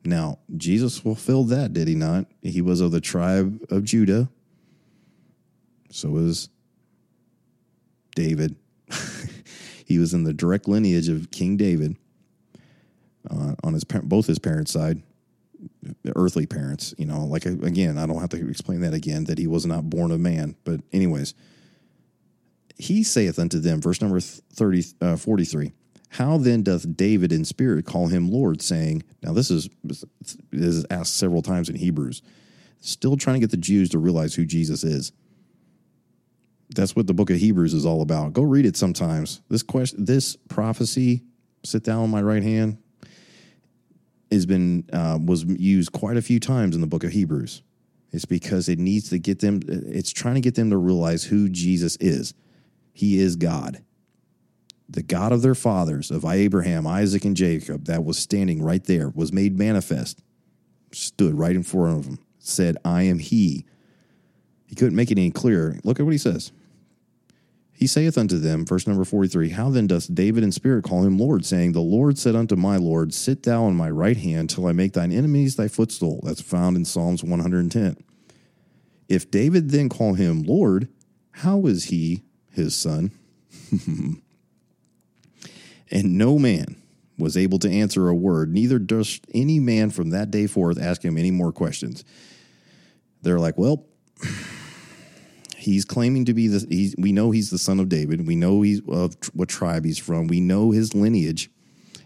Now, 0.04 0.40
Jesus 0.56 1.00
fulfilled 1.00 1.50
that, 1.50 1.74
did 1.74 1.88
he 1.88 1.96
not? 1.96 2.28
He 2.42 2.62
was 2.62 2.80
of 2.80 2.92
the 2.92 3.02
tribe 3.02 3.66
of 3.70 3.84
Judah. 3.84 4.30
So 5.90 6.10
was 6.10 6.50
David. 8.16 8.56
he 9.86 10.00
was 10.00 10.14
in 10.14 10.24
the 10.24 10.34
direct 10.34 10.68
lineage 10.68 11.10
of 11.10 11.32
King 11.32 11.58
David 11.58 11.98
uh, 13.30 13.56
on 13.64 13.74
his 13.74 13.84
both 13.84 14.28
his 14.28 14.40
parents' 14.40 14.72
side 14.72 15.02
earthly 16.16 16.46
parents. 16.46 16.94
You 16.98 17.06
know, 17.06 17.26
like 17.26 17.46
again, 17.46 17.98
I 17.98 18.06
don't 18.06 18.22
have 18.22 18.30
to 18.30 18.50
explain 18.50 18.82
that 18.82 18.94
again 18.94 19.26
that 19.26 19.38
he 19.38 19.48
was 19.48 19.66
not 19.66 19.90
born 19.90 20.12
of 20.12 20.20
man. 20.20 20.56
But 20.64 20.82
anyways, 20.92 21.34
he 22.78 23.04
saith 23.04 23.40
unto 23.40 23.60
them, 23.60 23.82
verse 23.82 24.02
number 24.02 24.20
30, 24.20 24.84
uh, 25.02 25.16
43, 25.16 25.72
How 26.10 26.38
then 26.38 26.64
doth 26.64 26.96
David 26.98 27.32
in 27.32 27.46
spirit 27.46 27.86
call 27.86 28.08
him 28.08 28.30
Lord, 28.30 28.62
saying, 28.62 29.04
Now 29.24 29.34
this 29.34 29.50
is, 29.50 29.70
this 29.84 30.06
is 30.52 30.86
asked 30.90 31.16
several 31.18 31.42
times 31.42 31.70
in 31.70 31.76
Hebrews, 31.76 32.22
still 32.82 33.18
trying 33.18 33.36
to 33.36 33.40
get 33.40 33.52
the 33.52 33.58
Jews 33.58 33.90
to 33.90 34.00
realize 34.00 34.36
who 34.36 34.46
Jesus 34.46 34.84
is. 34.84 35.12
That's 36.70 36.96
what 36.96 37.08
the 37.08 37.14
book 37.14 37.30
of 37.30 37.38
Hebrews 37.38 37.74
is 37.74 37.86
all 37.86 38.02
about. 38.02 38.34
Go 38.34 38.42
read 38.42 38.66
it 38.66 38.76
sometimes. 38.76 39.42
This 39.50 39.64
question, 39.64 40.06
this 40.06 40.36
prophecy, 40.50 41.24
sit 41.64 41.84
down 41.84 42.04
on 42.04 42.10
my 42.10 42.22
right 42.22 42.44
hand, 42.44 42.78
has 44.32 44.46
been 44.46 44.90
uh, 44.92 45.20
was 45.24 45.44
used 45.44 45.92
quite 45.92 46.18
a 46.18 46.22
few 46.22 46.40
times 46.40 46.76
in 46.76 46.82
the 46.82 46.88
book 46.88 47.04
of 47.04 47.12
Hebrews. 47.12 47.62
It's 48.12 48.26
because 48.26 48.70
it 48.70 48.80
needs 48.80 49.10
to 49.10 49.20
get 49.20 49.40
them. 49.40 49.60
It's 49.68 50.12
trying 50.12 50.36
to 50.36 50.42
get 50.42 50.56
them 50.56 50.70
to 50.72 50.78
realize 50.78 51.26
who 51.26 51.50
Jesus 51.50 51.98
is. 51.98 52.34
He 52.94 53.20
is 53.20 53.36
God, 53.36 53.84
the 54.90 55.04
God 55.04 55.32
of 55.32 55.42
their 55.42 55.56
fathers, 55.56 56.12
of 56.12 56.26
Abraham, 56.26 56.88
Isaac, 56.88 57.26
and 57.26 57.36
Jacob, 57.36 57.86
that 57.86 58.06
was 58.06 58.18
standing 58.18 58.64
right 58.64 58.84
there, 58.86 59.10
was 59.10 59.34
made 59.34 59.58
manifest, 59.58 60.24
stood 60.92 61.36
right 61.36 61.56
in 61.56 61.64
front 61.64 62.00
of 62.00 62.06
them, 62.06 62.20
said, 62.40 62.78
"I 62.84 63.04
am 63.04 63.20
He." 63.20 63.66
He 64.68 64.76
couldn't 64.76 64.96
make 64.96 65.12
it 65.12 65.18
any 65.18 65.32
clearer. 65.32 65.78
Look 65.84 66.00
at 66.00 66.06
what 66.06 66.14
he 66.14 66.18
says. 66.18 66.52
He 67.78 67.88
saith 67.88 68.18
unto 68.18 68.40
them, 68.40 68.66
verse 68.66 68.88
number 68.88 69.04
43, 69.04 69.50
How 69.50 69.70
then 69.70 69.86
doth 69.86 70.14
David 70.16 70.46
in 70.46 70.54
spirit 70.54 70.86
call 70.86 71.04
him 71.04 71.18
Lord, 71.18 71.46
saying, 71.46 71.74
The 71.74 71.82
Lord 71.82 72.18
said 72.18 72.34
unto 72.34 72.56
my 72.56 72.78
Lord, 72.78 73.14
Sit 73.14 73.44
thou 73.44 73.66
on 73.66 73.76
my 73.76 73.90
right 73.90 74.16
hand 74.16 74.50
till 74.50 74.66
I 74.66 74.72
make 74.72 74.94
thine 74.94 75.12
enemies 75.12 75.58
thy 75.58 75.68
footstool. 75.68 76.22
That's 76.24 76.42
found 76.42 76.78
in 76.78 76.86
Psalms 76.86 77.22
110. 77.22 77.98
If 79.10 79.30
David 79.30 79.72
then 79.72 79.90
call 79.90 80.14
him 80.14 80.44
Lord, 80.44 80.88
how 81.32 81.66
is 81.66 81.86
he 81.86 82.24
his 82.50 82.74
son? 82.74 83.12
and 85.92 86.18
no 86.18 86.40
man 86.40 86.78
was 87.18 87.36
able 87.36 87.60
to 87.60 87.70
answer 87.70 88.08
a 88.08 88.16
word, 88.16 88.54
neither 88.54 88.80
durst 88.80 89.26
any 89.34 89.60
man 89.60 89.90
from 89.90 90.12
that 90.12 90.32
day 90.32 90.48
forth 90.48 90.82
ask 90.82 91.04
him 91.04 91.18
any 91.18 91.32
more 91.32 91.52
questions. 91.52 92.06
They're 93.22 93.40
like, 93.40 93.58
Well, 93.58 93.86
He's 95.66 95.84
claiming 95.84 96.26
to 96.26 96.34
be 96.36 96.48
the. 96.48 96.94
We 97.00 97.12
know 97.12 97.32
he's 97.32 97.50
the 97.50 97.58
son 97.58 97.80
of 97.80 97.90
David. 97.90 98.28
We 98.28 98.36
know 98.36 98.62
he's 98.62 98.82
of 98.88 99.16
what 99.34 99.50
tribe 99.50 99.84
he's 99.84 99.98
from. 99.98 100.28
We 100.28 100.40
know 100.40 100.70
his 100.70 100.94
lineage. 100.94 101.50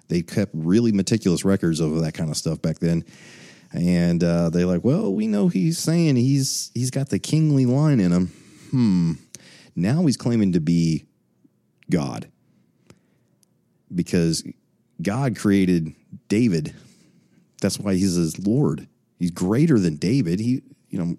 They 0.08 0.22
kept 0.22 0.54
really 0.56 0.94
meticulous 0.94 1.44
records 1.44 1.82
of 1.82 2.00
that 2.00 2.14
kind 2.14 2.30
of 2.30 2.38
stuff 2.38 2.62
back 2.62 2.80
then. 2.80 3.04
And 3.74 4.24
uh, 4.24 4.50
they're 4.50 4.66
like, 4.66 4.86
well, 4.86 5.14
we 5.14 5.28
know 5.28 5.50
he's 5.50 5.78
saying 5.78 6.16
he's 6.16 6.72
he's 6.74 6.90
got 6.90 7.10
the 7.10 7.20
kingly 7.20 7.66
line 7.66 8.00
in 8.00 8.14
him. 8.14 8.28
Hmm. 8.72 9.14
Now 9.76 10.06
he's 10.06 10.16
claiming 10.16 10.54
to 10.54 10.62
be 10.62 11.06
God 11.92 12.30
because 13.94 14.42
God 15.02 15.38
created 15.38 15.94
David. 16.30 16.74
That's 17.62 17.78
why 17.78 17.96
he's 17.96 18.16
his 18.16 18.40
Lord. 18.40 18.88
He's 19.18 19.32
greater 19.32 19.78
than 19.78 19.98
David. 19.98 20.40
He, 20.40 20.64
you 20.90 20.98
know, 20.98 21.18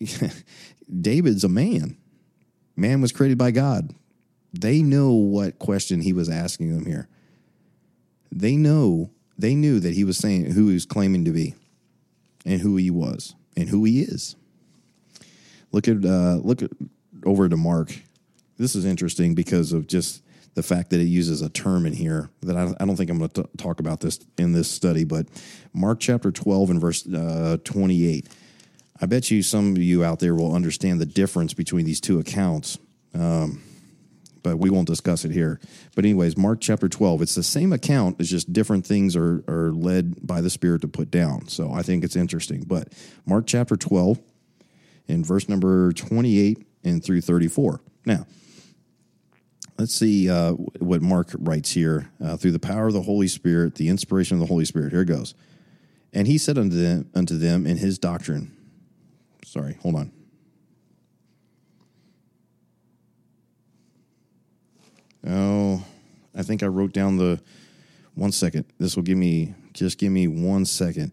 David's 1.00 1.44
a 1.44 1.48
man. 1.48 1.96
Man 2.76 3.00
was 3.00 3.12
created 3.12 3.38
by 3.38 3.50
God. 3.50 3.94
They 4.52 4.82
know 4.82 5.12
what 5.12 5.58
question 5.58 6.00
he 6.00 6.12
was 6.12 6.28
asking 6.28 6.74
them 6.74 6.86
here. 6.86 7.08
They 8.30 8.56
know, 8.56 9.10
they 9.38 9.54
knew 9.54 9.80
that 9.80 9.94
he 9.94 10.04
was 10.04 10.18
saying 10.18 10.52
who 10.52 10.68
he 10.68 10.74
was 10.74 10.86
claiming 10.86 11.24
to 11.24 11.30
be 11.30 11.54
and 12.44 12.60
who 12.60 12.76
he 12.76 12.90
was 12.90 13.34
and 13.56 13.68
who 13.68 13.84
he 13.84 14.02
is. 14.02 14.36
Look 15.70 15.88
at 15.88 16.04
uh, 16.04 16.38
look 16.42 16.62
at 16.62 16.70
over 17.24 17.48
to 17.48 17.56
Mark. 17.56 17.94
This 18.58 18.74
is 18.74 18.84
interesting 18.84 19.34
because 19.34 19.72
of 19.72 19.86
just 19.86 20.22
the 20.54 20.62
fact 20.62 20.90
that 20.90 21.00
it 21.00 21.04
uses 21.04 21.40
a 21.40 21.48
term 21.48 21.86
in 21.86 21.94
here 21.94 22.28
that 22.42 22.56
I, 22.56 22.74
I 22.78 22.84
don't 22.84 22.96
think 22.96 23.10
I'm 23.10 23.18
going 23.18 23.30
to 23.30 23.48
talk 23.56 23.80
about 23.80 24.00
this 24.00 24.20
in 24.36 24.52
this 24.52 24.70
study, 24.70 25.04
but 25.04 25.26
Mark 25.72 25.98
chapter 26.00 26.30
12 26.30 26.70
and 26.70 26.80
verse 26.80 27.06
uh, 27.06 27.56
28. 27.64 28.28
I 29.02 29.06
bet 29.06 29.32
you 29.32 29.42
some 29.42 29.72
of 29.72 29.78
you 29.78 30.04
out 30.04 30.20
there 30.20 30.34
will 30.36 30.54
understand 30.54 31.00
the 31.00 31.06
difference 31.06 31.54
between 31.54 31.84
these 31.84 32.00
two 32.00 32.20
accounts. 32.20 32.78
Um, 33.12 33.62
but 34.44 34.58
we 34.58 34.70
won't 34.70 34.86
discuss 34.86 35.24
it 35.24 35.32
here. 35.32 35.60
But 35.94 36.04
anyways, 36.04 36.36
Mark 36.36 36.60
chapter 36.60 36.88
12, 36.88 37.22
it's 37.22 37.34
the 37.34 37.42
same 37.42 37.72
account, 37.72 38.16
it's 38.18 38.28
just 38.28 38.52
different 38.52 38.86
things 38.86 39.16
are, 39.16 39.44
are 39.48 39.72
led 39.72 40.24
by 40.26 40.40
the 40.40 40.50
Spirit 40.50 40.82
to 40.82 40.88
put 40.88 41.10
down. 41.10 41.48
So 41.48 41.72
I 41.72 41.82
think 41.82 42.04
it's 42.04 42.16
interesting. 42.16 42.62
But 42.66 42.92
Mark 43.26 43.46
chapter 43.46 43.76
12 43.76 44.20
in 45.08 45.24
verse 45.24 45.48
number 45.48 45.92
28 45.92 46.64
and 46.84 47.04
through 47.04 47.20
34. 47.20 47.80
Now, 48.04 48.26
let's 49.78 49.94
see 49.94 50.30
uh, 50.30 50.52
what 50.52 51.02
Mark 51.02 51.30
writes 51.38 51.72
here. 51.72 52.10
Uh, 52.22 52.36
through 52.36 52.52
the 52.52 52.58
power 52.58 52.88
of 52.88 52.94
the 52.94 53.02
Holy 53.02 53.28
Spirit, 53.28 53.76
the 53.76 53.88
inspiration 53.88 54.36
of 54.36 54.40
the 54.40 54.46
Holy 54.46 54.64
Spirit. 54.64 54.92
Here 54.92 55.02
it 55.02 55.06
goes. 55.06 55.34
And 56.12 56.26
he 56.26 56.38
said 56.38 56.58
unto 56.58 56.76
them, 56.76 57.10
unto 57.14 57.38
them 57.38 57.66
in 57.66 57.78
his 57.78 57.98
doctrine, 57.98 58.56
sorry, 59.52 59.76
hold 59.82 59.96
on. 59.96 60.10
Oh, 65.28 65.84
I 66.34 66.42
think 66.42 66.62
I 66.62 66.66
wrote 66.66 66.92
down 66.92 67.18
the 67.18 67.38
one 68.14 68.32
second. 68.32 68.64
This 68.78 68.96
will 68.96 69.02
give 69.02 69.18
me 69.18 69.54
just 69.74 69.98
give 69.98 70.10
me 70.10 70.26
one 70.26 70.64
second. 70.64 71.12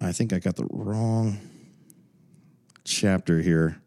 I 0.00 0.12
think 0.12 0.32
I 0.32 0.38
got 0.38 0.54
the 0.54 0.66
wrong 0.70 1.38
chapter 2.84 3.40
here. 3.40 3.82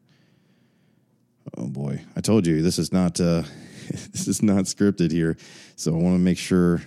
Oh 1.58 1.68
boy, 1.68 2.02
I 2.18 2.22
told 2.22 2.46
you 2.46 2.62
this 2.62 2.78
is 2.78 2.92
not 2.92 3.22
uh, 3.22 3.44
this 3.90 4.28
is 4.28 4.44
not 4.44 4.66
scripted 4.66 5.12
here, 5.12 5.38
so 5.78 5.94
I 5.94 5.98
want 5.98 6.16
to 6.16 6.20
make 6.20 6.38
sure. 6.38 6.82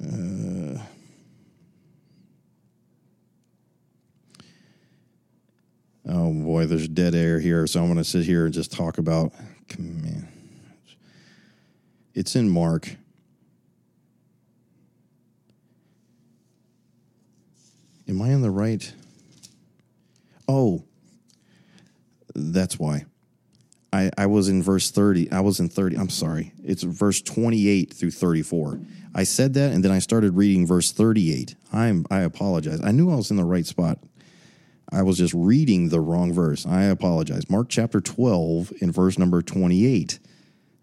Uh, 0.00 0.37
oh 6.08 6.32
boy, 6.32 6.66
there's 6.66 6.88
dead 6.88 7.14
air 7.14 7.38
here, 7.38 7.66
so 7.66 7.80
I'm 7.80 7.86
going 7.86 7.98
to 7.98 8.04
sit 8.04 8.24
here 8.24 8.44
and 8.44 8.54
just 8.54 8.72
talk 8.72 8.98
about. 8.98 9.32
Man, 9.78 10.28
it's 12.14 12.34
in 12.34 12.48
Mark. 12.48 12.88
Am 18.08 18.22
I 18.22 18.30
in 18.30 18.40
the 18.40 18.50
right? 18.50 18.90
Oh, 20.48 20.82
that's 22.34 22.78
why. 22.78 23.04
I, 23.92 24.10
I 24.16 24.26
was 24.26 24.48
in 24.48 24.62
verse 24.62 24.90
30. 24.90 25.30
I 25.30 25.40
was 25.40 25.60
in 25.60 25.68
30. 25.68 25.96
I'm 25.96 26.08
sorry. 26.08 26.52
It's 26.64 26.82
verse 26.82 27.20
28 27.22 27.92
through 27.92 28.10
34. 28.10 28.80
I 29.14 29.24
said 29.24 29.54
that 29.54 29.72
and 29.72 29.84
then 29.84 29.90
I 29.90 29.98
started 29.98 30.36
reading 30.36 30.66
verse 30.66 30.92
38. 30.92 31.54
I'm 31.72 32.06
I 32.10 32.20
apologize. 32.20 32.80
I 32.82 32.92
knew 32.92 33.10
I 33.10 33.16
was 33.16 33.30
in 33.30 33.36
the 33.36 33.44
right 33.44 33.66
spot. 33.66 33.98
I 34.90 35.02
was 35.02 35.18
just 35.18 35.34
reading 35.34 35.88
the 35.88 36.00
wrong 36.00 36.32
verse. 36.32 36.66
I 36.66 36.84
apologize. 36.84 37.50
Mark 37.50 37.68
chapter 37.68 38.00
12 38.00 38.72
in 38.80 38.90
verse 38.90 39.18
number 39.18 39.42
28, 39.42 40.18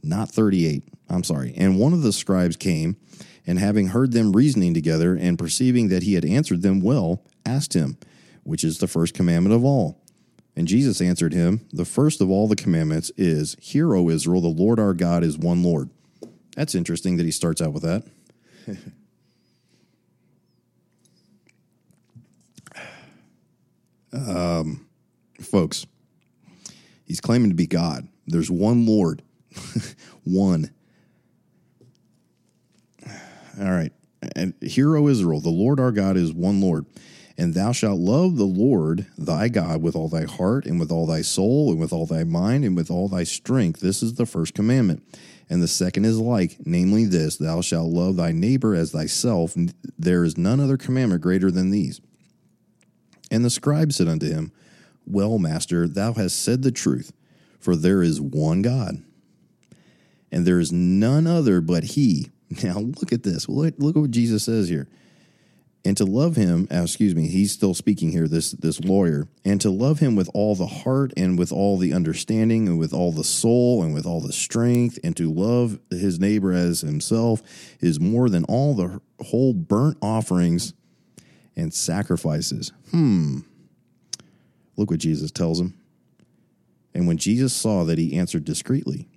not 0.03 0.29
38. 0.29 0.83
I'm 1.09 1.23
sorry. 1.23 1.53
And 1.57 1.79
one 1.79 1.93
of 1.93 2.03
the 2.03 2.13
scribes 2.13 2.55
came 2.55 2.97
and 3.47 3.59
having 3.59 3.87
heard 3.87 4.11
them 4.11 4.31
reasoning 4.31 4.73
together 4.73 5.15
and 5.15 5.39
perceiving 5.39 5.89
that 5.89 6.03
he 6.03 6.13
had 6.13 6.25
answered 6.25 6.61
them 6.61 6.81
well, 6.81 7.23
asked 7.45 7.73
him, 7.73 7.97
which 8.43 8.63
is 8.63 8.77
the 8.77 8.87
first 8.87 9.13
commandment 9.13 9.55
of 9.55 9.65
all? 9.65 10.01
And 10.55 10.67
Jesus 10.67 11.01
answered 11.01 11.33
him, 11.33 11.67
The 11.73 11.85
first 11.85 12.21
of 12.21 12.29
all 12.29 12.47
the 12.47 12.55
commandments 12.55 13.11
is, 13.17 13.57
Hear, 13.59 13.93
O 13.95 14.09
Israel, 14.09 14.41
the 14.41 14.47
Lord 14.47 14.79
our 14.79 14.93
God 14.93 15.23
is 15.23 15.37
one 15.37 15.63
Lord. 15.63 15.89
That's 16.55 16.75
interesting 16.75 17.17
that 17.17 17.25
he 17.25 17.31
starts 17.31 17.61
out 17.61 17.73
with 17.73 17.83
that. 17.83 18.03
um, 24.15 24.87
folks, 25.41 25.85
he's 27.05 27.21
claiming 27.21 27.49
to 27.49 27.55
be 27.55 27.67
God. 27.67 28.07
There's 28.27 28.49
one 28.49 28.85
Lord, 28.85 29.21
one. 30.23 30.71
All 33.59 33.71
right. 33.71 33.91
And 34.35 34.53
hear, 34.61 34.95
O 34.97 35.07
Israel, 35.07 35.39
the 35.39 35.49
Lord 35.49 35.79
our 35.79 35.91
God 35.91 36.17
is 36.17 36.33
one 36.33 36.61
Lord. 36.61 36.85
And 37.37 37.53
thou 37.53 37.73
shalt 37.73 37.99
love 37.99 38.37
the 38.37 38.45
Lord 38.45 39.07
thy 39.17 39.49
God 39.49 39.81
with 39.81 39.95
all 39.95 40.07
thy 40.07 40.23
heart, 40.23 40.65
and 40.65 40.79
with 40.79 40.89
all 40.89 41.05
thy 41.05 41.21
soul, 41.21 41.69
and 41.69 41.79
with 41.79 41.91
all 41.91 42.05
thy 42.05 42.23
mind, 42.23 42.63
and 42.63 42.77
with 42.77 42.89
all 42.89 43.09
thy 43.09 43.25
strength. 43.25 43.81
This 43.81 44.01
is 44.01 44.13
the 44.13 44.25
first 44.25 44.53
commandment. 44.53 45.03
And 45.49 45.61
the 45.61 45.67
second 45.67 46.05
is 46.05 46.17
like, 46.17 46.57
namely 46.65 47.05
this 47.05 47.35
Thou 47.35 47.61
shalt 47.61 47.91
love 47.91 48.15
thy 48.15 48.31
neighbor 48.31 48.73
as 48.73 48.91
thyself. 48.91 49.53
There 49.99 50.23
is 50.23 50.37
none 50.37 50.59
other 50.59 50.77
commandment 50.77 51.21
greater 51.21 51.51
than 51.51 51.71
these. 51.71 51.99
And 53.35 53.43
the 53.43 53.49
scribe 53.49 53.91
said 53.91 54.07
unto 54.07 54.27
him, 54.27 54.53
Well, 55.05 55.37
master, 55.39 55.89
thou 55.89 56.13
hast 56.13 56.41
said 56.41 56.61
the 56.61 56.71
truth, 56.71 57.11
for 57.59 57.75
there 57.75 58.01
is 58.01 58.21
one 58.21 58.61
God, 58.61 59.03
and 60.31 60.47
there 60.47 60.57
is 60.57 60.71
none 60.71 61.27
other 61.27 61.59
but 61.59 61.83
he. 61.83 62.31
Now 62.63 62.77
look 62.77 63.11
at 63.11 63.23
this. 63.23 63.49
Look, 63.49 63.73
look 63.77 63.97
at 63.97 64.01
what 64.03 64.11
Jesus 64.11 64.45
says 64.45 64.69
here 64.69 64.87
and 65.83 65.97
to 65.97 66.05
love 66.05 66.35
him 66.35 66.67
uh, 66.71 66.81
excuse 66.81 67.15
me 67.15 67.27
he's 67.27 67.51
still 67.51 67.73
speaking 67.73 68.11
here 68.11 68.27
this 68.27 68.51
this 68.51 68.79
lawyer 68.81 69.27
and 69.45 69.61
to 69.61 69.69
love 69.69 69.99
him 69.99 70.15
with 70.15 70.29
all 70.33 70.55
the 70.55 70.65
heart 70.65 71.13
and 71.15 71.37
with 71.37 71.51
all 71.51 71.77
the 71.77 71.93
understanding 71.93 72.67
and 72.67 72.79
with 72.79 72.93
all 72.93 73.11
the 73.11 73.23
soul 73.23 73.83
and 73.83 73.93
with 73.93 74.05
all 74.05 74.19
the 74.19 74.33
strength 74.33 74.97
and 75.03 75.15
to 75.15 75.31
love 75.31 75.79
his 75.91 76.19
neighbor 76.19 76.51
as 76.51 76.81
himself 76.81 77.41
is 77.79 77.99
more 77.99 78.29
than 78.29 78.43
all 78.45 78.73
the 78.73 78.99
whole 79.25 79.53
burnt 79.53 79.97
offerings 80.01 80.73
and 81.55 81.73
sacrifices 81.73 82.71
hmm 82.91 83.39
look 84.75 84.89
what 84.89 84.99
jesus 84.99 85.31
tells 85.31 85.59
him 85.59 85.73
and 86.93 87.07
when 87.07 87.17
jesus 87.17 87.53
saw 87.53 87.83
that 87.83 87.97
he 87.97 88.17
answered 88.17 88.43
discreetly 88.45 89.07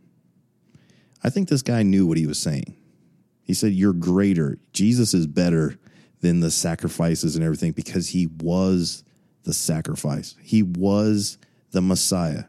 i 1.22 1.30
think 1.30 1.49
this 1.49 1.62
guy 1.62 1.82
knew 1.82 2.07
what 2.07 2.18
he 2.18 2.26
was 2.26 2.39
saying 2.39 2.76
he 3.43 3.55
said 3.55 3.72
you're 3.72 3.93
greater 3.93 4.59
jesus 4.72 5.14
is 5.14 5.26
better 5.26 5.78
than 6.20 6.41
the 6.41 6.51
sacrifices 6.51 7.36
and 7.36 7.45
everything 7.45 7.72
because 7.72 8.09
he 8.09 8.26
was 8.26 9.05
the 9.49 9.55
sacrifice. 9.55 10.36
He 10.43 10.62
was 10.62 11.39
the 11.70 11.80
Messiah. 11.80 12.45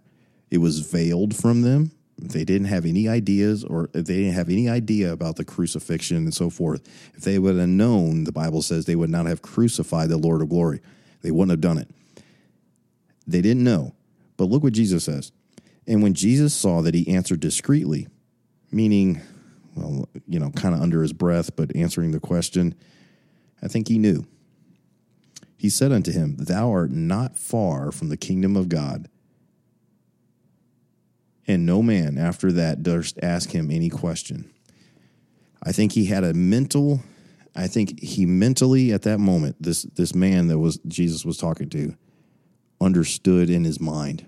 It 0.52 0.58
was 0.58 0.80
veiled 0.80 1.36
from 1.36 1.62
them. 1.62 1.92
They 2.22 2.44
didn't 2.44 2.68
have 2.68 2.86
any 2.86 3.08
ideas 3.08 3.64
or 3.64 3.90
if 3.94 4.06
they 4.06 4.18
didn't 4.18 4.34
have 4.34 4.50
any 4.50 4.68
idea 4.68 5.12
about 5.12 5.38
the 5.38 5.46
crucifixion 5.46 6.18
and 6.18 6.34
so 6.34 6.50
forth. 6.50 6.82
If 7.16 7.24
they 7.24 7.40
would 7.40 7.56
have 7.56 7.70
known, 7.70 8.26
the 8.26 8.32
Bible 8.32 8.62
says 8.62 8.86
they 8.86 8.96
would 8.96 9.10
not 9.10 9.26
have 9.26 9.42
crucified 9.42 10.10
the 10.10 10.18
Lord 10.18 10.42
of 10.42 10.50
glory. 10.50 10.82
They 11.22 11.32
wouldn't 11.32 11.52
have 11.52 11.62
done 11.62 11.78
it. 11.78 11.90
They 13.26 13.42
didn't 13.42 13.64
know. 13.64 13.94
But 14.38 14.46
look 14.46 14.64
what 14.64 14.74
Jesus 14.74 15.06
says. 15.06 15.32
And 15.88 16.04
when 16.04 16.14
Jesus 16.14 16.54
saw 16.54 16.82
that 16.82 16.94
he 16.94 17.08
answered 17.08 17.40
discreetly, 17.40 18.08
meaning, 18.72 19.22
well, 19.76 20.10
you 20.28 20.40
know, 20.40 20.52
kind 20.52 20.76
of 20.76 20.82
under 20.82 21.02
his 21.02 21.14
breath, 21.14 21.56
but 21.56 21.76
answering 21.76 22.12
the 22.12 22.20
question, 22.20 22.76
I 23.62 23.68
think 23.68 23.88
he 23.88 23.98
knew. 23.98 24.26
He 25.58 25.70
said 25.70 25.92
unto 25.92 26.12
him, 26.12 26.38
Thou 26.38 26.72
art 26.72 26.92
not 26.92 27.36
far 27.36 27.92
from 27.92 28.10
the 28.10 28.18
kingdom 28.18 28.56
of 28.56 28.70
God. 28.70 29.10
And 31.50 31.66
no 31.66 31.82
man 31.82 32.20
after 32.20 32.52
that 32.52 32.84
durst 32.84 33.18
ask 33.24 33.50
him 33.50 33.72
any 33.72 33.90
question. 33.90 34.54
I 35.64 35.72
think 35.72 35.94
he 35.94 36.06
had 36.06 36.24
a 36.24 36.32
mental, 36.32 37.02
I 37.56 37.66
think 37.66 38.00
he 38.00 38.28
mentally 38.28 38.94
at 38.94 39.02
that 39.02 39.18
moment, 39.18 39.56
this 39.60 39.82
this 39.82 40.14
man 40.14 40.48
that 40.50 40.60
was 40.60 40.78
Jesus 40.88 41.26
was 41.26 41.38
talking 41.38 41.68
to, 41.72 41.96
understood 42.80 43.50
in 43.50 43.64
his 43.64 43.80
mind. 43.80 44.28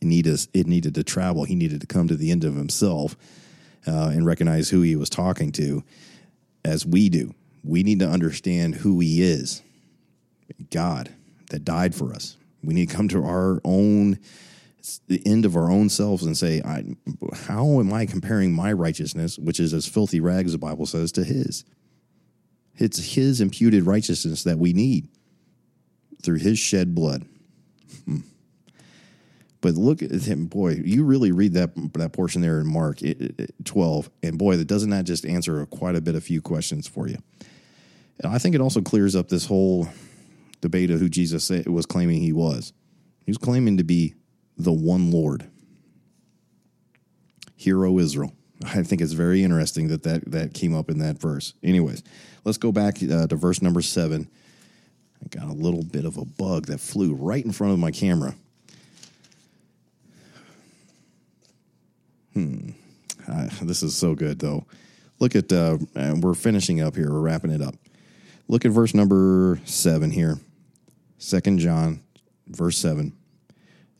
It 0.00 0.06
needed, 0.06 0.40
it 0.54 0.66
needed 0.66 0.94
to 0.94 1.04
travel. 1.04 1.44
He 1.44 1.54
needed 1.54 1.82
to 1.82 1.86
come 1.86 2.08
to 2.08 2.16
the 2.16 2.30
end 2.30 2.42
of 2.42 2.54
himself 2.54 3.14
uh, 3.86 4.12
and 4.14 4.24
recognize 4.24 4.70
who 4.70 4.80
he 4.80 4.96
was 4.96 5.10
talking 5.10 5.52
to, 5.52 5.84
as 6.64 6.86
we 6.86 7.10
do. 7.10 7.34
We 7.62 7.82
need 7.82 7.98
to 7.98 8.08
understand 8.08 8.76
who 8.76 9.00
he 9.00 9.22
is 9.22 9.62
God 10.70 11.10
that 11.50 11.62
died 11.62 11.94
for 11.94 12.14
us. 12.14 12.38
We 12.64 12.72
need 12.72 12.88
to 12.88 12.96
come 12.96 13.08
to 13.08 13.22
our 13.22 13.60
own 13.64 14.18
the 15.08 15.22
end 15.26 15.44
of 15.44 15.56
our 15.56 15.70
own 15.70 15.88
selves 15.88 16.24
and 16.24 16.36
say, 16.36 16.60
I, 16.62 16.84
how 17.34 17.80
am 17.80 17.92
I 17.92 18.06
comparing 18.06 18.52
my 18.52 18.72
righteousness, 18.72 19.38
which 19.38 19.60
is 19.60 19.72
as 19.72 19.86
filthy 19.86 20.20
rags, 20.20 20.52
the 20.52 20.58
Bible 20.58 20.86
says, 20.86 21.12
to 21.12 21.24
his? 21.24 21.64
It's 22.76 23.14
his 23.14 23.40
imputed 23.40 23.84
righteousness 23.84 24.44
that 24.44 24.58
we 24.58 24.72
need 24.72 25.08
through 26.22 26.38
his 26.38 26.58
shed 26.58 26.94
blood. 26.94 27.26
Hmm. 28.04 28.20
But 29.62 29.74
look 29.74 30.02
at 30.02 30.10
him, 30.10 30.46
boy. 30.46 30.80
You 30.84 31.04
really 31.04 31.32
read 31.32 31.54
that 31.54 31.70
that 31.94 32.12
portion 32.12 32.42
there 32.42 32.60
in 32.60 32.66
Mark 32.66 33.00
twelve, 33.64 34.10
and 34.22 34.38
boy, 34.38 34.56
that 34.56 34.68
doesn't 34.68 34.90
that 34.90 35.06
just 35.06 35.24
answer 35.24 35.64
quite 35.66 35.96
a 35.96 36.00
bit, 36.00 36.14
a 36.14 36.20
few 36.20 36.40
questions 36.40 36.86
for 36.86 37.08
you. 37.08 37.16
And 38.22 38.32
I 38.32 38.38
think 38.38 38.54
it 38.54 38.60
also 38.60 38.80
clears 38.82 39.16
up 39.16 39.28
this 39.28 39.46
whole 39.46 39.88
debate 40.60 40.90
of 40.90 41.00
who 41.00 41.08
Jesus 41.08 41.50
was 41.66 41.86
claiming 41.86 42.20
he 42.20 42.32
was. 42.32 42.72
He 43.24 43.30
was 43.30 43.38
claiming 43.38 43.78
to 43.78 43.84
be 43.84 44.14
the 44.56 44.72
one 44.72 45.10
Lord. 45.10 45.48
Hero 47.56 47.98
Israel. 47.98 48.32
I 48.64 48.82
think 48.82 49.00
it's 49.00 49.12
very 49.12 49.42
interesting 49.42 49.88
that 49.88 50.02
that, 50.04 50.30
that 50.30 50.54
came 50.54 50.74
up 50.74 50.88
in 50.90 50.98
that 50.98 51.18
verse. 51.18 51.54
Anyways, 51.62 52.02
let's 52.44 52.58
go 52.58 52.72
back 52.72 52.96
uh, 53.02 53.26
to 53.26 53.36
verse 53.36 53.60
number 53.60 53.82
seven. 53.82 54.28
I 55.22 55.28
got 55.28 55.48
a 55.48 55.52
little 55.52 55.82
bit 55.82 56.04
of 56.04 56.16
a 56.16 56.24
bug 56.24 56.66
that 56.66 56.80
flew 56.80 57.14
right 57.14 57.44
in 57.44 57.52
front 57.52 57.72
of 57.72 57.78
my 57.78 57.90
camera. 57.90 58.34
Hmm. 62.34 62.70
Uh, 63.26 63.48
this 63.62 63.82
is 63.82 63.96
so 63.96 64.14
good, 64.14 64.38
though. 64.38 64.66
Look 65.18 65.34
at, 65.34 65.50
uh, 65.52 65.78
we're 66.20 66.34
finishing 66.34 66.80
up 66.80 66.94
here. 66.94 67.10
We're 67.10 67.20
wrapping 67.20 67.50
it 67.50 67.62
up. 67.62 67.74
Look 68.48 68.64
at 68.64 68.70
verse 68.70 68.94
number 68.94 69.58
seven 69.64 70.10
here. 70.10 70.38
Second 71.18 71.58
John, 71.58 72.02
verse 72.46 72.76
seven. 72.76 73.16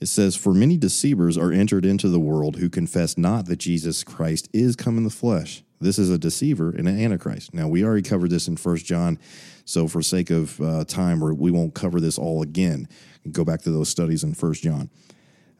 It 0.00 0.06
says, 0.06 0.36
For 0.36 0.52
many 0.52 0.76
deceivers 0.76 1.38
are 1.38 1.52
entered 1.52 1.84
into 1.84 2.08
the 2.08 2.20
world 2.20 2.56
who 2.56 2.68
confess 2.68 3.16
not 3.16 3.46
that 3.46 3.56
Jesus 3.56 4.04
Christ 4.04 4.48
is 4.52 4.76
come 4.76 4.98
in 4.98 5.04
the 5.04 5.10
flesh. 5.10 5.62
This 5.80 5.98
is 5.98 6.10
a 6.10 6.18
deceiver 6.18 6.70
and 6.70 6.88
an 6.88 7.00
antichrist. 7.00 7.52
Now, 7.52 7.68
we 7.68 7.84
already 7.84 8.02
covered 8.02 8.30
this 8.30 8.48
in 8.48 8.56
First 8.56 8.86
John, 8.86 9.18
so 9.64 9.88
for 9.88 10.02
sake 10.02 10.30
of 10.30 10.60
uh, 10.60 10.84
time, 10.84 11.20
we 11.20 11.50
won't 11.50 11.74
cover 11.74 12.00
this 12.00 12.18
all 12.18 12.42
again. 12.42 12.88
Go 13.30 13.44
back 13.44 13.62
to 13.62 13.70
those 13.70 13.88
studies 13.88 14.24
in 14.24 14.34
First 14.34 14.62
John. 14.62 14.90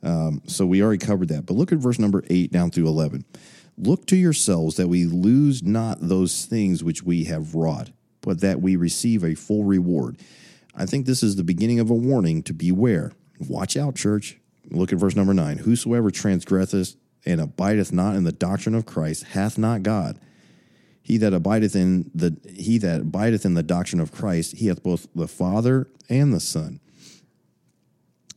Um, 0.03 0.43
so 0.47 0.64
we 0.64 0.82
already 0.82 1.05
covered 1.05 1.28
that. 1.28 1.47
But 1.47 1.55
look 1.55 1.72
at 1.72 1.78
verse 1.78 1.99
number 1.99 2.22
8 2.30 2.53
down 2.53 2.70
through 2.70 2.87
11. 2.87 3.24
Look 3.78 4.07
to 4.07 4.16
yourselves 4.16 4.76
that 4.76 4.89
we 4.89 5.05
lose 5.05 5.62
not 5.62 5.99
those 6.01 6.47
things 6.47 6.82
which 6.82 7.03
we 7.03 7.24
have 7.24 7.55
wrought, 7.55 7.91
but 8.20 8.41
that 8.41 8.61
we 8.62 8.76
receive 8.76 9.22
a 9.22 9.34
full 9.34 9.64
reward. 9.64 10.18
I 10.74 10.87
think 10.87 11.07
this 11.07 11.22
is 11.22 11.37
the 11.37 11.45
beginning 11.45 11.80
of 11.80 11.91
a 11.91 11.95
warning 11.95 12.43
to 12.45 12.55
beware. 12.55 13.12
Watch 13.39 13.76
out, 13.76 13.95
church. 13.95 14.39
Look 14.70 14.93
at 14.93 14.99
verse 14.99 15.16
number 15.16 15.34
nine. 15.34 15.59
Whosoever 15.59 16.11
transgresseth 16.11 16.97
and 17.24 17.41
abideth 17.41 17.93
not 17.93 18.16
in 18.16 18.24
the 18.24 18.32
doctrine 18.32 18.74
of 18.74 18.87
Christ 18.87 19.24
hath 19.24 19.59
not 19.59 19.82
God. 19.82 20.18
He 21.03 21.18
that 21.18 21.32
abideth 21.32 21.76
in 21.76 22.11
the 22.14 22.37
he 22.49 22.78
that 22.78 23.03
abideth 23.03 23.45
in 23.45 23.55
the 23.55 23.62
doctrine 23.62 24.01
of 24.01 24.11
Christ, 24.11 24.57
he 24.57 24.66
hath 24.66 24.82
both 24.82 25.07
the 25.14 25.28
Father 25.28 25.89
and 26.09 26.34
the 26.34 26.41
Son. 26.41 26.80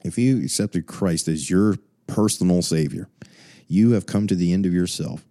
If 0.03 0.17
you 0.17 0.43
accepted 0.43 0.85
Christ 0.85 1.27
as 1.27 1.49
your 1.49 1.77
personal 2.07 2.61
Savior, 2.61 3.09
you 3.67 3.91
have 3.91 4.05
come 4.05 4.27
to 4.27 4.35
the 4.35 4.53
end 4.53 4.65
of 4.65 4.73
yourself, 4.73 5.25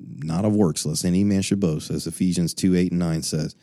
not 0.00 0.44
of 0.44 0.54
works, 0.54 0.86
lest 0.86 1.04
any 1.04 1.22
man 1.22 1.42
should 1.42 1.60
boast, 1.60 1.90
as 1.90 2.06
Ephesians 2.06 2.54
2 2.54 2.74
8 2.74 2.92
and 2.92 2.98
9 2.98 3.22
says. 3.22 3.54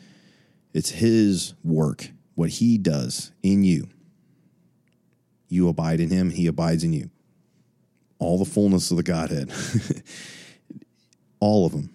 It's 0.72 0.90
His 0.90 1.54
work, 1.62 2.10
what 2.34 2.50
He 2.50 2.78
does 2.78 3.32
in 3.42 3.64
you. 3.64 3.88
You 5.54 5.68
abide 5.68 6.00
in 6.00 6.10
him, 6.10 6.30
he 6.30 6.48
abides 6.48 6.82
in 6.82 6.92
you. 6.92 7.10
All 8.18 8.38
the 8.38 8.44
fullness 8.44 8.90
of 8.90 8.96
the 8.96 9.04
Godhead. 9.04 9.52
All 11.40 11.64
of 11.64 11.72
them. 11.72 11.90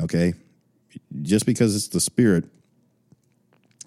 Okay? 0.00 0.32
Just 1.20 1.44
because 1.44 1.76
it's 1.76 1.88
the 1.88 2.00
Spirit, 2.00 2.44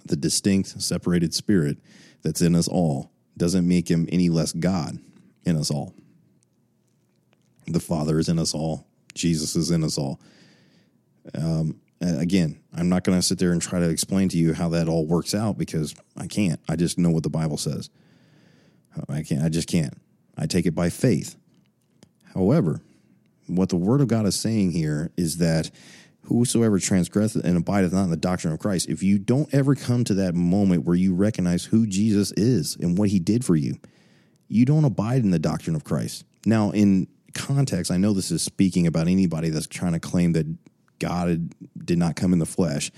the 0.05 0.15
distinct, 0.15 0.79
separated 0.81 1.33
Spirit 1.33 1.77
that's 2.21 2.41
in 2.41 2.53
us 2.53 2.67
all, 2.67 3.11
doesn't 3.37 3.67
make 3.67 3.89
him 3.89 4.07
any 4.11 4.29
less 4.29 4.53
God 4.53 4.99
in 5.45 5.55
us 5.55 5.71
all. 5.71 5.95
The 7.65 7.79
Father 7.79 8.19
is 8.19 8.29
in 8.29 8.37
us 8.37 8.53
all, 8.53 8.85
Jesus 9.15 9.55
is 9.55 9.71
in 9.71 9.83
us 9.83 9.97
all. 9.97 10.19
Um, 11.33 11.79
again, 12.01 12.59
I'm 12.73 12.89
not 12.89 13.03
going 13.03 13.17
to 13.17 13.21
sit 13.23 13.39
there 13.39 13.51
and 13.51 13.61
try 13.61 13.79
to 13.79 13.89
explain 13.89 14.29
to 14.29 14.37
you 14.37 14.53
how 14.53 14.69
that 14.69 14.87
all 14.87 15.07
works 15.07 15.33
out 15.33 15.57
because 15.57 15.95
I 16.17 16.27
can't. 16.27 16.59
I 16.69 16.75
just 16.75 16.99
know 16.99 17.09
what 17.09 17.23
the 17.23 17.29
Bible 17.29 17.57
says. 17.57 17.89
I 19.09 19.23
can't. 19.23 19.43
I 19.43 19.49
just 19.49 19.67
can't. 19.67 19.93
I 20.37 20.45
take 20.45 20.65
it 20.65 20.75
by 20.75 20.89
faith. 20.89 21.35
However, 22.33 22.81
what 23.47 23.69
the 23.69 23.77
Word 23.77 24.01
of 24.01 24.07
God 24.07 24.25
is 24.25 24.39
saying 24.39 24.71
here 24.71 25.11
is 25.17 25.37
that 25.37 25.71
whosoever 26.25 26.79
transgresseth 26.79 27.43
and 27.43 27.57
abideth 27.57 27.93
not 27.93 28.05
in 28.05 28.09
the 28.09 28.17
doctrine 28.17 28.53
of 28.53 28.59
Christ, 28.59 28.89
if 28.89 29.03
you 29.03 29.17
don't 29.19 29.53
ever 29.53 29.75
come 29.75 30.03
to 30.05 30.13
that 30.15 30.35
moment 30.35 30.85
where 30.85 30.95
you 30.95 31.13
recognize 31.13 31.65
who 31.65 31.85
Jesus 31.85 32.31
is 32.33 32.77
and 32.77 32.97
what 32.97 33.09
he 33.09 33.19
did 33.19 33.43
for 33.43 33.55
you, 33.55 33.75
you 34.47 34.65
don't 34.65 34.85
abide 34.85 35.23
in 35.23 35.31
the 35.31 35.39
doctrine 35.39 35.75
of 35.75 35.83
Christ. 35.83 36.25
Now, 36.45 36.71
in 36.71 37.07
context, 37.33 37.91
I 37.91 37.97
know 37.97 38.13
this 38.13 38.31
is 38.31 38.41
speaking 38.41 38.87
about 38.87 39.07
anybody 39.07 39.49
that's 39.49 39.67
trying 39.67 39.93
to 39.93 39.99
claim 39.99 40.33
that 40.33 40.47
God 40.99 41.53
did 41.83 41.97
not 41.97 42.15
come 42.15 42.33
in 42.33 42.39
the 42.39 42.45
flesh 42.45 42.91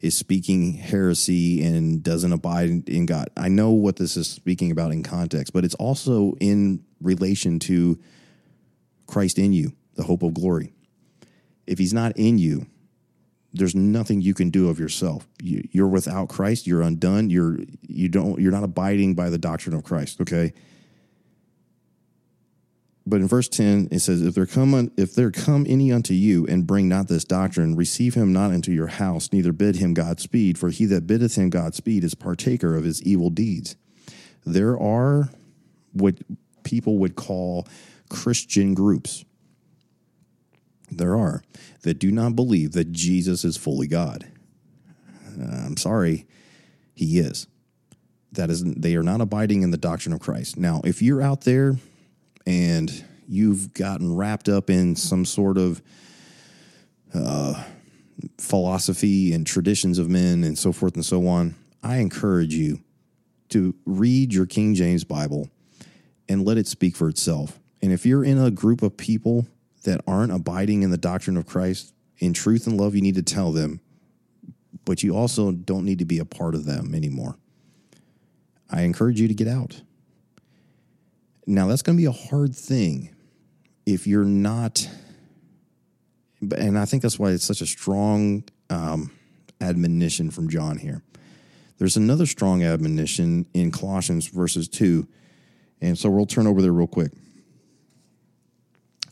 is 0.00 0.16
speaking 0.16 0.72
heresy 0.72 1.62
and 1.62 2.02
doesn't 2.02 2.32
abide 2.32 2.88
in 2.88 3.06
God. 3.06 3.28
I 3.36 3.48
know 3.48 3.70
what 3.70 3.96
this 3.96 4.16
is 4.16 4.28
speaking 4.28 4.70
about 4.70 4.92
in 4.92 5.02
context, 5.02 5.52
but 5.52 5.64
it's 5.64 5.74
also 5.74 6.34
in 6.40 6.82
relation 7.00 7.58
to 7.60 7.98
Christ 9.06 9.38
in 9.38 9.52
you, 9.52 9.74
the 9.96 10.04
hope 10.04 10.22
of 10.22 10.34
glory. 10.34 10.72
If 11.66 11.78
he's 11.78 11.92
not 11.92 12.16
in 12.16 12.38
you, 12.38 12.66
there's 13.52 13.74
nothing 13.74 14.20
you 14.20 14.32
can 14.32 14.50
do 14.50 14.68
of 14.68 14.78
yourself. 14.78 15.28
You, 15.42 15.84
are 15.84 15.88
without 15.88 16.28
Christ. 16.28 16.66
You're 16.66 16.82
undone. 16.82 17.30
You're 17.30 17.58
you 17.82 18.08
don't. 18.08 18.40
You're 18.40 18.52
not 18.52 18.64
abiding 18.64 19.14
by 19.14 19.28
the 19.28 19.38
doctrine 19.38 19.74
of 19.74 19.82
Christ. 19.82 20.20
Okay. 20.20 20.52
But 23.10 23.20
in 23.20 23.26
verse 23.26 23.48
10, 23.48 23.88
it 23.90 23.98
says, 23.98 24.22
If 24.22 24.36
there 24.36 24.46
come 24.46 24.92
if 24.96 25.16
there 25.16 25.32
come 25.32 25.66
any 25.68 25.90
unto 25.90 26.14
you 26.14 26.46
and 26.46 26.64
bring 26.64 26.88
not 26.88 27.08
this 27.08 27.24
doctrine, 27.24 27.74
receive 27.74 28.14
him 28.14 28.32
not 28.32 28.52
into 28.52 28.72
your 28.72 28.86
house, 28.86 29.32
neither 29.32 29.52
bid 29.52 29.76
him 29.76 29.94
Godspeed, 29.94 30.56
for 30.56 30.70
he 30.70 30.84
that 30.86 31.08
biddeth 31.08 31.34
him 31.34 31.50
Godspeed 31.50 32.04
is 32.04 32.14
partaker 32.14 32.76
of 32.76 32.84
his 32.84 33.02
evil 33.02 33.28
deeds. 33.28 33.74
There 34.46 34.78
are 34.80 35.30
what 35.92 36.18
people 36.62 36.98
would 36.98 37.16
call 37.16 37.66
Christian 38.08 38.74
groups. 38.74 39.24
There 40.88 41.16
are 41.16 41.42
that 41.82 41.98
do 41.98 42.12
not 42.12 42.36
believe 42.36 42.72
that 42.72 42.92
Jesus 42.92 43.44
is 43.44 43.56
fully 43.56 43.88
God. 43.88 44.30
Uh, 45.36 45.66
I'm 45.66 45.76
sorry, 45.76 46.26
he 46.94 47.18
is. 47.18 47.48
That 48.30 48.50
is, 48.50 48.62
they 48.62 48.94
are 48.94 49.02
not 49.02 49.20
abiding 49.20 49.62
in 49.62 49.72
the 49.72 49.76
doctrine 49.76 50.12
of 50.12 50.20
Christ. 50.20 50.56
Now, 50.56 50.80
if 50.84 51.02
you're 51.02 51.20
out 51.20 51.40
there 51.40 51.76
and 52.46 53.04
you've 53.28 53.72
gotten 53.74 54.14
wrapped 54.14 54.48
up 54.48 54.70
in 54.70 54.96
some 54.96 55.24
sort 55.24 55.56
of 55.56 55.82
uh, 57.14 57.62
philosophy 58.38 59.32
and 59.32 59.46
traditions 59.46 59.98
of 59.98 60.08
men 60.08 60.44
and 60.44 60.58
so 60.58 60.72
forth 60.72 60.94
and 60.94 61.04
so 61.04 61.26
on, 61.26 61.54
I 61.82 61.96
encourage 61.96 62.54
you 62.54 62.80
to 63.50 63.74
read 63.84 64.32
your 64.32 64.46
King 64.46 64.74
James 64.74 65.04
Bible 65.04 65.48
and 66.28 66.44
let 66.44 66.58
it 66.58 66.66
speak 66.66 66.96
for 66.96 67.08
itself. 67.08 67.58
And 67.82 67.92
if 67.92 68.04
you're 68.06 68.24
in 68.24 68.38
a 68.38 68.50
group 68.50 68.82
of 68.82 68.96
people 68.96 69.46
that 69.84 70.00
aren't 70.06 70.32
abiding 70.32 70.82
in 70.82 70.90
the 70.90 70.98
doctrine 70.98 71.36
of 71.36 71.46
Christ, 71.46 71.94
in 72.18 72.32
truth 72.32 72.66
and 72.66 72.78
love, 72.78 72.94
you 72.94 73.00
need 73.00 73.14
to 73.14 73.22
tell 73.22 73.50
them, 73.50 73.80
but 74.84 75.02
you 75.02 75.16
also 75.16 75.52
don't 75.52 75.84
need 75.84 75.98
to 75.98 76.04
be 76.04 76.18
a 76.18 76.24
part 76.24 76.54
of 76.54 76.66
them 76.66 76.94
anymore. 76.94 77.36
I 78.70 78.82
encourage 78.82 79.20
you 79.20 79.26
to 79.26 79.34
get 79.34 79.48
out. 79.48 79.82
Now, 81.50 81.66
that's 81.66 81.82
going 81.82 81.96
to 81.98 82.00
be 82.00 82.06
a 82.06 82.12
hard 82.12 82.54
thing 82.54 83.12
if 83.84 84.06
you're 84.06 84.22
not, 84.22 84.88
and 86.40 86.78
I 86.78 86.84
think 86.84 87.02
that's 87.02 87.18
why 87.18 87.30
it's 87.30 87.44
such 87.44 87.60
a 87.60 87.66
strong 87.66 88.44
um, 88.70 89.10
admonition 89.60 90.30
from 90.30 90.48
John 90.48 90.78
here. 90.78 91.02
There's 91.78 91.96
another 91.96 92.24
strong 92.26 92.62
admonition 92.62 93.46
in 93.52 93.72
Colossians 93.72 94.28
verses 94.28 94.68
2. 94.68 95.08
And 95.80 95.98
so 95.98 96.08
we'll 96.08 96.24
turn 96.24 96.46
over 96.46 96.62
there 96.62 96.70
real 96.70 96.86
quick. 96.86 97.10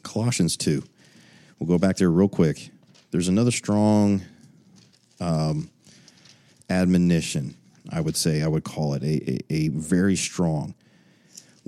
Colossians 0.04 0.56
2. 0.56 0.84
We'll 1.58 1.66
go 1.66 1.76
back 1.76 1.96
there 1.96 2.08
real 2.08 2.28
quick. 2.28 2.70
There's 3.10 3.26
another 3.26 3.50
strong 3.50 4.22
um, 5.18 5.70
admonition, 6.70 7.56
I 7.90 8.00
would 8.00 8.16
say, 8.16 8.44
I 8.44 8.46
would 8.46 8.62
call 8.62 8.94
it 8.94 9.02
a, 9.02 9.34
a, 9.34 9.66
a 9.66 9.68
very 9.70 10.14
strong 10.14 10.76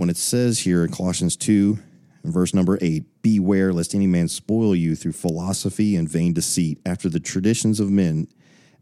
when 0.01 0.09
it 0.09 0.17
says 0.17 0.61
here 0.61 0.83
in 0.83 0.91
Colossians 0.91 1.37
2, 1.37 1.79
verse 2.25 2.55
number 2.55 2.79
8, 2.81 3.05
beware 3.21 3.71
lest 3.71 3.95
any 3.95 4.07
man 4.07 4.29
spoil 4.29 4.75
you 4.75 4.97
through 4.97 5.13
philosophy 5.13 5.95
and 5.95 6.09
vain 6.09 6.33
deceit, 6.33 6.81
after 6.87 7.11
the 7.11 7.21
traditions 7.21 7.81
of 7.81 7.91
men, 7.91 8.27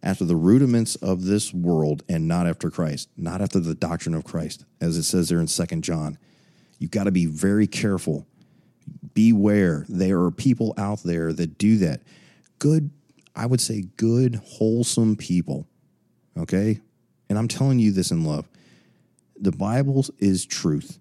after 0.00 0.24
the 0.24 0.36
rudiments 0.36 0.94
of 0.94 1.24
this 1.24 1.52
world, 1.52 2.04
and 2.08 2.28
not 2.28 2.46
after 2.46 2.70
Christ, 2.70 3.08
not 3.16 3.40
after 3.40 3.58
the 3.58 3.74
doctrine 3.74 4.14
of 4.14 4.22
Christ, 4.22 4.64
as 4.80 4.96
it 4.96 5.02
says 5.02 5.28
there 5.28 5.40
in 5.40 5.48
Second 5.48 5.82
John. 5.82 6.18
You've 6.78 6.92
got 6.92 7.04
to 7.04 7.10
be 7.10 7.26
very 7.26 7.66
careful. 7.66 8.24
Beware. 9.12 9.86
There 9.88 10.20
are 10.20 10.30
people 10.30 10.72
out 10.78 11.02
there 11.02 11.32
that 11.32 11.58
do 11.58 11.78
that. 11.78 12.00
Good, 12.60 12.90
I 13.34 13.46
would 13.46 13.60
say, 13.60 13.86
good, 13.96 14.40
wholesome 14.46 15.16
people. 15.16 15.66
Okay? 16.38 16.78
And 17.28 17.36
I'm 17.36 17.48
telling 17.48 17.80
you 17.80 17.90
this 17.90 18.12
in 18.12 18.22
love. 18.22 18.48
The 19.40 19.50
Bible 19.50 20.06
is 20.20 20.46
truth. 20.46 21.00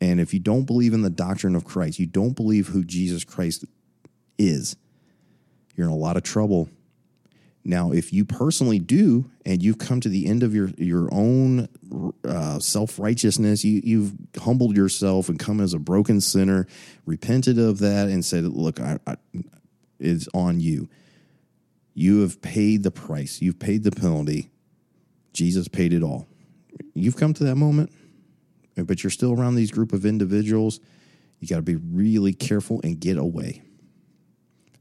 And 0.00 0.20
if 0.20 0.32
you 0.32 0.40
don't 0.40 0.64
believe 0.64 0.92
in 0.92 1.02
the 1.02 1.10
doctrine 1.10 1.54
of 1.54 1.64
Christ, 1.64 1.98
you 1.98 2.06
don't 2.06 2.36
believe 2.36 2.68
who 2.68 2.84
Jesus 2.84 3.24
Christ 3.24 3.64
is, 4.38 4.76
you're 5.74 5.86
in 5.86 5.92
a 5.92 5.96
lot 5.96 6.16
of 6.16 6.22
trouble. 6.22 6.68
Now, 7.64 7.92
if 7.92 8.12
you 8.12 8.24
personally 8.24 8.78
do, 8.78 9.30
and 9.44 9.62
you've 9.62 9.78
come 9.78 10.00
to 10.00 10.08
the 10.08 10.26
end 10.26 10.42
of 10.42 10.54
your 10.54 10.70
your 10.78 11.08
own 11.12 11.68
uh, 12.24 12.58
self 12.60 12.98
righteousness, 12.98 13.64
you 13.64 13.80
you've 13.84 14.14
humbled 14.38 14.76
yourself 14.76 15.28
and 15.28 15.38
come 15.38 15.60
as 15.60 15.74
a 15.74 15.78
broken 15.78 16.20
sinner, 16.20 16.66
repented 17.04 17.58
of 17.58 17.80
that, 17.80 18.08
and 18.08 18.24
said, 18.24 18.44
"Look, 18.44 18.80
I, 18.80 18.98
I, 19.06 19.16
it's 19.98 20.28
on 20.32 20.60
you. 20.60 20.88
You 21.92 22.20
have 22.20 22.40
paid 22.40 22.84
the 22.84 22.90
price. 22.90 23.42
You've 23.42 23.58
paid 23.58 23.84
the 23.84 23.90
penalty. 23.90 24.50
Jesus 25.32 25.68
paid 25.68 25.92
it 25.92 26.02
all. 26.02 26.26
You've 26.94 27.16
come 27.16 27.34
to 27.34 27.44
that 27.44 27.56
moment, 27.56 27.92
but 28.86 29.02
you're 29.02 29.10
still 29.10 29.32
around 29.32 29.54
these 29.54 29.70
group 29.70 29.92
of 29.92 30.04
individuals. 30.06 30.80
You 31.40 31.48
got 31.48 31.56
to 31.56 31.62
be 31.62 31.76
really 31.76 32.32
careful 32.32 32.80
and 32.82 32.98
get 32.98 33.16
away. 33.16 33.62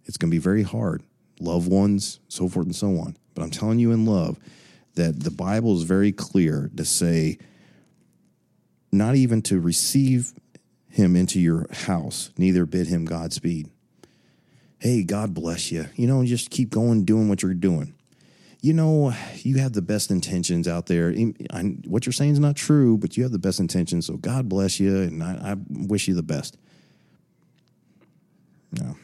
It's 0.05 0.17
going 0.17 0.31
to 0.31 0.35
be 0.35 0.41
very 0.41 0.63
hard. 0.63 1.03
Loved 1.39 1.69
ones, 1.69 2.19
so 2.27 2.47
forth 2.47 2.65
and 2.65 2.75
so 2.75 2.97
on. 2.99 3.17
But 3.35 3.43
I'm 3.43 3.51
telling 3.51 3.79
you 3.79 3.91
in 3.91 4.05
love 4.05 4.39
that 4.95 5.19
the 5.19 5.31
Bible 5.31 5.75
is 5.75 5.83
very 5.83 6.11
clear 6.11 6.71
to 6.75 6.85
say, 6.85 7.37
not 8.91 9.15
even 9.15 9.41
to 9.43 9.59
receive 9.59 10.33
him 10.89 11.15
into 11.15 11.39
your 11.39 11.67
house, 11.71 12.31
neither 12.37 12.65
bid 12.65 12.87
him 12.87 13.05
Godspeed. 13.05 13.69
Hey, 14.79 15.03
God 15.03 15.33
bless 15.33 15.71
you. 15.71 15.87
You 15.95 16.07
know, 16.07 16.23
just 16.25 16.49
keep 16.49 16.69
going 16.69 17.05
doing 17.05 17.29
what 17.29 17.43
you're 17.43 17.53
doing 17.53 17.93
you 18.61 18.73
know, 18.73 19.13
you 19.37 19.57
have 19.57 19.73
the 19.73 19.81
best 19.81 20.09
intentions 20.09 20.67
out 20.67 20.87
there. 20.87 21.13
I, 21.51 21.61
what 21.85 22.05
you're 22.05 22.13
saying 22.13 22.33
is 22.33 22.39
not 22.39 22.55
true, 22.55 22.97
but 22.97 23.15
you 23.15 23.23
have 23.23 23.31
the 23.31 23.39
best 23.39 23.59
intentions. 23.59 24.07
So 24.07 24.17
God 24.17 24.49
bless 24.49 24.79
you, 24.79 24.97
and 24.97 25.23
I, 25.23 25.51
I 25.51 25.55
wish 25.69 26.07
you 26.07 26.15
the 26.15 26.23
best. 26.23 26.57
No. 28.71 28.97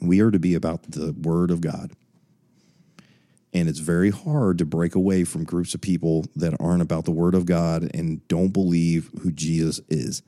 We 0.00 0.20
are 0.20 0.30
to 0.30 0.38
be 0.38 0.54
about 0.54 0.90
the 0.90 1.12
Word 1.12 1.50
of 1.50 1.60
God. 1.60 1.92
And 3.52 3.68
it's 3.68 3.80
very 3.80 4.10
hard 4.10 4.58
to 4.58 4.64
break 4.64 4.94
away 4.94 5.24
from 5.24 5.44
groups 5.44 5.74
of 5.74 5.80
people 5.80 6.26
that 6.36 6.54
aren't 6.60 6.82
about 6.82 7.04
the 7.04 7.10
Word 7.10 7.34
of 7.34 7.46
God 7.46 7.90
and 7.94 8.26
don't 8.28 8.50
believe 8.50 9.10
who 9.22 9.30
Jesus 9.30 9.80
is. 9.88 10.22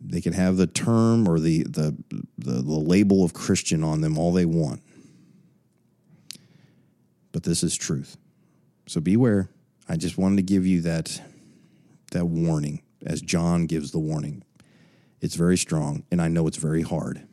They 0.00 0.20
can 0.20 0.32
have 0.32 0.56
the 0.56 0.66
term 0.66 1.28
or 1.28 1.40
the, 1.40 1.64
the, 1.64 1.96
the, 2.38 2.62
the 2.62 2.78
label 2.78 3.24
of 3.24 3.34
Christian 3.34 3.82
on 3.82 4.00
them 4.00 4.16
all 4.16 4.32
they 4.32 4.44
want 4.44 4.80
but 7.32 7.42
this 7.42 7.62
is 7.62 7.76
truth. 7.76 8.16
So 8.86 9.00
beware. 9.00 9.48
I 9.88 9.96
just 9.96 10.18
wanted 10.18 10.36
to 10.36 10.42
give 10.42 10.66
you 10.66 10.82
that 10.82 11.20
that 12.12 12.26
warning 12.26 12.82
as 13.04 13.20
John 13.20 13.66
gives 13.66 13.90
the 13.90 13.98
warning. 13.98 14.42
It's 15.20 15.34
very 15.34 15.56
strong 15.56 16.04
and 16.10 16.22
I 16.22 16.28
know 16.28 16.46
it's 16.46 16.56
very 16.56 16.82
hard. 16.82 17.26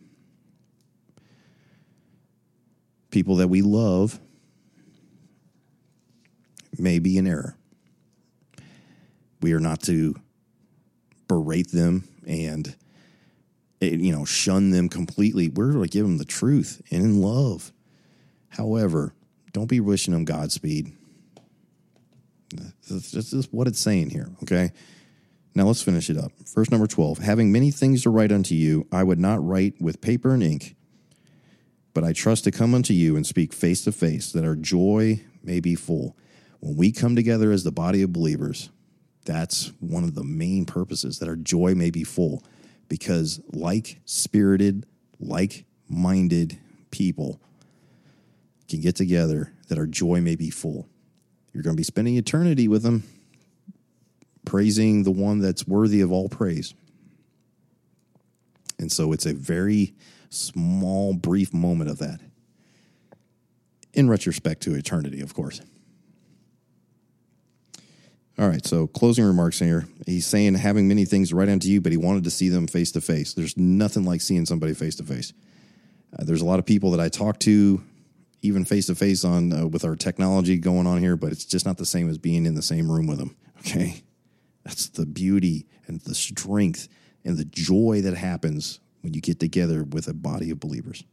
People 3.11 3.37
that 3.37 3.47
we 3.47 3.61
love 3.61 4.19
may 6.77 6.99
be 6.99 7.17
in 7.17 7.27
error. 7.27 7.55
We 9.41 9.53
are 9.53 9.59
not 9.59 9.81
to 9.83 10.15
berate 11.27 11.71
them 11.71 12.07
and 12.27 12.75
eh, 13.81 13.91
you 13.91 14.11
know 14.11 14.25
shun 14.25 14.71
them 14.71 14.89
completely. 14.89 15.49
We're 15.49 15.71
to 15.73 15.87
give 15.87 16.05
them 16.05 16.17
the 16.17 16.25
truth 16.25 16.81
and 16.91 17.03
in 17.03 17.21
love. 17.21 17.71
However, 18.49 19.13
don't 19.55 19.67
be 19.67 19.79
wishing 19.79 20.13
them 20.13 20.25
Godspeed. 20.25 20.91
This 22.89 23.31
is 23.31 23.47
what 23.53 23.67
it's 23.67 23.79
saying 23.79 24.09
here, 24.09 24.27
okay? 24.43 24.71
Now 25.55 25.63
let's 25.63 25.81
finish 25.81 26.09
it 26.09 26.17
up. 26.17 26.33
Verse 26.53 26.69
number 26.69 26.87
12 26.87 27.19
Having 27.19 27.53
many 27.53 27.71
things 27.71 28.03
to 28.03 28.09
write 28.09 28.33
unto 28.33 28.53
you, 28.53 28.85
I 28.91 29.03
would 29.03 29.17
not 29.17 29.43
write 29.43 29.81
with 29.81 30.01
paper 30.01 30.33
and 30.33 30.43
ink, 30.43 30.75
but 31.93 32.03
I 32.03 32.11
trust 32.11 32.43
to 32.43 32.51
come 32.51 32.75
unto 32.75 32.93
you 32.93 33.15
and 33.15 33.25
speak 33.25 33.53
face 33.53 33.85
to 33.85 33.93
face, 33.93 34.33
that 34.33 34.43
our 34.43 34.57
joy 34.57 35.21
may 35.41 35.61
be 35.61 35.73
full. 35.73 36.17
When 36.59 36.75
we 36.75 36.91
come 36.91 37.15
together 37.15 37.53
as 37.53 37.63
the 37.63 37.71
body 37.71 38.01
of 38.01 38.11
believers, 38.11 38.69
that's 39.23 39.71
one 39.79 40.03
of 40.03 40.15
the 40.15 40.23
main 40.25 40.65
purposes, 40.65 41.19
that 41.19 41.29
our 41.29 41.37
joy 41.37 41.75
may 41.75 41.91
be 41.91 42.03
full. 42.03 42.43
Because 42.89 43.39
like 43.53 44.01
spirited, 44.03 44.85
like 45.17 45.63
minded 45.87 46.59
people 46.91 47.39
can 48.75 48.83
get 48.83 48.95
together 48.95 49.51
that 49.67 49.77
our 49.77 49.87
joy 49.87 50.21
may 50.21 50.35
be 50.35 50.49
full. 50.49 50.87
You're 51.53 51.63
going 51.63 51.75
to 51.75 51.79
be 51.79 51.83
spending 51.83 52.17
eternity 52.17 52.67
with 52.67 52.83
them, 52.83 53.03
praising 54.45 55.03
the 55.03 55.11
one 55.11 55.39
that's 55.39 55.67
worthy 55.67 56.01
of 56.01 56.11
all 56.11 56.29
praise. 56.29 56.73
And 58.77 58.91
so 58.91 59.13
it's 59.13 59.25
a 59.25 59.33
very 59.33 59.93
small, 60.29 61.13
brief 61.13 61.53
moment 61.53 61.89
of 61.89 61.99
that. 61.99 62.19
In 63.93 64.09
retrospect 64.09 64.61
to 64.63 64.75
eternity, 64.75 65.21
of 65.21 65.33
course. 65.33 65.61
All 68.37 68.49
right, 68.49 68.65
so 68.65 68.87
closing 68.87 69.23
remarks 69.23 69.59
here. 69.59 69.87
He's 70.05 70.25
saying 70.25 70.55
having 70.55 70.89
many 70.89 71.05
things 71.05 71.31
right 71.31 71.47
unto 71.47 71.69
you, 71.69 71.79
but 71.79 71.93
he 71.93 71.97
wanted 71.97 72.25
to 72.25 72.31
see 72.31 72.49
them 72.49 72.67
face 72.67 72.91
to 72.91 73.01
face. 73.01 73.33
There's 73.33 73.55
nothing 73.55 74.03
like 74.03 74.19
seeing 74.19 74.45
somebody 74.45 74.73
face 74.73 74.95
to 74.97 75.03
face. 75.03 75.31
Uh, 76.17 76.25
there's 76.25 76.41
a 76.41 76.45
lot 76.45 76.59
of 76.59 76.65
people 76.65 76.91
that 76.91 76.99
I 76.99 77.07
talk 77.07 77.39
to 77.39 77.81
even 78.45 78.65
face 78.65 78.87
to 78.87 78.95
face 78.95 79.23
on 79.23 79.53
uh, 79.53 79.67
with 79.67 79.83
our 79.85 79.95
technology 79.95 80.57
going 80.57 80.87
on 80.87 80.99
here, 80.99 81.15
but 81.15 81.31
it's 81.31 81.45
just 81.45 81.65
not 81.65 81.77
the 81.77 81.85
same 81.85 82.09
as 82.09 82.17
being 82.17 82.45
in 82.45 82.55
the 82.55 82.61
same 82.61 82.91
room 82.91 83.07
with 83.07 83.17
them. 83.17 83.35
Okay, 83.59 84.03
that's 84.63 84.89
the 84.89 85.05
beauty 85.05 85.65
and 85.87 86.01
the 86.01 86.15
strength 86.15 86.87
and 87.23 87.37
the 87.37 87.45
joy 87.45 88.01
that 88.03 88.15
happens 88.15 88.79
when 89.01 89.13
you 89.13 89.21
get 89.21 89.39
together 89.39 89.83
with 89.83 90.07
a 90.07 90.13
body 90.13 90.51
of 90.51 90.59
believers, 90.59 91.03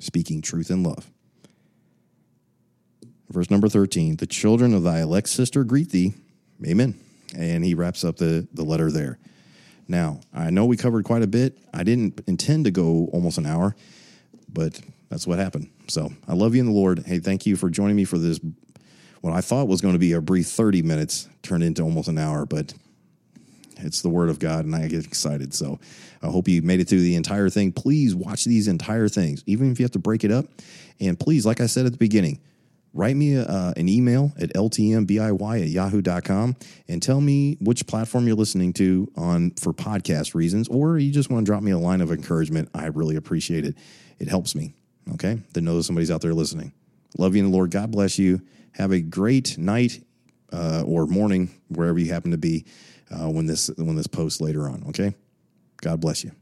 speaking 0.00 0.40
truth 0.40 0.70
and 0.70 0.86
love. 0.86 1.10
Verse 3.30 3.50
number 3.50 3.68
13 3.68 4.16
The 4.16 4.26
children 4.26 4.74
of 4.74 4.82
thy 4.82 5.00
elect 5.00 5.28
sister 5.28 5.64
greet 5.64 5.90
thee. 5.90 6.14
Amen. 6.66 6.98
And 7.36 7.64
he 7.64 7.74
wraps 7.74 8.04
up 8.04 8.16
the, 8.16 8.48
the 8.54 8.64
letter 8.64 8.90
there. 8.90 9.18
Now, 9.86 10.20
I 10.34 10.50
know 10.50 10.66
we 10.66 10.76
covered 10.76 11.04
quite 11.04 11.22
a 11.22 11.26
bit. 11.26 11.58
I 11.72 11.82
didn't 11.82 12.20
intend 12.26 12.64
to 12.64 12.70
go 12.70 13.08
almost 13.12 13.38
an 13.38 13.46
hour, 13.46 13.74
but 14.48 14.80
that's 15.08 15.26
what 15.26 15.38
happened. 15.38 15.70
So 15.88 16.12
I 16.26 16.34
love 16.34 16.54
you 16.54 16.60
in 16.60 16.66
the 16.66 16.72
Lord. 16.72 17.04
Hey, 17.06 17.18
thank 17.18 17.46
you 17.46 17.56
for 17.56 17.70
joining 17.70 17.96
me 17.96 18.04
for 18.04 18.18
this. 18.18 18.40
What 19.20 19.32
I 19.32 19.40
thought 19.40 19.68
was 19.68 19.80
going 19.80 19.94
to 19.94 19.98
be 19.98 20.12
a 20.12 20.20
brief 20.20 20.46
30 20.46 20.82
minutes 20.82 21.28
turned 21.42 21.64
into 21.64 21.82
almost 21.82 22.08
an 22.08 22.18
hour, 22.18 22.46
but 22.46 22.74
it's 23.78 24.02
the 24.02 24.08
word 24.08 24.28
of 24.28 24.38
God 24.38 24.64
and 24.64 24.74
I 24.74 24.86
get 24.88 25.04
excited. 25.04 25.54
So 25.54 25.78
I 26.22 26.26
hope 26.28 26.48
you 26.48 26.62
made 26.62 26.80
it 26.80 26.88
through 26.88 27.00
the 27.00 27.16
entire 27.16 27.48
thing. 27.48 27.72
Please 27.72 28.14
watch 28.14 28.44
these 28.44 28.68
entire 28.68 29.08
things, 29.08 29.42
even 29.46 29.72
if 29.72 29.78
you 29.78 29.84
have 29.84 29.92
to 29.92 29.98
break 29.98 30.24
it 30.24 30.30
up. 30.30 30.46
And 31.00 31.18
please, 31.18 31.46
like 31.46 31.60
I 31.60 31.66
said 31.66 31.86
at 31.86 31.92
the 31.92 31.98
beginning, 31.98 32.40
write 32.92 33.16
me 33.16 33.34
a, 33.34 33.44
uh, 33.44 33.72
an 33.76 33.88
email 33.88 34.32
at 34.40 34.52
ltmbiy 34.54 35.62
at 35.62 35.68
yahoo.com 35.68 36.56
and 36.88 37.02
tell 37.02 37.20
me 37.20 37.56
which 37.60 37.86
platform 37.86 38.26
you're 38.26 38.36
listening 38.36 38.72
to 38.74 39.10
on 39.16 39.52
for 39.52 39.72
podcast 39.72 40.34
reasons, 40.34 40.68
or 40.68 40.98
you 40.98 41.12
just 41.12 41.30
want 41.30 41.46
to 41.46 41.50
drop 41.50 41.62
me 41.62 41.70
a 41.70 41.78
line 41.78 42.00
of 42.00 42.10
encouragement. 42.10 42.68
I 42.74 42.86
really 42.86 43.16
appreciate 43.16 43.64
it. 43.64 43.76
It 44.18 44.28
helps 44.28 44.54
me 44.54 44.74
okay, 45.14 45.40
that 45.52 45.60
knows 45.60 45.86
somebody's 45.86 46.10
out 46.10 46.20
there 46.20 46.34
listening. 46.34 46.72
Love 47.16 47.34
you 47.34 47.44
in 47.44 47.50
the 47.50 47.56
Lord. 47.56 47.70
God 47.70 47.90
bless 47.90 48.18
you. 48.18 48.42
Have 48.72 48.92
a 48.92 49.00
great 49.00 49.58
night 49.58 50.02
uh, 50.52 50.82
or 50.86 51.06
morning, 51.06 51.50
wherever 51.68 51.98
you 51.98 52.12
happen 52.12 52.30
to 52.30 52.38
be 52.38 52.64
uh, 53.10 53.28
when 53.28 53.46
this 53.46 53.70
when 53.76 53.96
this 53.96 54.06
posts 54.06 54.40
later 54.40 54.68
on. 54.68 54.84
Okay, 54.88 55.14
God 55.78 56.00
bless 56.00 56.24
you. 56.24 56.32